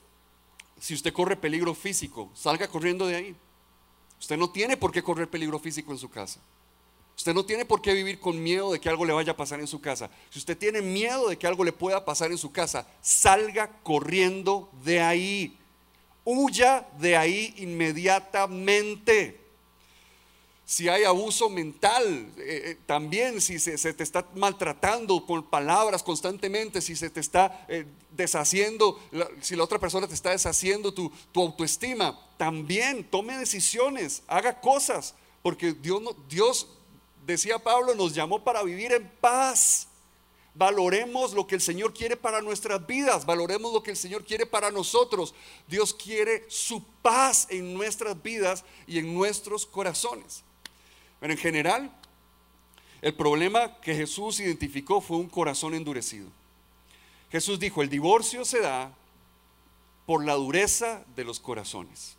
si 0.79 0.93
usted 0.93 1.15
corre 1.15 1.35
peligro 1.35 1.75
físico, 1.75 2.31
salga 2.35 2.69
corriendo 2.69 3.07
de 3.07 3.17
ahí. 3.17 3.35
Usted 4.21 4.37
no 4.37 4.51
tiene 4.51 4.77
por 4.77 4.93
qué 4.93 5.03
correr 5.03 5.31
peligro 5.31 5.59
físico 5.59 5.93
en 5.93 5.99
su 5.99 6.11
casa. 6.11 6.41
Usted 7.17 7.33
no 7.33 7.45
tiene 7.45 7.65
por 7.65 7.81
qué 7.81 7.95
vivir 7.95 8.21
con 8.21 8.43
miedo 8.43 8.73
de 8.73 8.81
que 8.81 8.89
algo 8.89 9.05
le 9.07 9.13
vaya 9.13 9.33
a 9.33 9.37
pasar 9.37 9.61
en 9.61 9.67
su 9.67 9.81
casa. 9.81 10.11
Si 10.31 10.39
usted 10.39 10.59
tiene 10.59 10.83
miedo 10.83 11.29
de 11.29 11.39
que 11.39 11.47
algo 11.47 11.65
le 11.65 11.73
pueda 11.73 12.05
pasar 12.05 12.31
en 12.33 12.39
su 12.39 12.53
casa, 12.53 12.87
salga 13.01 13.71
corriendo 13.83 14.69
de 14.83 15.01
ahí. 15.01 15.59
Huya 16.25 16.87
de 16.99 17.17
ahí 17.17 17.55
inmediatamente 17.59 19.44
si 20.67 20.89
hay 20.89 21.05
abuso 21.05 21.51
mental, 21.51 22.33
eh, 22.39 22.63
eh, 22.65 22.79
también 22.87 23.41
si 23.41 23.59
se, 23.59 23.93
te 23.93 24.03
está 24.03 24.27
maltratando 24.35 25.27
con 25.27 25.43
palabras 25.43 26.03
constantemente, 26.03 26.81
si 26.81 26.97
se 26.97 27.11
te 27.11 27.21
está 27.21 27.67
eh, 27.69 27.85
deshaciendo, 28.11 28.99
si 29.43 29.57
la 29.57 29.65
otra 29.65 29.79
persona 29.79 30.09
te 30.09 30.15
está 30.15 30.31
deshaciendo 30.31 30.95
tu, 30.95 31.13
autoestima, 31.35 32.19
también 32.39 33.05
tome 33.05 33.37
decisiones, 33.37 34.23
haga 34.27 34.61
cosas, 34.61 35.15
porque 35.43 35.75
Dios, 35.75 36.01
Dios, 36.31 36.69
decía 37.27 37.59
Pablo, 37.59 37.95
nos 37.95 38.15
llamó 38.15 38.43
para 38.43 38.63
vivir 38.63 38.93
en 38.93 39.11
paz. 39.21 39.89
Valoremos 40.57 41.33
lo 41.35 41.49
que 41.49 41.57
el 41.57 41.61
Señor 41.61 41.93
quiere 41.93 42.17
para 42.17 42.41
nuestras 42.41 42.87
vidas, 42.87 43.27
valoremos 43.27 43.73
lo 43.73 43.83
que 43.83 43.91
el 43.91 43.97
Señor 43.97 44.25
quiere 44.25 44.47
para 44.47 44.71
nosotros. 44.71 45.35
Dios 45.67 45.93
quiere 45.93 46.45
su 46.49 46.83
paz 47.03 47.49
en 47.51 47.75
nuestras 47.75 48.23
vidas 48.23 48.65
y 48.87 48.99
en 48.99 49.13
nuestros 49.13 49.67
corazones. 49.67 50.45
Pero 51.25 51.33
en 51.33 51.41
general, 51.41 51.91
el 53.01 53.15
problema 53.15 53.81
que 53.81 53.95
Jesús 53.95 54.41
identificó 54.41 55.01
fue 55.01 55.17
un 55.17 55.31
corazón 55.31 55.73
endurecido. 55.73 56.29
Jesús 57.33 57.59
dijo, 57.59 57.81
el 57.81 57.89
divorcio 57.89 58.45
se 58.45 58.61
da 58.61 58.95
por 60.05 60.23
la 60.23 60.35
dureza 60.35 61.03
de 61.17 61.25
los 61.25 61.41
corazones. 61.41 62.19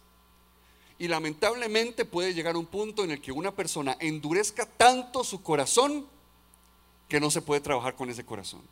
Y 0.98 1.08
lamentablemente 1.08 2.04
puede 2.04 2.34
llegar 2.34 2.58
un 2.58 2.66
punto 2.66 3.04
en 3.04 3.12
el 3.12 3.22
que 3.22 3.32
una 3.32 3.52
persona 3.52 3.96
endurezca 4.00 4.66
tanto 4.66 5.24
su 5.24 5.44
corazón 5.44 6.08
que 7.08 7.20
no 7.20 7.30
se 7.30 7.44
puede 7.44 7.62
trabajar 7.62 7.96
con 7.96 8.10
ese 8.10 8.26
corazón. 8.26 8.64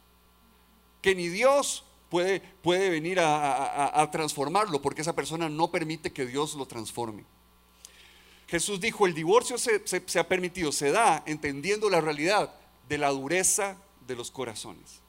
Que 1.04 1.14
ni 1.14 1.28
Dios 1.28 1.84
puede, 2.10 2.40
puede 2.40 2.90
venir 2.90 3.20
a, 3.20 4.02
a 4.02 4.10
transformarlo 4.10 4.82
porque 4.82 5.02
esa 5.02 5.14
persona 5.14 5.48
no 5.48 5.70
permite 5.70 6.12
que 6.12 6.26
Dios 6.26 6.56
lo 6.56 6.66
transforme. 6.66 7.24
Jesús 8.54 8.80
dijo, 8.80 9.08
el 9.08 9.16
divorcio 9.16 9.58
se, 9.58 10.20
ha 10.20 10.28
permitido, 10.28 10.72
se 10.72 10.92
da 10.92 11.24
entendiendo 11.26 11.90
la 11.90 12.02
realidad 12.02 12.54
de 12.88 13.00
la 13.00 13.10
dureza 13.10 13.78
de 14.06 14.16
los 14.16 14.30
corazones. 14.30 15.02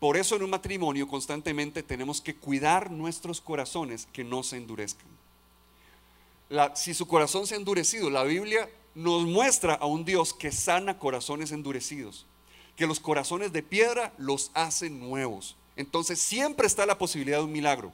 Por 0.00 0.16
eso 0.16 0.34
en 0.34 0.42
un 0.42 0.50
matrimonio 0.50 1.06
constantemente 1.06 1.84
tenemos 1.84 2.20
que 2.20 2.34
cuidar 2.34 2.90
nuestros 2.90 3.40
corazones 3.40 4.08
que 4.12 4.24
no 4.24 4.42
se 4.42 4.56
endurezcan. 4.56 5.06
si 6.74 6.92
su 6.92 7.06
corazón 7.06 7.46
se 7.46 7.54
ha 7.54 7.58
endurecido, 7.58 8.10
la 8.10 8.24
Biblia 8.24 8.68
nos 8.96 9.24
muestra 9.24 9.74
a 9.74 9.86
un 9.86 10.04
Dios 10.04 10.34
que 10.34 10.50
sana 10.50 10.98
corazones 10.98 11.52
endurecidos, 11.52 12.26
que 12.74 12.88
los 12.88 12.98
corazones 12.98 13.52
de 13.52 13.62
piedra 13.62 14.12
los 14.18 14.50
hace 14.52 14.90
nuevos. 14.90 15.54
Entonces 15.76 16.20
siempre 16.20 16.66
está 16.66 16.86
la 16.86 16.98
posibilidad 16.98 17.38
de 17.38 17.44
un 17.44 17.52
milagro 17.52 17.92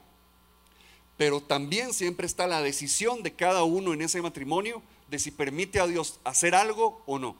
pero 1.17 1.41
también 1.41 1.93
siempre 1.93 2.27
está 2.27 2.45
la 2.45 2.61
decisión 2.61 3.23
de 3.23 3.33
cada 3.33 3.63
uno 3.63 3.93
en 3.93 4.03
ese 4.03 4.21
matrimonio 4.21 4.83
de 5.09 5.17
si 5.17 5.31
permite 5.31 5.79
a 5.79 5.87
Dios 5.87 6.19
hacer 6.23 6.53
algo 6.53 7.01
o 7.07 7.17
no. 7.17 7.35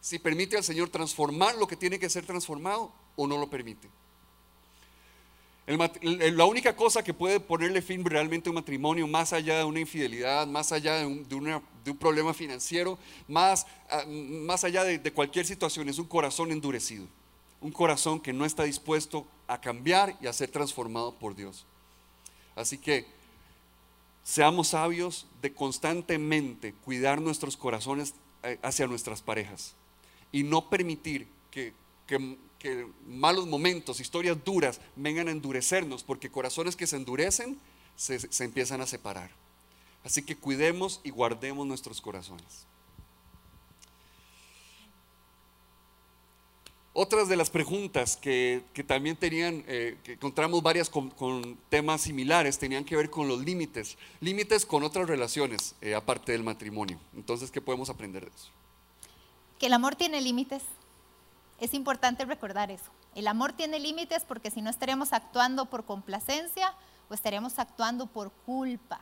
Si 0.00 0.20
permite 0.20 0.56
al 0.56 0.62
Señor 0.62 0.88
transformar 0.88 1.56
lo 1.56 1.66
que 1.66 1.76
tiene 1.76 1.98
que 1.98 2.08
ser 2.08 2.24
transformado 2.24 2.92
o 3.16 3.26
no 3.26 3.36
lo 3.38 3.50
permite. 3.50 3.88
la 5.66 6.44
única 6.44 6.76
cosa 6.76 7.02
que 7.02 7.12
puede 7.12 7.40
ponerle 7.40 7.82
fin 7.82 8.04
realmente 8.04 8.48
a 8.48 8.52
un 8.52 8.54
matrimonio, 8.54 9.08
más 9.08 9.32
allá 9.32 9.58
de 9.58 9.64
una 9.64 9.80
infidelidad, 9.80 10.46
más 10.46 10.70
allá 10.70 10.94
de 10.98 11.06
un, 11.06 11.26
problema 11.98 12.32
financiero, 12.32 12.98
más, 13.26 13.66
ah, 13.90 14.04
más 14.06 14.62
allá 14.62 14.84
de, 14.84 14.98
de 14.98 15.12
cualquier 15.12 15.44
situación, 15.44 15.88
es 15.88 15.98
un 15.98 16.06
corazón 16.06 16.52
endurecido. 16.52 17.06
Un 17.60 17.72
corazón 17.72 18.20
que 18.20 18.32
no 18.32 18.44
está 18.44 18.62
dispuesto 18.62 19.26
a 19.48 19.60
cambiar 19.60 20.16
y 20.20 20.28
a 20.28 20.32
ser 20.32 20.50
transformado 20.50 21.18
por 21.18 21.34
Dios. 21.34 21.66
Así 22.58 22.76
que 22.76 23.06
seamos 24.24 24.68
sabios 24.68 25.26
de 25.40 25.54
constantemente 25.54 26.74
cuidar 26.84 27.20
nuestros 27.20 27.56
corazones 27.56 28.14
eh, 28.42 28.58
hacia 28.62 28.86
nuestras 28.86 29.22
parejas 29.22 29.74
y 30.32 30.42
no 30.42 30.68
permitir 30.68 31.28
que, 31.50 31.72
malos 33.06 33.46
momentos, 33.46 34.00
historias 34.00 34.44
duras 34.44 34.80
vengan 34.96 35.28
a 35.28 35.30
endurecernos, 35.30 36.02
porque 36.02 36.30
corazones 36.30 36.74
que 36.74 36.86
se 36.86 36.96
endurecen 36.96 37.58
se, 37.96 38.18
se 38.18 38.44
empiezan 38.44 38.80
a 38.80 38.86
separar. 38.86 39.30
Así 40.04 40.22
que 40.22 40.36
cuidemos 40.36 41.00
y 41.04 41.10
guardemos 41.10 41.66
nuestros 41.66 42.00
corazones. 42.00 42.66
Otras 47.00 47.28
de 47.28 47.36
las 47.36 47.48
preguntas 47.48 48.16
que, 48.16 48.64
también 48.88 49.14
tenían, 49.14 49.62
eh, 49.68 49.96
que 50.02 50.14
encontramos 50.14 50.60
varias 50.64 50.90
con, 50.90 51.56
temas 51.68 52.00
similares, 52.00 52.58
tenían 52.58 52.84
que 52.84 52.96
ver 52.96 53.08
con 53.08 53.28
los 53.28 53.38
límites, 53.38 53.96
límites 54.18 54.66
con 54.66 54.82
otras 54.82 55.06
relaciones, 55.06 55.76
eh, 55.80 55.94
aparte 55.94 56.32
del 56.32 56.42
matrimonio. 56.42 56.98
Entonces, 57.14 57.52
¿qué 57.52 57.60
podemos 57.60 57.88
aprender 57.88 58.24
de 58.24 58.36
eso? 58.36 58.50
Que 59.60 59.66
el 59.66 59.74
amor 59.74 59.94
tiene 59.94 60.20
límites. 60.20 60.64
Es 61.60 61.72
importante 61.72 62.24
recordar 62.24 62.72
eso. 62.72 62.90
El 63.14 63.28
amor 63.28 63.52
tiene 63.52 63.78
límites 63.78 64.24
porque 64.24 64.50
si 64.50 64.60
no 64.60 64.68
estaremos 64.68 65.12
actuando 65.12 65.66
por 65.66 65.84
complacencia 65.84 66.74
o 67.08 67.14
estaremos 67.14 67.60
actuando 67.60 68.08
por 68.08 68.32
culpa. 68.44 68.98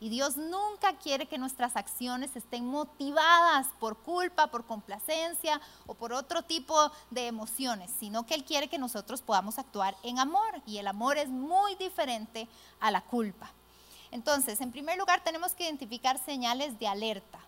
Y 0.00 0.08
Dios 0.08 0.36
nunca 0.36 0.96
quiere 0.98 1.26
que 1.26 1.38
nuestras 1.38 1.76
acciones 1.76 2.34
estén 2.36 2.66
motivadas 2.66 3.68
por 3.78 3.96
culpa, 3.96 4.48
por 4.48 4.64
complacencia 4.64 5.60
o 5.86 5.94
por 5.94 6.12
otro 6.12 6.42
tipo 6.42 6.90
de 7.10 7.26
emociones, 7.28 7.90
sino 7.98 8.26
que 8.26 8.34
Él 8.34 8.44
quiere 8.44 8.68
que 8.68 8.78
nosotros 8.78 9.22
podamos 9.22 9.58
actuar 9.58 9.96
en 10.02 10.18
amor. 10.18 10.60
Y 10.66 10.78
el 10.78 10.88
amor 10.88 11.16
es 11.16 11.28
muy 11.28 11.74
diferente 11.76 12.48
a 12.80 12.90
la 12.90 13.00
culpa. 13.02 13.50
Entonces, 14.10 14.60
en 14.60 14.72
primer 14.72 14.98
lugar, 14.98 15.24
tenemos 15.24 15.52
que 15.52 15.64
identificar 15.64 16.18
señales 16.18 16.78
de 16.78 16.86
alerta. 16.86 17.38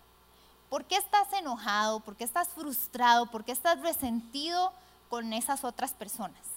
¿Por 0.69 0.83
qué 0.85 0.97
estás 0.97 1.31
enojado? 1.33 1.99
¿Por 2.01 2.15
qué 2.15 2.23
estás 2.23 2.49
frustrado? 2.49 3.27
¿Por 3.27 3.45
qué 3.45 3.51
estás 3.51 3.79
resentido 3.81 4.73
con 5.09 5.31
esas 5.31 5.63
otras 5.63 5.93
personas? 5.93 6.56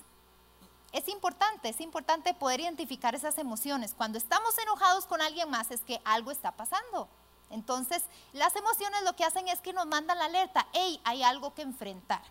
Es 0.93 1.09
importante, 1.09 1.69
es 1.69 1.81
importante 1.81 2.35
poder 2.35 2.61
identificar 2.61 3.15
esas 3.15 3.39
emociones. 3.39 3.95
Cuando 3.95 4.19
estamos 4.19 4.57
enojados 4.59 5.07
con 5.07 5.21
alguien 5.21 5.49
más 5.51 5.71
es 5.71 5.81
que 5.83 6.01
algo 6.05 6.31
está 6.31 6.53
pasando. 6.53 7.09
Entonces, 7.51 8.03
las 8.33 8.55
emociones 8.57 9.03
lo 9.05 9.15
que 9.17 9.25
hacen 9.25 9.49
es 9.49 9.61
que 9.61 9.73
nos 9.73 9.87
mandan 9.87 10.19
la 10.19 10.27
alerta, 10.27 10.67
hey, 10.73 11.01
hay 11.05 11.23
algo 11.23 11.55
que 11.55 11.63
enfrentar 11.63 12.23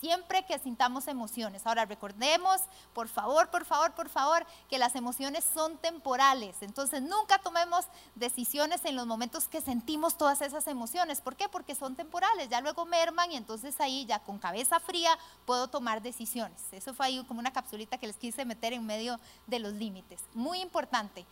siempre 0.00 0.44
que 0.46 0.58
sintamos 0.58 1.08
emociones. 1.08 1.66
Ahora 1.66 1.84
recordemos, 1.84 2.60
por 2.94 3.08
favor, 3.08 3.50
por 3.50 3.64
favor, 3.64 3.92
por 3.92 4.08
favor, 4.08 4.46
que 4.68 4.78
las 4.78 4.94
emociones 4.94 5.44
son 5.54 5.76
temporales. 5.78 6.56
Entonces 6.60 7.02
nunca 7.02 7.38
tomemos 7.38 7.86
decisiones 8.14 8.84
en 8.84 8.96
los 8.96 9.06
momentos 9.06 9.48
que 9.48 9.60
sentimos 9.60 10.16
todas 10.16 10.40
esas 10.42 10.66
emociones. 10.66 11.20
¿Por 11.20 11.36
qué? 11.36 11.48
Porque 11.48 11.74
son 11.74 11.96
temporales. 11.96 12.48
Ya 12.48 12.60
luego 12.60 12.84
merman 12.86 13.32
y 13.32 13.36
entonces 13.36 13.80
ahí 13.80 14.06
ya 14.06 14.20
con 14.20 14.38
cabeza 14.38 14.80
fría 14.80 15.18
puedo 15.46 15.68
tomar 15.68 16.02
decisiones. 16.02 16.60
Eso 16.72 16.94
fue 16.94 17.06
ahí 17.06 17.24
como 17.24 17.40
una 17.40 17.52
capsulita 17.52 17.98
que 17.98 18.06
les 18.06 18.16
quise 18.16 18.44
meter 18.44 18.72
en 18.72 18.86
medio 18.86 19.18
de 19.46 19.58
los 19.58 19.72
límites. 19.72 20.20
Muy 20.34 20.60
importante. 20.60 21.24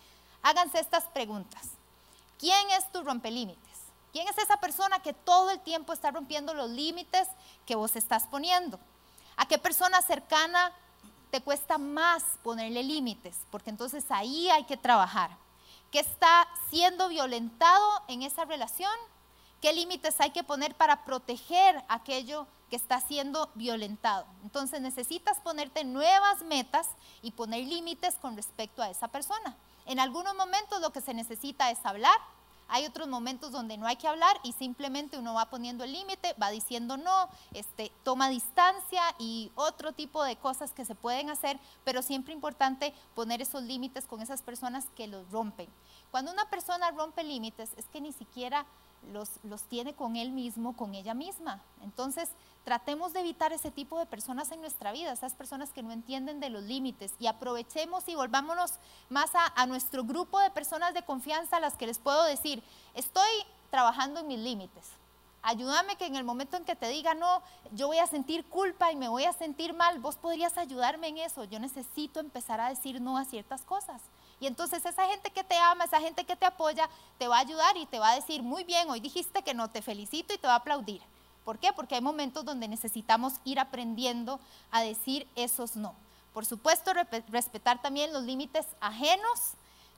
Háganse 0.42 0.78
estas 0.78 1.04
preguntas. 1.04 1.62
¿Quién 2.38 2.70
es 2.70 2.90
tu 2.92 3.02
rompelímites? 3.02 3.65
¿Quién 4.16 4.28
es 4.28 4.38
esa 4.38 4.56
persona 4.56 5.00
que 5.00 5.12
todo 5.12 5.50
el 5.50 5.60
tiempo 5.60 5.92
está 5.92 6.10
rompiendo 6.10 6.54
los 6.54 6.70
límites 6.70 7.28
que 7.66 7.74
vos 7.74 7.96
estás 7.96 8.26
poniendo? 8.26 8.80
¿A 9.36 9.46
qué 9.46 9.58
persona 9.58 10.00
cercana 10.00 10.72
te 11.30 11.42
cuesta 11.42 11.76
más 11.76 12.22
ponerle 12.42 12.82
límites? 12.82 13.36
Porque 13.50 13.68
entonces 13.68 14.06
ahí 14.08 14.48
hay 14.48 14.64
que 14.64 14.78
trabajar. 14.78 15.36
¿Qué 15.92 15.98
está 15.98 16.48
siendo 16.70 17.10
violentado 17.10 17.86
en 18.08 18.22
esa 18.22 18.46
relación? 18.46 18.90
¿Qué 19.60 19.74
límites 19.74 20.18
hay 20.18 20.30
que 20.30 20.42
poner 20.42 20.74
para 20.74 21.04
proteger 21.04 21.84
aquello 21.86 22.46
que 22.70 22.76
está 22.76 23.00
siendo 23.00 23.50
violentado. 23.54 24.26
Entonces 24.42 24.80
necesitas 24.80 25.38
ponerte 25.40 25.84
nuevas 25.84 26.42
metas 26.42 26.88
y 27.22 27.32
poner 27.32 27.64
límites 27.66 28.16
con 28.16 28.34
respecto 28.34 28.82
a 28.82 28.90
esa 28.90 29.08
persona. 29.08 29.56
En 29.84 30.00
algunos 30.00 30.34
momentos 30.34 30.80
lo 30.80 30.90
que 30.90 31.00
se 31.00 31.14
necesita 31.14 31.70
es 31.70 31.84
hablar, 31.84 32.18
hay 32.68 32.86
otros 32.86 33.08
momentos 33.08 33.52
donde 33.52 33.76
no 33.76 33.86
hay 33.86 33.96
que 33.96 34.08
hablar 34.08 34.36
y 34.42 34.52
simplemente 34.52 35.18
uno 35.18 35.34
va 35.34 35.50
poniendo 35.50 35.84
el 35.84 35.92
límite, 35.92 36.34
va 36.40 36.50
diciendo 36.50 36.96
no, 36.96 37.28
este, 37.52 37.92
toma 38.02 38.28
distancia 38.28 39.02
y 39.18 39.52
otro 39.54 39.92
tipo 39.92 40.22
de 40.24 40.36
cosas 40.36 40.72
que 40.72 40.84
se 40.84 40.94
pueden 40.94 41.30
hacer, 41.30 41.58
pero 41.84 42.02
siempre 42.02 42.32
importante 42.32 42.92
poner 43.14 43.42
esos 43.42 43.62
límites 43.62 44.06
con 44.06 44.20
esas 44.20 44.42
personas 44.42 44.86
que 44.96 45.06
los 45.06 45.30
rompen. 45.30 45.68
Cuando 46.10 46.32
una 46.32 46.48
persona 46.48 46.90
rompe 46.90 47.24
límites 47.24 47.70
es 47.76 47.86
que 47.86 48.00
ni 48.00 48.12
siquiera 48.12 48.66
los, 49.12 49.30
los 49.44 49.62
tiene 49.64 49.94
con 49.94 50.16
él 50.16 50.32
mismo, 50.32 50.76
con 50.76 50.94
ella 50.94 51.14
misma. 51.14 51.62
Entonces, 51.82 52.30
tratemos 52.66 53.12
de 53.12 53.20
evitar 53.20 53.52
ese 53.52 53.70
tipo 53.70 53.96
de 53.96 54.06
personas 54.06 54.50
en 54.50 54.60
nuestra 54.60 54.90
vida, 54.90 55.12
esas 55.12 55.34
personas 55.34 55.72
que 55.72 55.84
no 55.84 55.92
entienden 55.92 56.40
de 56.40 56.50
los 56.50 56.64
límites 56.64 57.14
y 57.20 57.28
aprovechemos 57.28 58.08
y 58.08 58.16
volvámonos 58.16 58.72
más 59.08 59.36
a, 59.36 59.52
a 59.54 59.66
nuestro 59.66 60.02
grupo 60.02 60.40
de 60.40 60.50
personas 60.50 60.92
de 60.92 61.04
confianza 61.04 61.58
a 61.58 61.60
las 61.60 61.76
que 61.76 61.86
les 61.86 61.98
puedo 61.98 62.24
decir, 62.24 62.64
estoy 62.94 63.30
trabajando 63.70 64.18
en 64.18 64.26
mis 64.26 64.40
límites. 64.40 64.84
Ayúdame 65.42 65.94
que 65.94 66.06
en 66.06 66.16
el 66.16 66.24
momento 66.24 66.56
en 66.56 66.64
que 66.64 66.74
te 66.74 66.88
diga 66.88 67.14
no, 67.14 67.40
yo 67.70 67.86
voy 67.86 67.98
a 67.98 68.08
sentir 68.08 68.44
culpa 68.46 68.90
y 68.90 68.96
me 68.96 69.08
voy 69.08 69.26
a 69.26 69.32
sentir 69.32 69.72
mal, 69.72 70.00
vos 70.00 70.16
podrías 70.16 70.58
ayudarme 70.58 71.06
en 71.06 71.18
eso. 71.18 71.44
Yo 71.44 71.60
necesito 71.60 72.18
empezar 72.18 72.60
a 72.60 72.68
decir 72.68 73.00
no 73.00 73.16
a 73.16 73.24
ciertas 73.24 73.62
cosas. 73.62 74.02
Y 74.40 74.48
entonces 74.48 74.84
esa 74.84 75.06
gente 75.06 75.30
que 75.30 75.44
te 75.44 75.56
ama, 75.56 75.84
esa 75.84 76.00
gente 76.00 76.24
que 76.24 76.34
te 76.34 76.46
apoya, 76.46 76.90
te 77.16 77.28
va 77.28 77.36
a 77.36 77.42
ayudar 77.42 77.76
y 77.76 77.86
te 77.86 78.00
va 78.00 78.10
a 78.10 78.16
decir, 78.16 78.42
muy 78.42 78.64
bien, 78.64 78.90
hoy 78.90 78.98
dijiste 78.98 79.42
que 79.42 79.54
no, 79.54 79.70
te 79.70 79.82
felicito 79.82 80.34
y 80.34 80.38
te 80.38 80.48
va 80.48 80.54
a 80.54 80.56
aplaudir. 80.56 81.00
¿Por 81.46 81.60
qué? 81.60 81.72
Porque 81.72 81.94
hay 81.94 82.00
momentos 82.00 82.44
donde 82.44 82.66
necesitamos 82.66 83.34
ir 83.44 83.60
aprendiendo 83.60 84.40
a 84.72 84.82
decir 84.82 85.28
esos 85.36 85.76
no. 85.76 85.94
Por 86.34 86.44
supuesto, 86.44 86.92
respetar 87.28 87.80
también 87.80 88.12
los 88.12 88.24
límites 88.24 88.66
ajenos, 88.80 89.52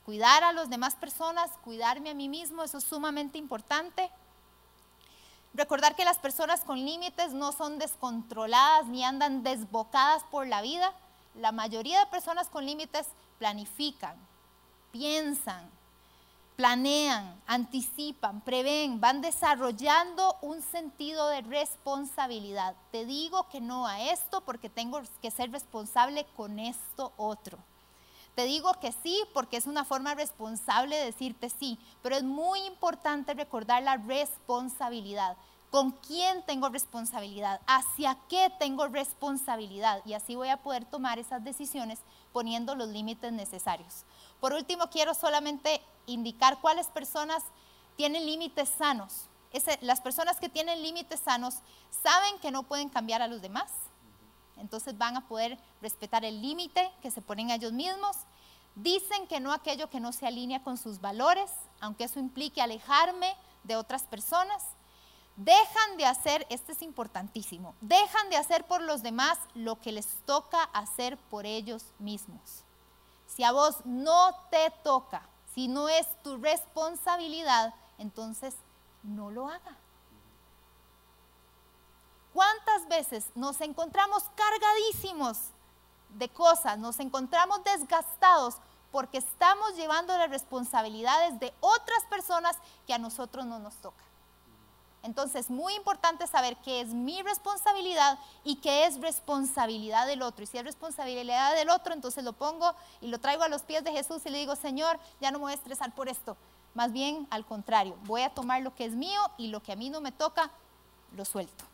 cuidar 0.04 0.44
a 0.44 0.52
las 0.52 0.68
demás 0.68 0.94
personas, 0.94 1.50
cuidarme 1.64 2.10
a 2.10 2.14
mí 2.14 2.28
mismo, 2.28 2.62
eso 2.62 2.76
es 2.76 2.84
sumamente 2.84 3.38
importante. 3.38 4.10
Recordar 5.54 5.96
que 5.96 6.04
las 6.04 6.18
personas 6.18 6.60
con 6.64 6.84
límites 6.84 7.32
no 7.32 7.52
son 7.52 7.78
descontroladas 7.78 8.86
ni 8.88 9.02
andan 9.02 9.42
desbocadas 9.42 10.24
por 10.24 10.46
la 10.46 10.60
vida. 10.60 10.92
La 11.34 11.50
mayoría 11.50 11.98
de 12.00 12.06
personas 12.08 12.48
con 12.48 12.66
límites 12.66 13.06
planifican, 13.38 14.18
piensan, 14.92 15.70
planean, 16.58 17.40
anticipan, 17.46 18.40
prevén, 18.40 19.00
van 19.00 19.20
desarrollando 19.20 20.36
un 20.42 20.60
sentido 20.60 21.28
de 21.28 21.42
responsabilidad. 21.42 22.74
Te 22.90 23.06
digo 23.06 23.48
que 23.48 23.60
no 23.60 23.86
a 23.86 24.02
esto 24.10 24.40
porque 24.40 24.68
tengo 24.68 25.00
que 25.22 25.30
ser 25.30 25.52
responsable 25.52 26.26
con 26.36 26.58
esto 26.58 27.12
otro. 27.16 27.58
Te 28.34 28.42
digo 28.42 28.74
que 28.80 28.90
sí 28.90 29.22
porque 29.34 29.56
es 29.56 29.68
una 29.68 29.84
forma 29.84 30.16
responsable 30.16 30.96
de 30.96 31.04
decirte 31.04 31.48
sí, 31.48 31.78
pero 32.02 32.16
es 32.16 32.24
muy 32.24 32.58
importante 32.62 33.34
recordar 33.34 33.84
la 33.84 33.96
responsabilidad. 33.96 35.36
¿Con 35.70 35.92
quién 35.92 36.42
tengo 36.44 36.70
responsabilidad? 36.70 37.60
¿Hacia 37.68 38.18
qué 38.28 38.50
tengo 38.58 38.88
responsabilidad? 38.88 40.02
Y 40.04 40.14
así 40.14 40.34
voy 40.34 40.48
a 40.48 40.56
poder 40.56 40.86
tomar 40.86 41.20
esas 41.20 41.44
decisiones 41.44 42.00
poniendo 42.32 42.74
los 42.74 42.88
límites 42.88 43.32
necesarios. 43.32 44.04
Por 44.40 44.54
último, 44.54 44.90
quiero 44.90 45.14
solamente 45.14 45.80
indicar 46.08 46.60
cuáles 46.60 46.88
personas 46.88 47.42
tienen 47.96 48.26
límites 48.26 48.68
sanos. 48.68 49.28
las 49.80 50.00
personas 50.00 50.38
que 50.38 50.48
tienen 50.48 50.82
límites 50.82 51.20
sanos 51.20 51.56
saben 52.02 52.38
que 52.40 52.50
no 52.50 52.64
pueden 52.64 52.88
cambiar 52.88 53.22
a 53.22 53.28
los 53.28 53.40
demás. 53.40 53.70
Entonces 54.56 54.98
van 54.98 55.16
a 55.16 55.26
poder 55.28 55.58
respetar 55.80 56.24
el 56.24 56.42
límite 56.42 56.90
que 57.00 57.10
se 57.10 57.22
ponen 57.22 57.50
ellos 57.50 57.72
mismos. 57.72 58.16
Dicen 58.74 59.26
que 59.26 59.40
no 59.40 59.52
aquello 59.52 59.90
que 59.90 60.00
no 60.00 60.12
se 60.12 60.26
alinea 60.26 60.62
con 60.62 60.76
sus 60.76 61.00
valores, 61.00 61.50
aunque 61.80 62.04
eso 62.04 62.18
implique 62.18 62.60
alejarme 62.60 63.36
de 63.64 63.76
otras 63.76 64.02
personas 64.02 64.62
dejan 65.38 65.96
de 65.96 66.04
hacer, 66.04 66.46
este 66.50 66.72
es 66.72 66.82
importantísimo, 66.82 67.74
dejan 67.80 68.28
de 68.28 68.36
hacer 68.36 68.64
por 68.64 68.82
los 68.82 69.02
demás 69.02 69.38
lo 69.54 69.80
que 69.80 69.92
les 69.92 70.06
toca 70.26 70.64
hacer 70.74 71.16
por 71.16 71.46
ellos 71.46 71.84
mismos. 71.98 72.64
Si 73.26 73.44
a 73.44 73.52
vos 73.52 73.76
no 73.84 74.34
te 74.50 74.72
toca, 74.82 75.22
si 75.54 75.68
no 75.68 75.88
es 75.88 76.06
tu 76.22 76.36
responsabilidad, 76.38 77.74
entonces 77.98 78.54
no 79.02 79.30
lo 79.30 79.48
haga. 79.48 79.76
¿Cuántas 82.32 82.86
veces 82.88 83.30
nos 83.34 83.60
encontramos 83.60 84.24
cargadísimos 84.34 85.38
de 86.10 86.28
cosas, 86.28 86.78
nos 86.78 87.00
encontramos 87.00 87.62
desgastados 87.64 88.56
porque 88.92 89.18
estamos 89.18 89.74
llevando 89.76 90.16
las 90.16 90.30
responsabilidades 90.30 91.38
de 91.40 91.52
otras 91.60 92.04
personas 92.08 92.56
que 92.86 92.94
a 92.94 92.98
nosotros 92.98 93.44
no 93.44 93.58
nos 93.58 93.74
toca? 93.76 94.07
Entonces, 95.02 95.48
muy 95.48 95.74
importante 95.74 96.26
saber 96.26 96.56
qué 96.58 96.80
es 96.80 96.88
mi 96.88 97.22
responsabilidad 97.22 98.18
y 98.44 98.56
qué 98.56 98.84
es 98.84 99.00
responsabilidad 99.00 100.06
del 100.06 100.22
otro. 100.22 100.42
Y 100.42 100.46
si 100.46 100.58
es 100.58 100.64
responsabilidad 100.64 101.54
del 101.54 101.70
otro, 101.70 101.94
entonces 101.94 102.24
lo 102.24 102.32
pongo 102.32 102.74
y 103.00 103.06
lo 103.08 103.18
traigo 103.18 103.44
a 103.44 103.48
los 103.48 103.62
pies 103.62 103.84
de 103.84 103.92
Jesús 103.92 104.22
y 104.26 104.30
le 104.30 104.38
digo, 104.38 104.56
Señor, 104.56 104.98
ya 105.20 105.30
no 105.30 105.38
me 105.38 105.44
voy 105.44 105.52
a 105.52 105.56
estresar 105.56 105.94
por 105.94 106.08
esto. 106.08 106.36
Más 106.74 106.92
bien, 106.92 107.26
al 107.30 107.46
contrario, 107.46 107.96
voy 108.04 108.22
a 108.22 108.30
tomar 108.30 108.62
lo 108.62 108.74
que 108.74 108.84
es 108.84 108.92
mío 108.92 109.20
y 109.36 109.48
lo 109.48 109.62
que 109.62 109.72
a 109.72 109.76
mí 109.76 109.88
no 109.88 110.00
me 110.00 110.12
toca, 110.12 110.50
lo 111.16 111.24
suelto. 111.24 111.64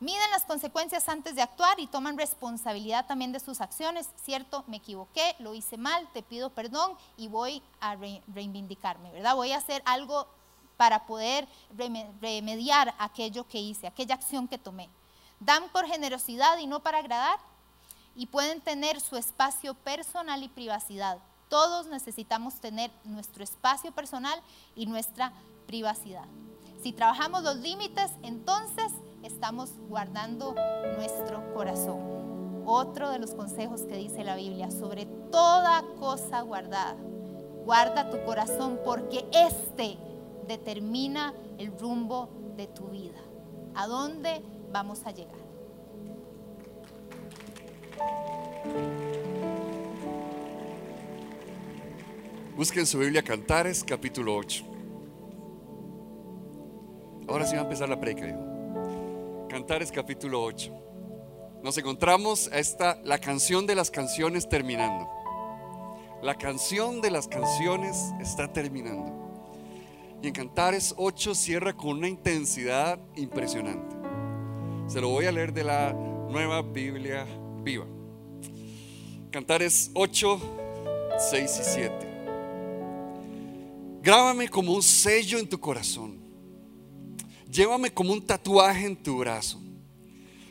Miden 0.00 0.30
las 0.32 0.44
consecuencias 0.44 1.08
antes 1.08 1.34
de 1.34 1.42
actuar 1.42 1.80
y 1.80 1.86
toman 1.86 2.18
responsabilidad 2.18 3.06
también 3.06 3.32
de 3.32 3.40
sus 3.40 3.60
acciones. 3.60 4.08
Cierto, 4.22 4.64
me 4.66 4.76
equivoqué, 4.76 5.34
lo 5.38 5.54
hice 5.54 5.78
mal, 5.78 6.06
te 6.12 6.22
pido 6.22 6.50
perdón 6.50 6.96
y 7.16 7.28
voy 7.28 7.62
a 7.80 7.96
reivindicarme, 7.96 9.12
¿verdad? 9.12 9.34
Voy 9.34 9.52
a 9.52 9.58
hacer 9.58 9.82
algo 9.86 10.26
para 10.76 11.06
poder 11.06 11.46
remediar 12.20 12.94
aquello 12.98 13.46
que 13.46 13.60
hice, 13.60 13.86
aquella 13.86 14.14
acción 14.14 14.48
que 14.48 14.58
tomé. 14.58 14.88
Dan 15.40 15.68
por 15.70 15.86
generosidad 15.86 16.58
y 16.58 16.66
no 16.66 16.80
para 16.80 16.98
agradar 16.98 17.38
y 18.16 18.26
pueden 18.26 18.60
tener 18.60 19.00
su 19.00 19.16
espacio 19.16 19.74
personal 19.74 20.42
y 20.42 20.48
privacidad. 20.48 21.18
Todos 21.48 21.86
necesitamos 21.86 22.54
tener 22.60 22.90
nuestro 23.04 23.44
espacio 23.44 23.92
personal 23.92 24.40
y 24.74 24.86
nuestra 24.86 25.32
privacidad. 25.66 26.26
Si 26.82 26.92
trabajamos 26.92 27.42
los 27.42 27.56
límites, 27.56 28.10
entonces 28.22 28.92
estamos 29.22 29.70
guardando 29.88 30.54
nuestro 30.96 31.54
corazón. 31.54 32.62
Otro 32.66 33.10
de 33.10 33.18
los 33.18 33.32
consejos 33.34 33.82
que 33.82 33.96
dice 33.96 34.24
la 34.24 34.36
Biblia, 34.36 34.70
sobre 34.70 35.06
toda 35.06 35.82
cosa 35.98 36.40
guardada, 36.42 36.96
guarda 37.64 38.10
tu 38.10 38.22
corazón 38.24 38.78
porque 38.84 39.26
este 39.32 39.98
determina 40.46 41.34
el 41.58 41.76
rumbo 41.78 42.28
de 42.56 42.66
tu 42.66 42.88
vida. 42.88 43.20
¿A 43.74 43.86
dónde 43.86 44.42
vamos 44.72 45.04
a 45.06 45.10
llegar? 45.10 45.44
Busquen 52.56 52.86
su 52.86 52.98
Biblia 52.98 53.22
Cantares, 53.22 53.82
capítulo 53.82 54.36
8. 54.36 54.64
Ahora 57.28 57.46
sí 57.46 57.54
va 57.54 57.62
a 57.62 57.64
empezar 57.64 57.88
la 57.88 57.98
predica. 57.98 58.38
Cantares, 59.48 59.90
capítulo 59.90 60.42
8. 60.42 60.72
Nos 61.62 61.78
encontramos 61.78 62.48
a 62.52 62.58
esta, 62.58 63.00
la 63.02 63.18
canción 63.18 63.66
de 63.66 63.74
las 63.74 63.90
canciones 63.90 64.48
terminando. 64.48 65.08
La 66.22 66.36
canción 66.36 67.00
de 67.00 67.10
las 67.10 67.26
canciones 67.26 68.12
está 68.20 68.52
terminando. 68.52 69.23
Y 70.22 70.28
en 70.28 70.32
Cantares 70.32 70.94
8 70.96 71.34
cierra 71.34 71.74
con 71.74 71.98
una 71.98 72.08
intensidad 72.08 72.98
impresionante. 73.16 73.94
Se 74.86 75.00
lo 75.00 75.08
voy 75.08 75.26
a 75.26 75.32
leer 75.32 75.52
de 75.52 75.64
la 75.64 75.92
nueva 75.92 76.62
Biblia 76.62 77.26
viva. 77.62 77.86
Cantares 79.30 79.90
8, 79.94 80.40
6 81.30 81.60
y 81.60 81.64
7. 81.64 81.92
Grábame 84.02 84.48
como 84.48 84.74
un 84.74 84.82
sello 84.82 85.38
en 85.38 85.48
tu 85.48 85.58
corazón. 85.58 86.18
Llévame 87.50 87.92
como 87.92 88.12
un 88.12 88.26
tatuaje 88.26 88.84
en 88.84 88.96
tu 88.96 89.18
brazo. 89.18 89.60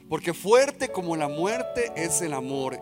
Porque 0.10 0.34
fuerte 0.34 0.92
como 0.92 1.16
la 1.16 1.28
muerte 1.28 1.92
es 1.96 2.22
el 2.22 2.34
amor. 2.34 2.80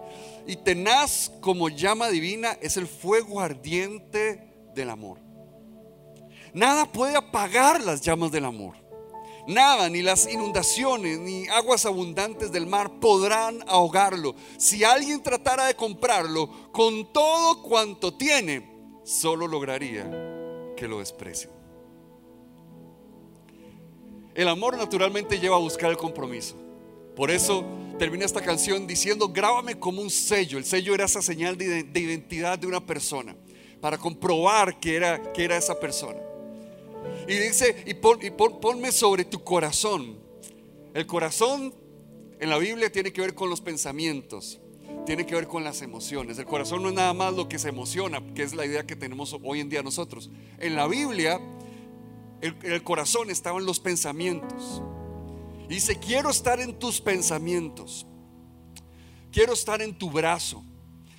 Y 0.47 0.55
tenaz 0.55 1.31
como 1.41 1.69
llama 1.69 2.09
divina 2.09 2.57
es 2.61 2.77
el 2.77 2.87
fuego 2.87 3.41
ardiente 3.41 4.71
del 4.73 4.89
amor. 4.89 5.19
Nada 6.53 6.85
puede 6.85 7.15
apagar 7.15 7.81
las 7.81 8.01
llamas 8.01 8.31
del 8.31 8.45
amor. 8.45 8.75
Nada, 9.47 9.89
ni 9.89 10.01
las 10.01 10.31
inundaciones, 10.31 11.17
ni 11.19 11.47
aguas 11.47 11.85
abundantes 11.85 12.51
del 12.51 12.67
mar 12.67 12.99
podrán 12.99 13.63
ahogarlo. 13.67 14.35
Si 14.57 14.83
alguien 14.83 15.23
tratara 15.23 15.65
de 15.65 15.75
comprarlo 15.75 16.71
con 16.71 17.11
todo 17.11 17.63
cuanto 17.63 18.13
tiene, 18.13 18.69
solo 19.03 19.47
lograría 19.47 20.09
que 20.77 20.87
lo 20.87 20.99
desprecien. 20.99 21.51
el 24.33 24.47
amor 24.47 24.77
naturalmente 24.77 25.39
lleva 25.39 25.57
a 25.57 25.59
buscar 25.59 25.91
el 25.91 25.97
compromiso. 25.97 26.55
Por 27.15 27.29
eso 27.29 27.65
termina 27.99 28.25
esta 28.25 28.41
canción 28.41 28.87
diciendo, 28.87 29.27
grábame 29.27 29.77
como 29.77 30.01
un 30.01 30.09
sello. 30.09 30.57
El 30.57 30.65
sello 30.65 30.95
era 30.95 31.05
esa 31.05 31.21
señal 31.21 31.57
de, 31.57 31.85
identidad 31.95 32.57
de 32.57 32.67
una 32.67 32.85
persona, 32.85 33.35
para 33.81 33.97
comprobar 33.97 34.79
que 34.79 34.95
era, 34.95 35.33
que 35.33 35.43
era 35.43 35.57
esa 35.57 35.77
persona. 35.79 36.19
Y 37.27 37.35
dice, 37.35 37.83
y, 37.85 37.93
ponme 37.93 38.91
sobre 38.91 39.25
tu 39.25 39.43
corazón. 39.43 40.19
El 40.93 41.05
corazón 41.05 41.73
en 42.39 42.49
la 42.49 42.57
Biblia 42.57 42.91
tiene 42.91 43.13
que 43.13 43.21
ver 43.21 43.33
con 43.33 43.49
los 43.49 43.61
pensamientos, 43.61 44.59
tiene 45.05 45.25
que 45.25 45.35
ver 45.35 45.47
con 45.47 45.63
las 45.63 45.81
emociones. 45.81 46.37
El 46.37 46.45
corazón 46.45 46.83
no 46.83 46.89
es 46.89 46.95
nada 46.95 47.13
más 47.13 47.33
lo 47.33 47.47
que 47.47 47.59
se 47.59 47.69
emociona, 47.69 48.21
que 48.33 48.43
es 48.43 48.53
la 48.53 48.65
idea 48.65 48.85
que 48.85 48.95
tenemos 48.95 49.35
hoy 49.43 49.59
en 49.59 49.69
día 49.69 49.83
nosotros. 49.83 50.29
En 50.59 50.75
la 50.75 50.87
Biblia, 50.87 51.39
el, 52.41 52.55
el 52.63 52.83
corazón 52.83 53.29
estaba 53.29 53.59
en 53.59 53.65
los 53.65 53.79
pensamientos. 53.79 54.81
Dice, 55.69 55.97
quiero 55.99 56.29
estar 56.29 56.59
en 56.59 56.77
tus 56.77 56.99
pensamientos. 56.99 58.05
Quiero 59.31 59.53
estar 59.53 59.81
en 59.81 59.97
tu 59.97 60.11
brazo. 60.11 60.65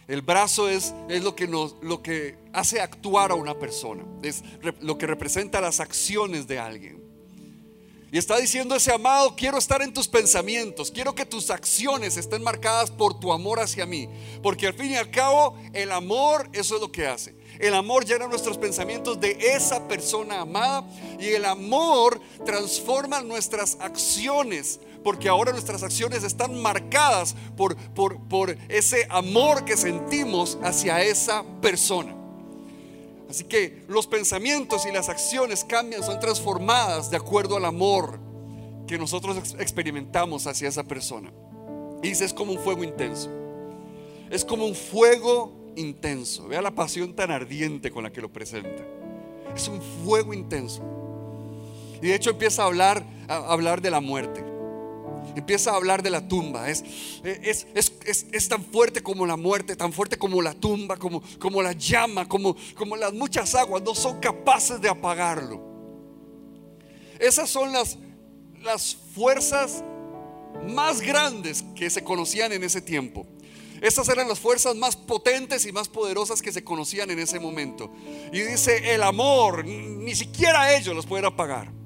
El 0.08 0.22
brazo 0.22 0.68
es, 0.68 0.94
es 1.08 1.22
lo, 1.22 1.34
que 1.36 1.46
lo 1.46 2.02
que 2.02 2.36
hace 2.52 2.80
actuar 2.80 3.30
a 3.30 3.34
una 3.34 3.58
persona. 3.58 4.04
Es 4.22 4.42
lo 4.80 4.98
que 4.98 5.06
representa 5.06 5.60
las 5.60 5.80
acciones 5.80 6.46
de 6.46 6.58
alguien. 6.58 7.02
Y 8.12 8.18
está 8.18 8.36
diciendo 8.36 8.74
ese 8.74 8.92
amado, 8.92 9.34
quiero 9.34 9.56
estar 9.56 9.80
en 9.80 9.94
tus 9.94 10.06
pensamientos, 10.06 10.90
quiero 10.90 11.14
que 11.14 11.24
tus 11.24 11.48
acciones 11.48 12.18
estén 12.18 12.42
marcadas 12.42 12.90
por 12.90 13.18
tu 13.18 13.32
amor 13.32 13.58
hacia 13.58 13.86
mí. 13.86 14.06
Porque 14.42 14.66
al 14.66 14.74
fin 14.74 14.90
y 14.90 14.96
al 14.96 15.10
cabo, 15.10 15.56
el 15.72 15.90
amor, 15.90 16.46
eso 16.52 16.74
es 16.74 16.80
lo 16.82 16.92
que 16.92 17.06
hace. 17.06 17.34
El 17.58 17.72
amor 17.72 18.04
llena 18.04 18.26
nuestros 18.26 18.58
pensamientos 18.58 19.18
de 19.18 19.38
esa 19.54 19.88
persona 19.88 20.42
amada 20.42 20.84
y 21.18 21.28
el 21.28 21.46
amor 21.46 22.20
transforma 22.44 23.22
nuestras 23.22 23.78
acciones 23.80 24.80
porque 25.02 25.28
ahora 25.28 25.52
nuestras 25.52 25.82
acciones 25.82 26.22
están 26.22 26.60
marcadas 26.60 27.34
por, 27.56 27.76
por, 27.76 28.20
por 28.28 28.56
ese 28.68 29.06
amor 29.10 29.64
que 29.64 29.76
sentimos 29.76 30.58
hacia 30.62 31.02
esa 31.02 31.44
persona. 31.60 32.14
Así 33.28 33.44
que 33.44 33.82
los 33.88 34.06
pensamientos 34.06 34.86
y 34.86 34.92
las 34.92 35.08
acciones 35.08 35.64
cambian, 35.64 36.02
son 36.02 36.20
transformadas 36.20 37.10
de 37.10 37.16
acuerdo 37.16 37.56
al 37.56 37.64
amor 37.64 38.18
que 38.86 38.98
nosotros 38.98 39.54
experimentamos 39.58 40.46
hacia 40.46 40.68
esa 40.68 40.84
persona. 40.84 41.32
Y 42.02 42.08
dice, 42.08 42.24
es 42.24 42.34
como 42.34 42.52
un 42.52 42.58
fuego 42.58 42.84
intenso. 42.84 43.30
Es 44.30 44.44
como 44.44 44.66
un 44.66 44.74
fuego 44.74 45.52
intenso. 45.76 46.46
Vea 46.48 46.60
la 46.60 46.72
pasión 46.72 47.14
tan 47.14 47.30
ardiente 47.30 47.90
con 47.90 48.02
la 48.02 48.12
que 48.12 48.20
lo 48.20 48.30
presenta. 48.30 48.84
Es 49.56 49.68
un 49.68 49.80
fuego 50.04 50.34
intenso. 50.34 50.82
Y 52.02 52.08
de 52.08 52.14
hecho 52.14 52.30
empieza 52.30 52.64
a 52.64 52.66
hablar, 52.66 53.04
a 53.28 53.36
hablar 53.36 53.80
de 53.80 53.90
la 53.90 54.00
muerte 54.00 54.51
empieza 55.36 55.72
a 55.72 55.76
hablar 55.76 56.02
de 56.02 56.10
la 56.10 56.26
tumba. 56.26 56.68
Es, 56.68 56.84
es, 57.22 57.66
es, 57.74 58.48
tan 58.48 58.64
fuerte 58.64 59.02
como 59.02 59.26
la 59.26 59.36
muerte, 59.36 59.76
tan 59.76 59.92
fuerte 59.92 60.16
como 60.18 60.42
la 60.42 60.54
tumba, 60.54 60.96
como, 60.96 61.22
como 61.38 61.62
la 61.62 61.72
llama, 61.72 62.28
como, 62.28 62.56
como 62.76 62.96
las 62.96 63.12
muchas 63.12 63.54
aguas, 63.54 63.82
no 63.82 63.94
son 63.94 64.20
capaces 64.20 64.80
de 64.80 64.88
apagarlo. 64.88 65.60
Esas 67.18 67.48
son 67.48 67.72
las, 67.72 67.98
las 68.62 68.96
fuerzas 69.14 69.82
más 70.68 71.00
grandes 71.00 71.64
que 71.74 71.88
se 71.90 72.02
conocían 72.02 72.52
en 72.52 72.64
ese 72.64 72.80
tiempo. 72.80 73.26
Esas 73.80 74.08
eran 74.08 74.28
las 74.28 74.38
fuerzas 74.38 74.76
más 74.76 74.96
potentes 74.96 75.66
y 75.66 75.72
más 75.72 75.88
poderosas 75.88 76.40
que 76.40 76.52
se 76.52 76.62
conocían 76.62 77.10
en 77.10 77.18
ese 77.18 77.40
momento. 77.40 77.92
Y 78.32 78.40
dice, 78.40 78.94
el 78.94 79.02
amor, 79.02 79.64
ni 79.64 80.14
siquiera 80.14 80.76
ellos 80.76 80.94
los 80.94 81.04
pueden 81.04 81.24
apagar. 81.24 81.81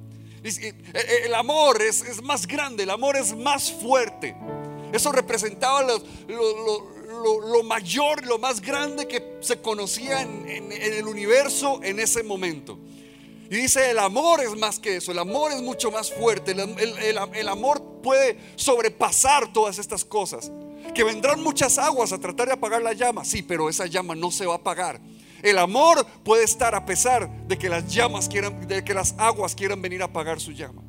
Eh, 0.47 0.74
eh, 0.94 1.20
el 1.24 1.34
amor 1.34 1.82
es, 1.82 2.22
más 2.22 2.47
grande, 2.47 2.84
el 2.84 2.90
amor 2.90 3.16
es 3.16 3.36
más 3.36 3.72
fuerte. 3.72 4.36
Eso 4.92 5.11
representaba 5.11 5.82
lo, 5.82 7.62
mayor, 7.64 8.24
lo 8.24 8.38
más 8.38 8.61
grande 8.61 9.09
que 9.09 9.38
se 9.40 9.61
conocía 9.61 10.22
en, 10.22 10.70
el 10.70 11.07
universo 11.07 11.80
en 11.82 11.99
ese 11.99 12.22
momento. 12.22 12.78
Y 13.51 13.57
dice, 13.57 13.90
el 13.90 13.99
amor 13.99 14.40
es 14.40 14.57
más 14.57 14.78
que 14.78 14.97
eso, 14.97 15.12
el 15.12 15.18
amor 15.18 15.53
es 15.53 15.61
mucho 15.62 15.90
más 15.90 16.12
fuerte, 16.12 16.53
el, 16.53 17.49
amor 17.49 18.01
puede 18.03 18.38
sobrepasar 18.55 19.53
todas 19.53 19.78
estas 19.78 20.05
cosas. 20.05 20.53
Que 20.94 21.03
vendrán 21.03 21.42
muchas 21.42 21.78
aguas 21.78 22.12
a 22.12 22.18
tratar 22.18 22.47
de 22.47 22.55
apagar 22.55 22.80
la 22.80 22.92
llama, 22.92 23.24
sí, 23.24 23.42
pero 23.42 23.68
esa 23.68 23.86
llama 23.86 24.14
no 24.14 24.30
se 24.30 24.47
va 24.47 24.55
a 24.55 24.59
apagar 24.59 25.01
el 25.43 25.59
amor 25.59 26.07
puede 26.24 26.45
estar 26.45 26.74
a 26.74 26.84
pesar 26.84 27.30
de 27.47 27.59
que 27.59 27.68
las 27.68 27.87
llamas 27.93 28.28
quieran, 28.28 28.66
de 28.66 28.84
que 28.84 28.95
las 28.95 29.14
aguas 29.18 29.55
quieran 29.55 29.82
venir 29.82 30.03
a 30.03 30.07
apagar 30.07 30.41
su 30.41 30.53
llama. 30.53 30.82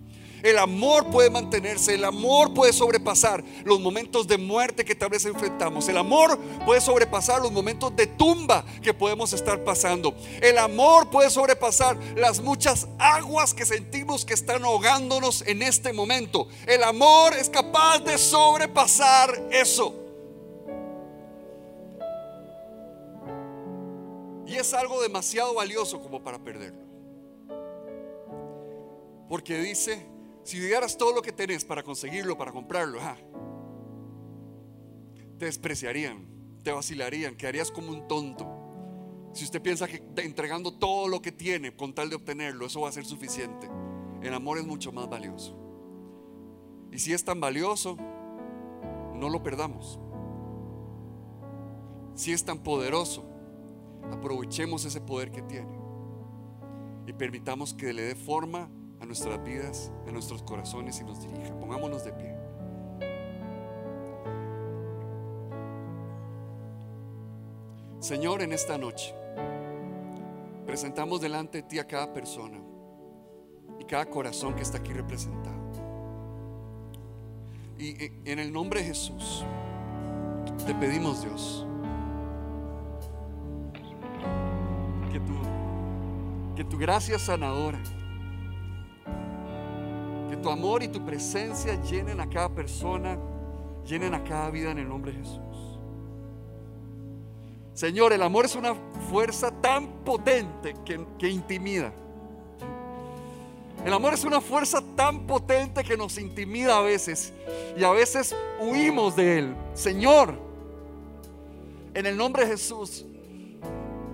El 0.43 0.59
amor 0.59 1.07
puede 1.07 1.29
mantenerse, 1.29 1.95
el 1.95 2.05
amor 2.05 2.53
puede 2.53 2.71
sobrepasar 2.71 3.43
los 3.63 3.79
momentos 3.79 4.27
de 4.27 4.37
muerte 4.37 4.85
que 4.85 4.95
tal 4.95 5.09
vez 5.09 5.25
enfrentamos. 5.25 5.89
El 5.89 5.97
amor 5.97 6.37
puede 6.65 6.79
sobrepasar 6.79 7.41
los 7.41 7.51
momentos 7.51 7.95
de 7.95 8.07
tumba 8.07 8.63
que 8.81 8.93
podemos 8.93 9.33
estar 9.33 9.63
pasando. 9.63 10.15
El 10.41 10.57
amor 10.57 11.09
puede 11.09 11.29
sobrepasar 11.29 11.97
las 12.15 12.39
muchas 12.39 12.87
aguas 12.99 13.53
que 13.53 13.65
sentimos 13.65 14.25
que 14.25 14.35
están 14.35 14.63
ahogándonos 14.63 15.41
en 15.47 15.63
este 15.63 15.91
momento. 15.91 16.47
El 16.67 16.83
amor 16.83 17.33
es 17.33 17.49
capaz 17.49 17.99
de 17.99 18.17
sobrepasar 18.17 19.49
eso. 19.51 20.06
Es 24.67 24.73
algo 24.73 25.01
demasiado 25.01 25.53
valioso 25.53 26.01
como 26.01 26.21
para 26.21 26.43
perderlo. 26.43 26.85
Porque 29.29 29.59
dice, 29.59 30.05
si 30.43 30.59
dieras 30.59 30.97
todo 30.97 31.13
lo 31.13 31.21
que 31.21 31.31
tenés 31.31 31.63
para 31.63 31.83
conseguirlo, 31.83 32.37
para 32.37 32.51
comprarlo, 32.51 32.99
te 35.37 35.45
despreciarían, 35.45 36.27
te 36.63 36.71
vacilarían, 36.71 37.35
quedarías 37.35 37.71
como 37.71 37.91
un 37.91 38.07
tonto. 38.07 38.45
Si 39.33 39.45
usted 39.45 39.61
piensa 39.61 39.87
que 39.87 40.03
entregando 40.17 40.73
todo 40.77 41.07
lo 41.07 41.21
que 41.21 41.31
tiene 41.31 41.75
con 41.75 41.93
tal 41.93 42.09
de 42.09 42.15
obtenerlo, 42.15 42.65
eso 42.65 42.81
va 42.81 42.89
a 42.89 42.91
ser 42.91 43.05
suficiente. 43.05 43.69
El 44.21 44.33
amor 44.33 44.57
es 44.57 44.65
mucho 44.65 44.91
más 44.91 45.07
valioso. 45.09 45.55
Y 46.91 46.99
si 46.99 47.13
es 47.13 47.23
tan 47.23 47.39
valioso, 47.39 47.97
no 49.13 49.29
lo 49.29 49.43
perdamos. 49.43 49.99
Si 52.15 52.33
es 52.33 52.43
tan 52.43 52.59
poderoso, 52.59 53.36
Aprovechemos 54.11 54.85
ese 54.85 55.01
poder 55.01 55.31
que 55.31 55.41
tiene 55.41 55.77
y 57.05 57.13
permitamos 57.13 57.73
que 57.73 57.93
le 57.93 58.03
dé 58.03 58.15
forma 58.15 58.69
a 58.99 59.05
nuestras 59.05 59.43
vidas, 59.43 59.91
a 60.07 60.11
nuestros 60.11 60.43
corazones 60.43 60.99
y 60.99 61.03
nos 61.03 61.21
dirija. 61.21 61.57
Pongámonos 61.59 62.03
de 62.03 62.13
pie. 62.13 62.35
Señor, 67.99 68.41
en 68.41 68.53
esta 68.53 68.77
noche 68.77 69.13
presentamos 70.65 71.21
delante 71.21 71.61
de 71.61 71.63
ti 71.63 71.79
a 71.79 71.87
cada 71.87 72.13
persona 72.13 72.59
y 73.79 73.85
cada 73.85 74.05
corazón 74.05 74.53
que 74.55 74.61
está 74.61 74.77
aquí 74.77 74.93
representado. 74.93 75.57
Y 77.79 77.95
en 78.25 78.39
el 78.39 78.51
nombre 78.51 78.81
de 78.81 78.87
Jesús 78.87 79.45
te 80.65 80.73
pedimos, 80.75 81.21
Dios, 81.21 81.65
que 86.55 86.63
tu 86.63 86.77
gracia 86.77 87.19
sanadora, 87.19 87.79
que 90.29 90.37
tu 90.37 90.49
amor 90.49 90.83
y 90.83 90.87
tu 90.87 91.05
presencia 91.05 91.79
llenen 91.83 92.19
a 92.19 92.27
cada 92.27 92.49
persona, 92.49 93.17
llenen 93.85 94.13
a 94.13 94.23
cada 94.23 94.49
vida 94.49 94.71
en 94.71 94.79
el 94.79 94.89
nombre 94.89 95.11
de 95.11 95.19
Jesús. 95.19 95.79
Señor, 97.73 98.11
el 98.11 98.23
amor 98.23 98.45
es 98.45 98.55
una 98.55 98.73
fuerza 99.09 99.51
tan 99.51 99.87
potente 100.03 100.75
que, 100.83 101.05
que 101.19 101.29
intimida. 101.29 101.93
El 103.85 103.93
amor 103.93 104.15
es 104.15 104.23
una 104.23 104.41
fuerza 104.41 104.81
tan 104.95 105.27
potente 105.27 105.83
que 105.83 105.95
nos 105.95 106.17
intimida 106.17 106.77
a 106.77 106.81
veces 106.81 107.31
y 107.77 107.83
a 107.83 107.91
veces 107.91 108.35
huimos 108.59 109.15
de 109.15 109.39
él. 109.39 109.55
Señor, 109.75 110.33
en 111.93 112.05
el 112.07 112.17
nombre 112.17 112.45
de 112.45 112.51
Jesús, 112.51 113.05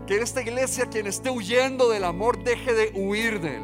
que 0.08 0.18
en 0.18 0.24
esta 0.24 0.42
iglesia 0.42 0.88
quien 0.88 1.08
esté 1.08 1.30
huyendo 1.30 1.90
del 1.90 2.04
amor 2.04 2.44
deje 2.44 2.74
de 2.74 2.92
huir 2.94 3.40
de 3.40 3.58
él. 3.58 3.64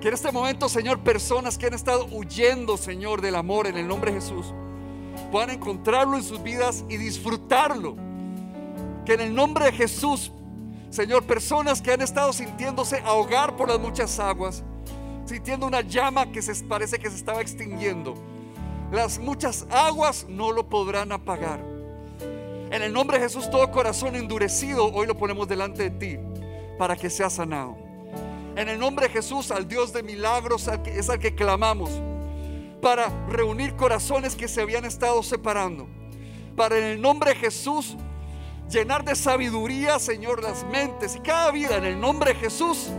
Que 0.00 0.08
en 0.08 0.14
este 0.14 0.32
momento, 0.32 0.68
Señor, 0.68 1.00
personas 1.00 1.56
que 1.58 1.66
han 1.66 1.74
estado 1.74 2.06
huyendo, 2.10 2.76
Señor, 2.76 3.20
del 3.20 3.36
amor 3.36 3.66
en 3.66 3.76
el 3.76 3.86
nombre 3.86 4.12
de 4.12 4.20
Jesús, 4.20 4.52
puedan 5.30 5.50
encontrarlo 5.50 6.16
en 6.16 6.22
sus 6.22 6.42
vidas 6.42 6.84
y 6.88 6.96
disfrutarlo. 6.96 7.96
Que 9.04 9.14
en 9.14 9.20
el 9.20 9.34
nombre 9.34 9.66
de 9.66 9.72
Jesús, 9.72 10.32
Señor, 10.90 11.24
personas 11.24 11.82
que 11.82 11.92
han 11.92 12.00
estado 12.00 12.32
sintiéndose 12.32 13.00
ahogar 13.04 13.56
por 13.56 13.68
las 13.68 13.80
muchas 13.80 14.18
aguas, 14.18 14.62
sintiendo 15.26 15.66
una 15.66 15.80
llama 15.80 16.30
que 16.32 16.42
se 16.42 16.54
parece 16.64 16.98
que 16.98 17.10
se 17.10 17.16
estaba 17.16 17.40
extinguiendo, 17.40 18.14
las 18.92 19.18
muchas 19.18 19.66
aguas 19.70 20.26
no 20.28 20.52
lo 20.52 20.68
podrán 20.68 21.12
apagar. 21.12 21.73
En 22.70 22.82
el 22.82 22.92
nombre 22.92 23.18
de 23.18 23.24
Jesús, 23.24 23.50
todo 23.50 23.70
corazón 23.70 24.16
endurecido, 24.16 24.92
hoy 24.92 25.06
lo 25.06 25.16
ponemos 25.16 25.46
delante 25.46 25.90
de 25.90 25.90
ti 25.90 26.18
para 26.78 26.96
que 26.96 27.10
sea 27.10 27.30
sanado. 27.30 27.76
En 28.56 28.68
el 28.68 28.78
nombre 28.78 29.06
de 29.06 29.12
Jesús, 29.12 29.50
al 29.50 29.66
Dios 29.66 29.92
de 29.92 30.02
milagros 30.02 30.68
es 30.86 31.10
al 31.10 31.18
que 31.18 31.34
clamamos. 31.34 31.90
Para 32.80 33.08
reunir 33.28 33.74
corazones 33.76 34.36
que 34.36 34.46
se 34.46 34.60
habían 34.60 34.84
estado 34.84 35.22
separando. 35.22 35.86
Para 36.56 36.78
en 36.78 36.84
el 36.84 37.00
nombre 37.00 37.30
de 37.30 37.36
Jesús 37.36 37.96
llenar 38.70 39.04
de 39.04 39.16
sabiduría, 39.16 39.98
Señor, 39.98 40.42
las 40.42 40.64
mentes 40.64 41.16
y 41.16 41.20
cada 41.20 41.50
vida 41.50 41.76
en 41.76 41.84
el 41.84 42.00
nombre 42.00 42.34
de 42.34 42.40
Jesús. 42.40 42.90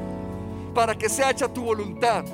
Para 0.74 0.96
que 0.96 1.08
sea 1.08 1.32
hecha 1.32 1.48
tu 1.48 1.64
voluntad. 1.64 2.26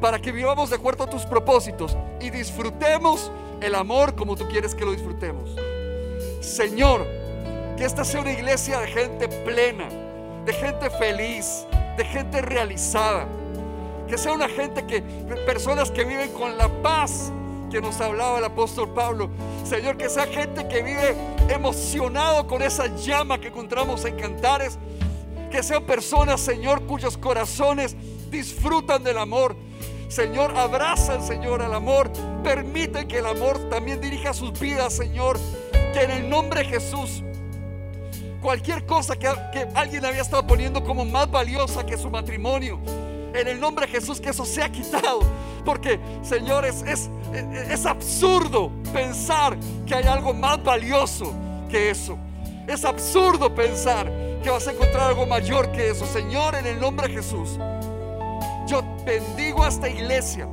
Para 0.00 0.20
que 0.20 0.32
vivamos 0.32 0.70
de 0.70 0.76
acuerdo 0.76 1.04
a 1.04 1.10
tus 1.10 1.26
propósitos 1.26 1.96
y 2.20 2.30
disfrutemos 2.30 3.30
el 3.60 3.74
amor 3.74 4.14
como 4.14 4.34
tú 4.36 4.48
quieres 4.48 4.74
que 4.74 4.84
lo 4.84 4.92
disfrutemos. 4.92 5.56
Señor, 6.42 7.06
que 7.76 7.84
esta 7.84 8.04
sea 8.04 8.20
una 8.20 8.32
iglesia 8.32 8.80
de 8.80 8.88
gente 8.88 9.28
plena, 9.28 9.88
de 10.44 10.52
gente 10.52 10.90
feliz, 10.90 11.66
de 11.96 12.04
gente 12.04 12.42
realizada. 12.42 13.26
Que 14.08 14.18
sea 14.18 14.32
una 14.32 14.48
gente 14.48 14.84
que, 14.84 15.00
personas 15.46 15.90
que 15.90 16.04
viven 16.04 16.32
con 16.32 16.58
la 16.58 16.68
paz 16.82 17.32
que 17.70 17.80
nos 17.80 18.00
hablaba 18.00 18.38
el 18.38 18.44
apóstol 18.44 18.92
Pablo. 18.92 19.30
Señor, 19.64 19.96
que 19.96 20.10
sea 20.10 20.26
gente 20.26 20.68
que 20.68 20.82
vive 20.82 21.16
emocionado 21.48 22.46
con 22.46 22.60
esa 22.60 22.94
llama 22.96 23.40
que 23.40 23.48
encontramos 23.48 24.04
en 24.04 24.16
Cantares. 24.16 24.78
Que 25.50 25.62
sean 25.62 25.84
personas, 25.84 26.40
Señor, 26.40 26.86
cuyos 26.86 27.16
corazones 27.16 27.96
disfrutan 28.30 29.02
del 29.04 29.18
amor. 29.18 29.56
Señor, 30.08 30.56
abrazan, 30.56 31.22
Señor, 31.22 31.62
al 31.62 31.72
amor. 31.72 32.10
Permiten 32.42 33.08
que 33.08 33.18
el 33.18 33.26
amor 33.26 33.58
también 33.70 34.00
dirija 34.00 34.34
sus 34.34 34.58
vidas, 34.58 34.92
Señor. 34.92 35.38
Que 35.92 36.02
en 36.02 36.10
el 36.10 36.28
nombre 36.28 36.60
de 36.60 36.66
Jesús 36.66 37.22
cualquier 38.42 38.84
cosa 38.84 39.16
que, 39.16 39.28
alguien 39.74 40.04
había 40.04 40.20
estado 40.20 40.46
poniendo 40.46 40.82
como 40.84 41.04
más 41.04 41.30
valiosa 41.30 41.86
que 41.86 41.96
su 41.96 42.10
matrimonio. 42.10 42.80
En 43.34 43.48
el 43.48 43.58
nombre 43.58 43.86
de 43.86 43.92
Jesús 43.92 44.20
que 44.20 44.30
eso 44.30 44.44
sea 44.44 44.70
quitado. 44.70 45.20
Porque, 45.64 45.98
señores, 46.22 46.82
es, 46.86 47.08
es 47.70 47.86
absurdo 47.86 48.70
pensar 48.92 49.56
que 49.86 49.94
hay 49.94 50.04
algo 50.04 50.34
más 50.34 50.62
valioso 50.62 51.32
que 51.70 51.90
eso. 51.90 52.18
Es 52.66 52.84
absurdo 52.84 53.54
pensar 53.54 54.10
que 54.42 54.50
vas 54.50 54.66
a 54.66 54.72
encontrar 54.72 55.08
algo 55.08 55.24
mayor 55.24 55.70
que 55.72 55.90
eso. 55.90 56.04
Señor, 56.06 56.56
en 56.56 56.66
el 56.66 56.80
nombre 56.80 57.08
de 57.08 57.14
Jesús, 57.14 57.58
yo 58.66 58.82
bendigo 59.06 59.64
a 59.64 59.68
esta 59.68 59.88
iglesia 59.88 60.48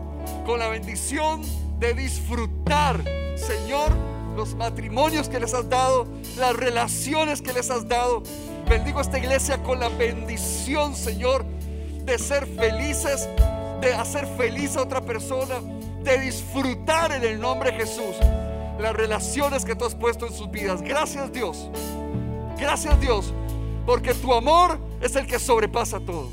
con 0.45 0.59
la 0.59 0.69
bendición 0.69 1.41
de 1.79 1.93
disfrutar, 1.93 3.03
Señor, 3.35 3.91
los 4.35 4.55
matrimonios 4.55 5.29
que 5.29 5.39
les 5.39 5.53
has 5.53 5.69
dado, 5.69 6.07
las 6.37 6.55
relaciones 6.55 7.41
que 7.41 7.53
les 7.53 7.69
has 7.69 7.87
dado. 7.87 8.23
Bendigo 8.67 9.01
esta 9.01 9.17
iglesia 9.17 9.61
con 9.63 9.79
la 9.79 9.89
bendición, 9.89 10.95
Señor, 10.95 11.45
de 12.05 12.17
ser 12.17 12.45
felices, 12.45 13.27
de 13.81 13.93
hacer 13.93 14.27
feliz 14.37 14.77
a 14.77 14.83
otra 14.83 15.01
persona, 15.01 15.55
de 16.03 16.19
disfrutar 16.19 17.11
en 17.11 17.23
el 17.23 17.39
nombre 17.39 17.71
de 17.71 17.77
Jesús 17.77 18.15
las 18.79 18.93
relaciones 18.93 19.65
que 19.65 19.75
tú 19.75 19.85
has 19.85 19.95
puesto 19.95 20.25
en 20.27 20.33
sus 20.33 20.49
vidas. 20.49 20.81
Gracias 20.81 21.31
Dios. 21.31 21.69
Gracias 22.57 22.99
Dios, 22.99 23.33
porque 23.85 24.13
tu 24.13 24.33
amor 24.33 24.79
es 25.01 25.15
el 25.15 25.27
que 25.27 25.39
sobrepasa 25.39 25.99
todo. 25.99 26.29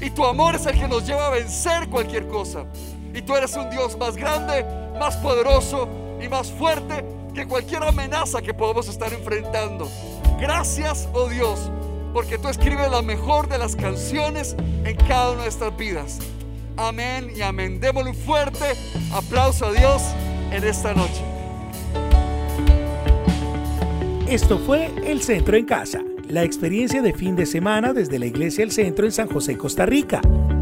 Y 0.00 0.10
tu 0.10 0.24
amor 0.24 0.54
es 0.54 0.66
el 0.66 0.78
que 0.78 0.88
nos 0.88 1.06
lleva 1.06 1.26
a 1.26 1.30
vencer 1.30 1.88
cualquier 1.88 2.26
cosa. 2.28 2.64
Y 3.12 3.22
tú 3.22 3.36
eres 3.36 3.54
un 3.54 3.68
Dios 3.70 3.98
más 3.98 4.16
grande, 4.16 4.64
más 4.98 5.16
poderoso 5.16 5.88
y 6.22 6.28
más 6.28 6.50
fuerte 6.50 7.04
que 7.32 7.46
cualquier 7.46 7.82
amenaza 7.82 8.42
que 8.42 8.54
podamos 8.54 8.88
estar 8.88 9.12
enfrentando. 9.12 9.88
Gracias, 10.40 11.08
oh 11.12 11.28
Dios, 11.28 11.70
porque 12.12 12.38
tú 12.38 12.48
escribes 12.48 12.90
la 12.90 13.02
mejor 13.02 13.48
de 13.48 13.58
las 13.58 13.76
canciones 13.76 14.56
en 14.84 14.96
cada 14.96 15.30
una 15.30 15.38
de 15.38 15.44
nuestras 15.44 15.76
vidas. 15.76 16.18
Amén 16.76 17.32
y 17.36 17.42
amén. 17.42 17.80
Démosle 17.80 18.10
un 18.10 18.16
fuerte 18.16 18.64
aplauso 19.12 19.66
a 19.66 19.72
Dios 19.72 20.02
en 20.50 20.64
esta 20.64 20.94
noche. 20.94 21.22
Esto 24.28 24.58
fue 24.58 24.90
El 25.04 25.22
Centro 25.22 25.56
en 25.56 25.66
Casa, 25.66 26.02
la 26.28 26.44
experiencia 26.44 27.02
de 27.02 27.12
fin 27.12 27.34
de 27.34 27.46
semana 27.46 27.92
desde 27.92 28.18
la 28.18 28.26
Iglesia 28.26 28.62
El 28.62 28.70
Centro 28.70 29.04
en 29.04 29.12
San 29.12 29.28
José, 29.28 29.58
Costa 29.58 29.86
Rica. 29.86 30.20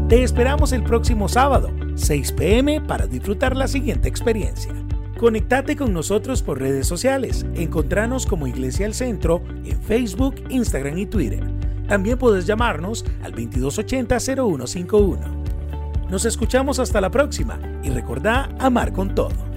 Te 0.09 0.23
esperamos 0.23 0.71
el 0.71 0.83
próximo 0.83 1.29
sábado, 1.29 1.69
6 1.95 2.31
pm, 2.31 2.81
para 2.81 3.05
disfrutar 3.05 3.55
la 3.55 3.67
siguiente 3.67 4.09
experiencia. 4.09 4.73
Conectate 5.19 5.75
con 5.75 5.91
nosotros 5.91 6.41
por 6.41 6.61
redes 6.61 6.87
sociales. 6.87 7.45
Encontranos 7.53 8.25
como 8.25 8.47
Iglesia 8.47 8.85
al 8.85 8.93
Centro 8.93 9.43
en 9.65 9.77
Facebook, 9.81 10.35
Instagram 10.47 10.97
y 10.97 11.07
Twitter. 11.07 11.43
También 11.89 12.17
puedes 12.17 12.45
llamarnos 12.45 13.03
al 13.21 13.35
2280-0151. 13.35 15.19
Nos 16.09 16.23
escuchamos 16.23 16.79
hasta 16.79 17.01
la 17.01 17.11
próxima 17.11 17.59
y 17.83 17.89
recordá 17.89 18.47
amar 18.59 18.93
con 18.93 19.13
todo. 19.13 19.48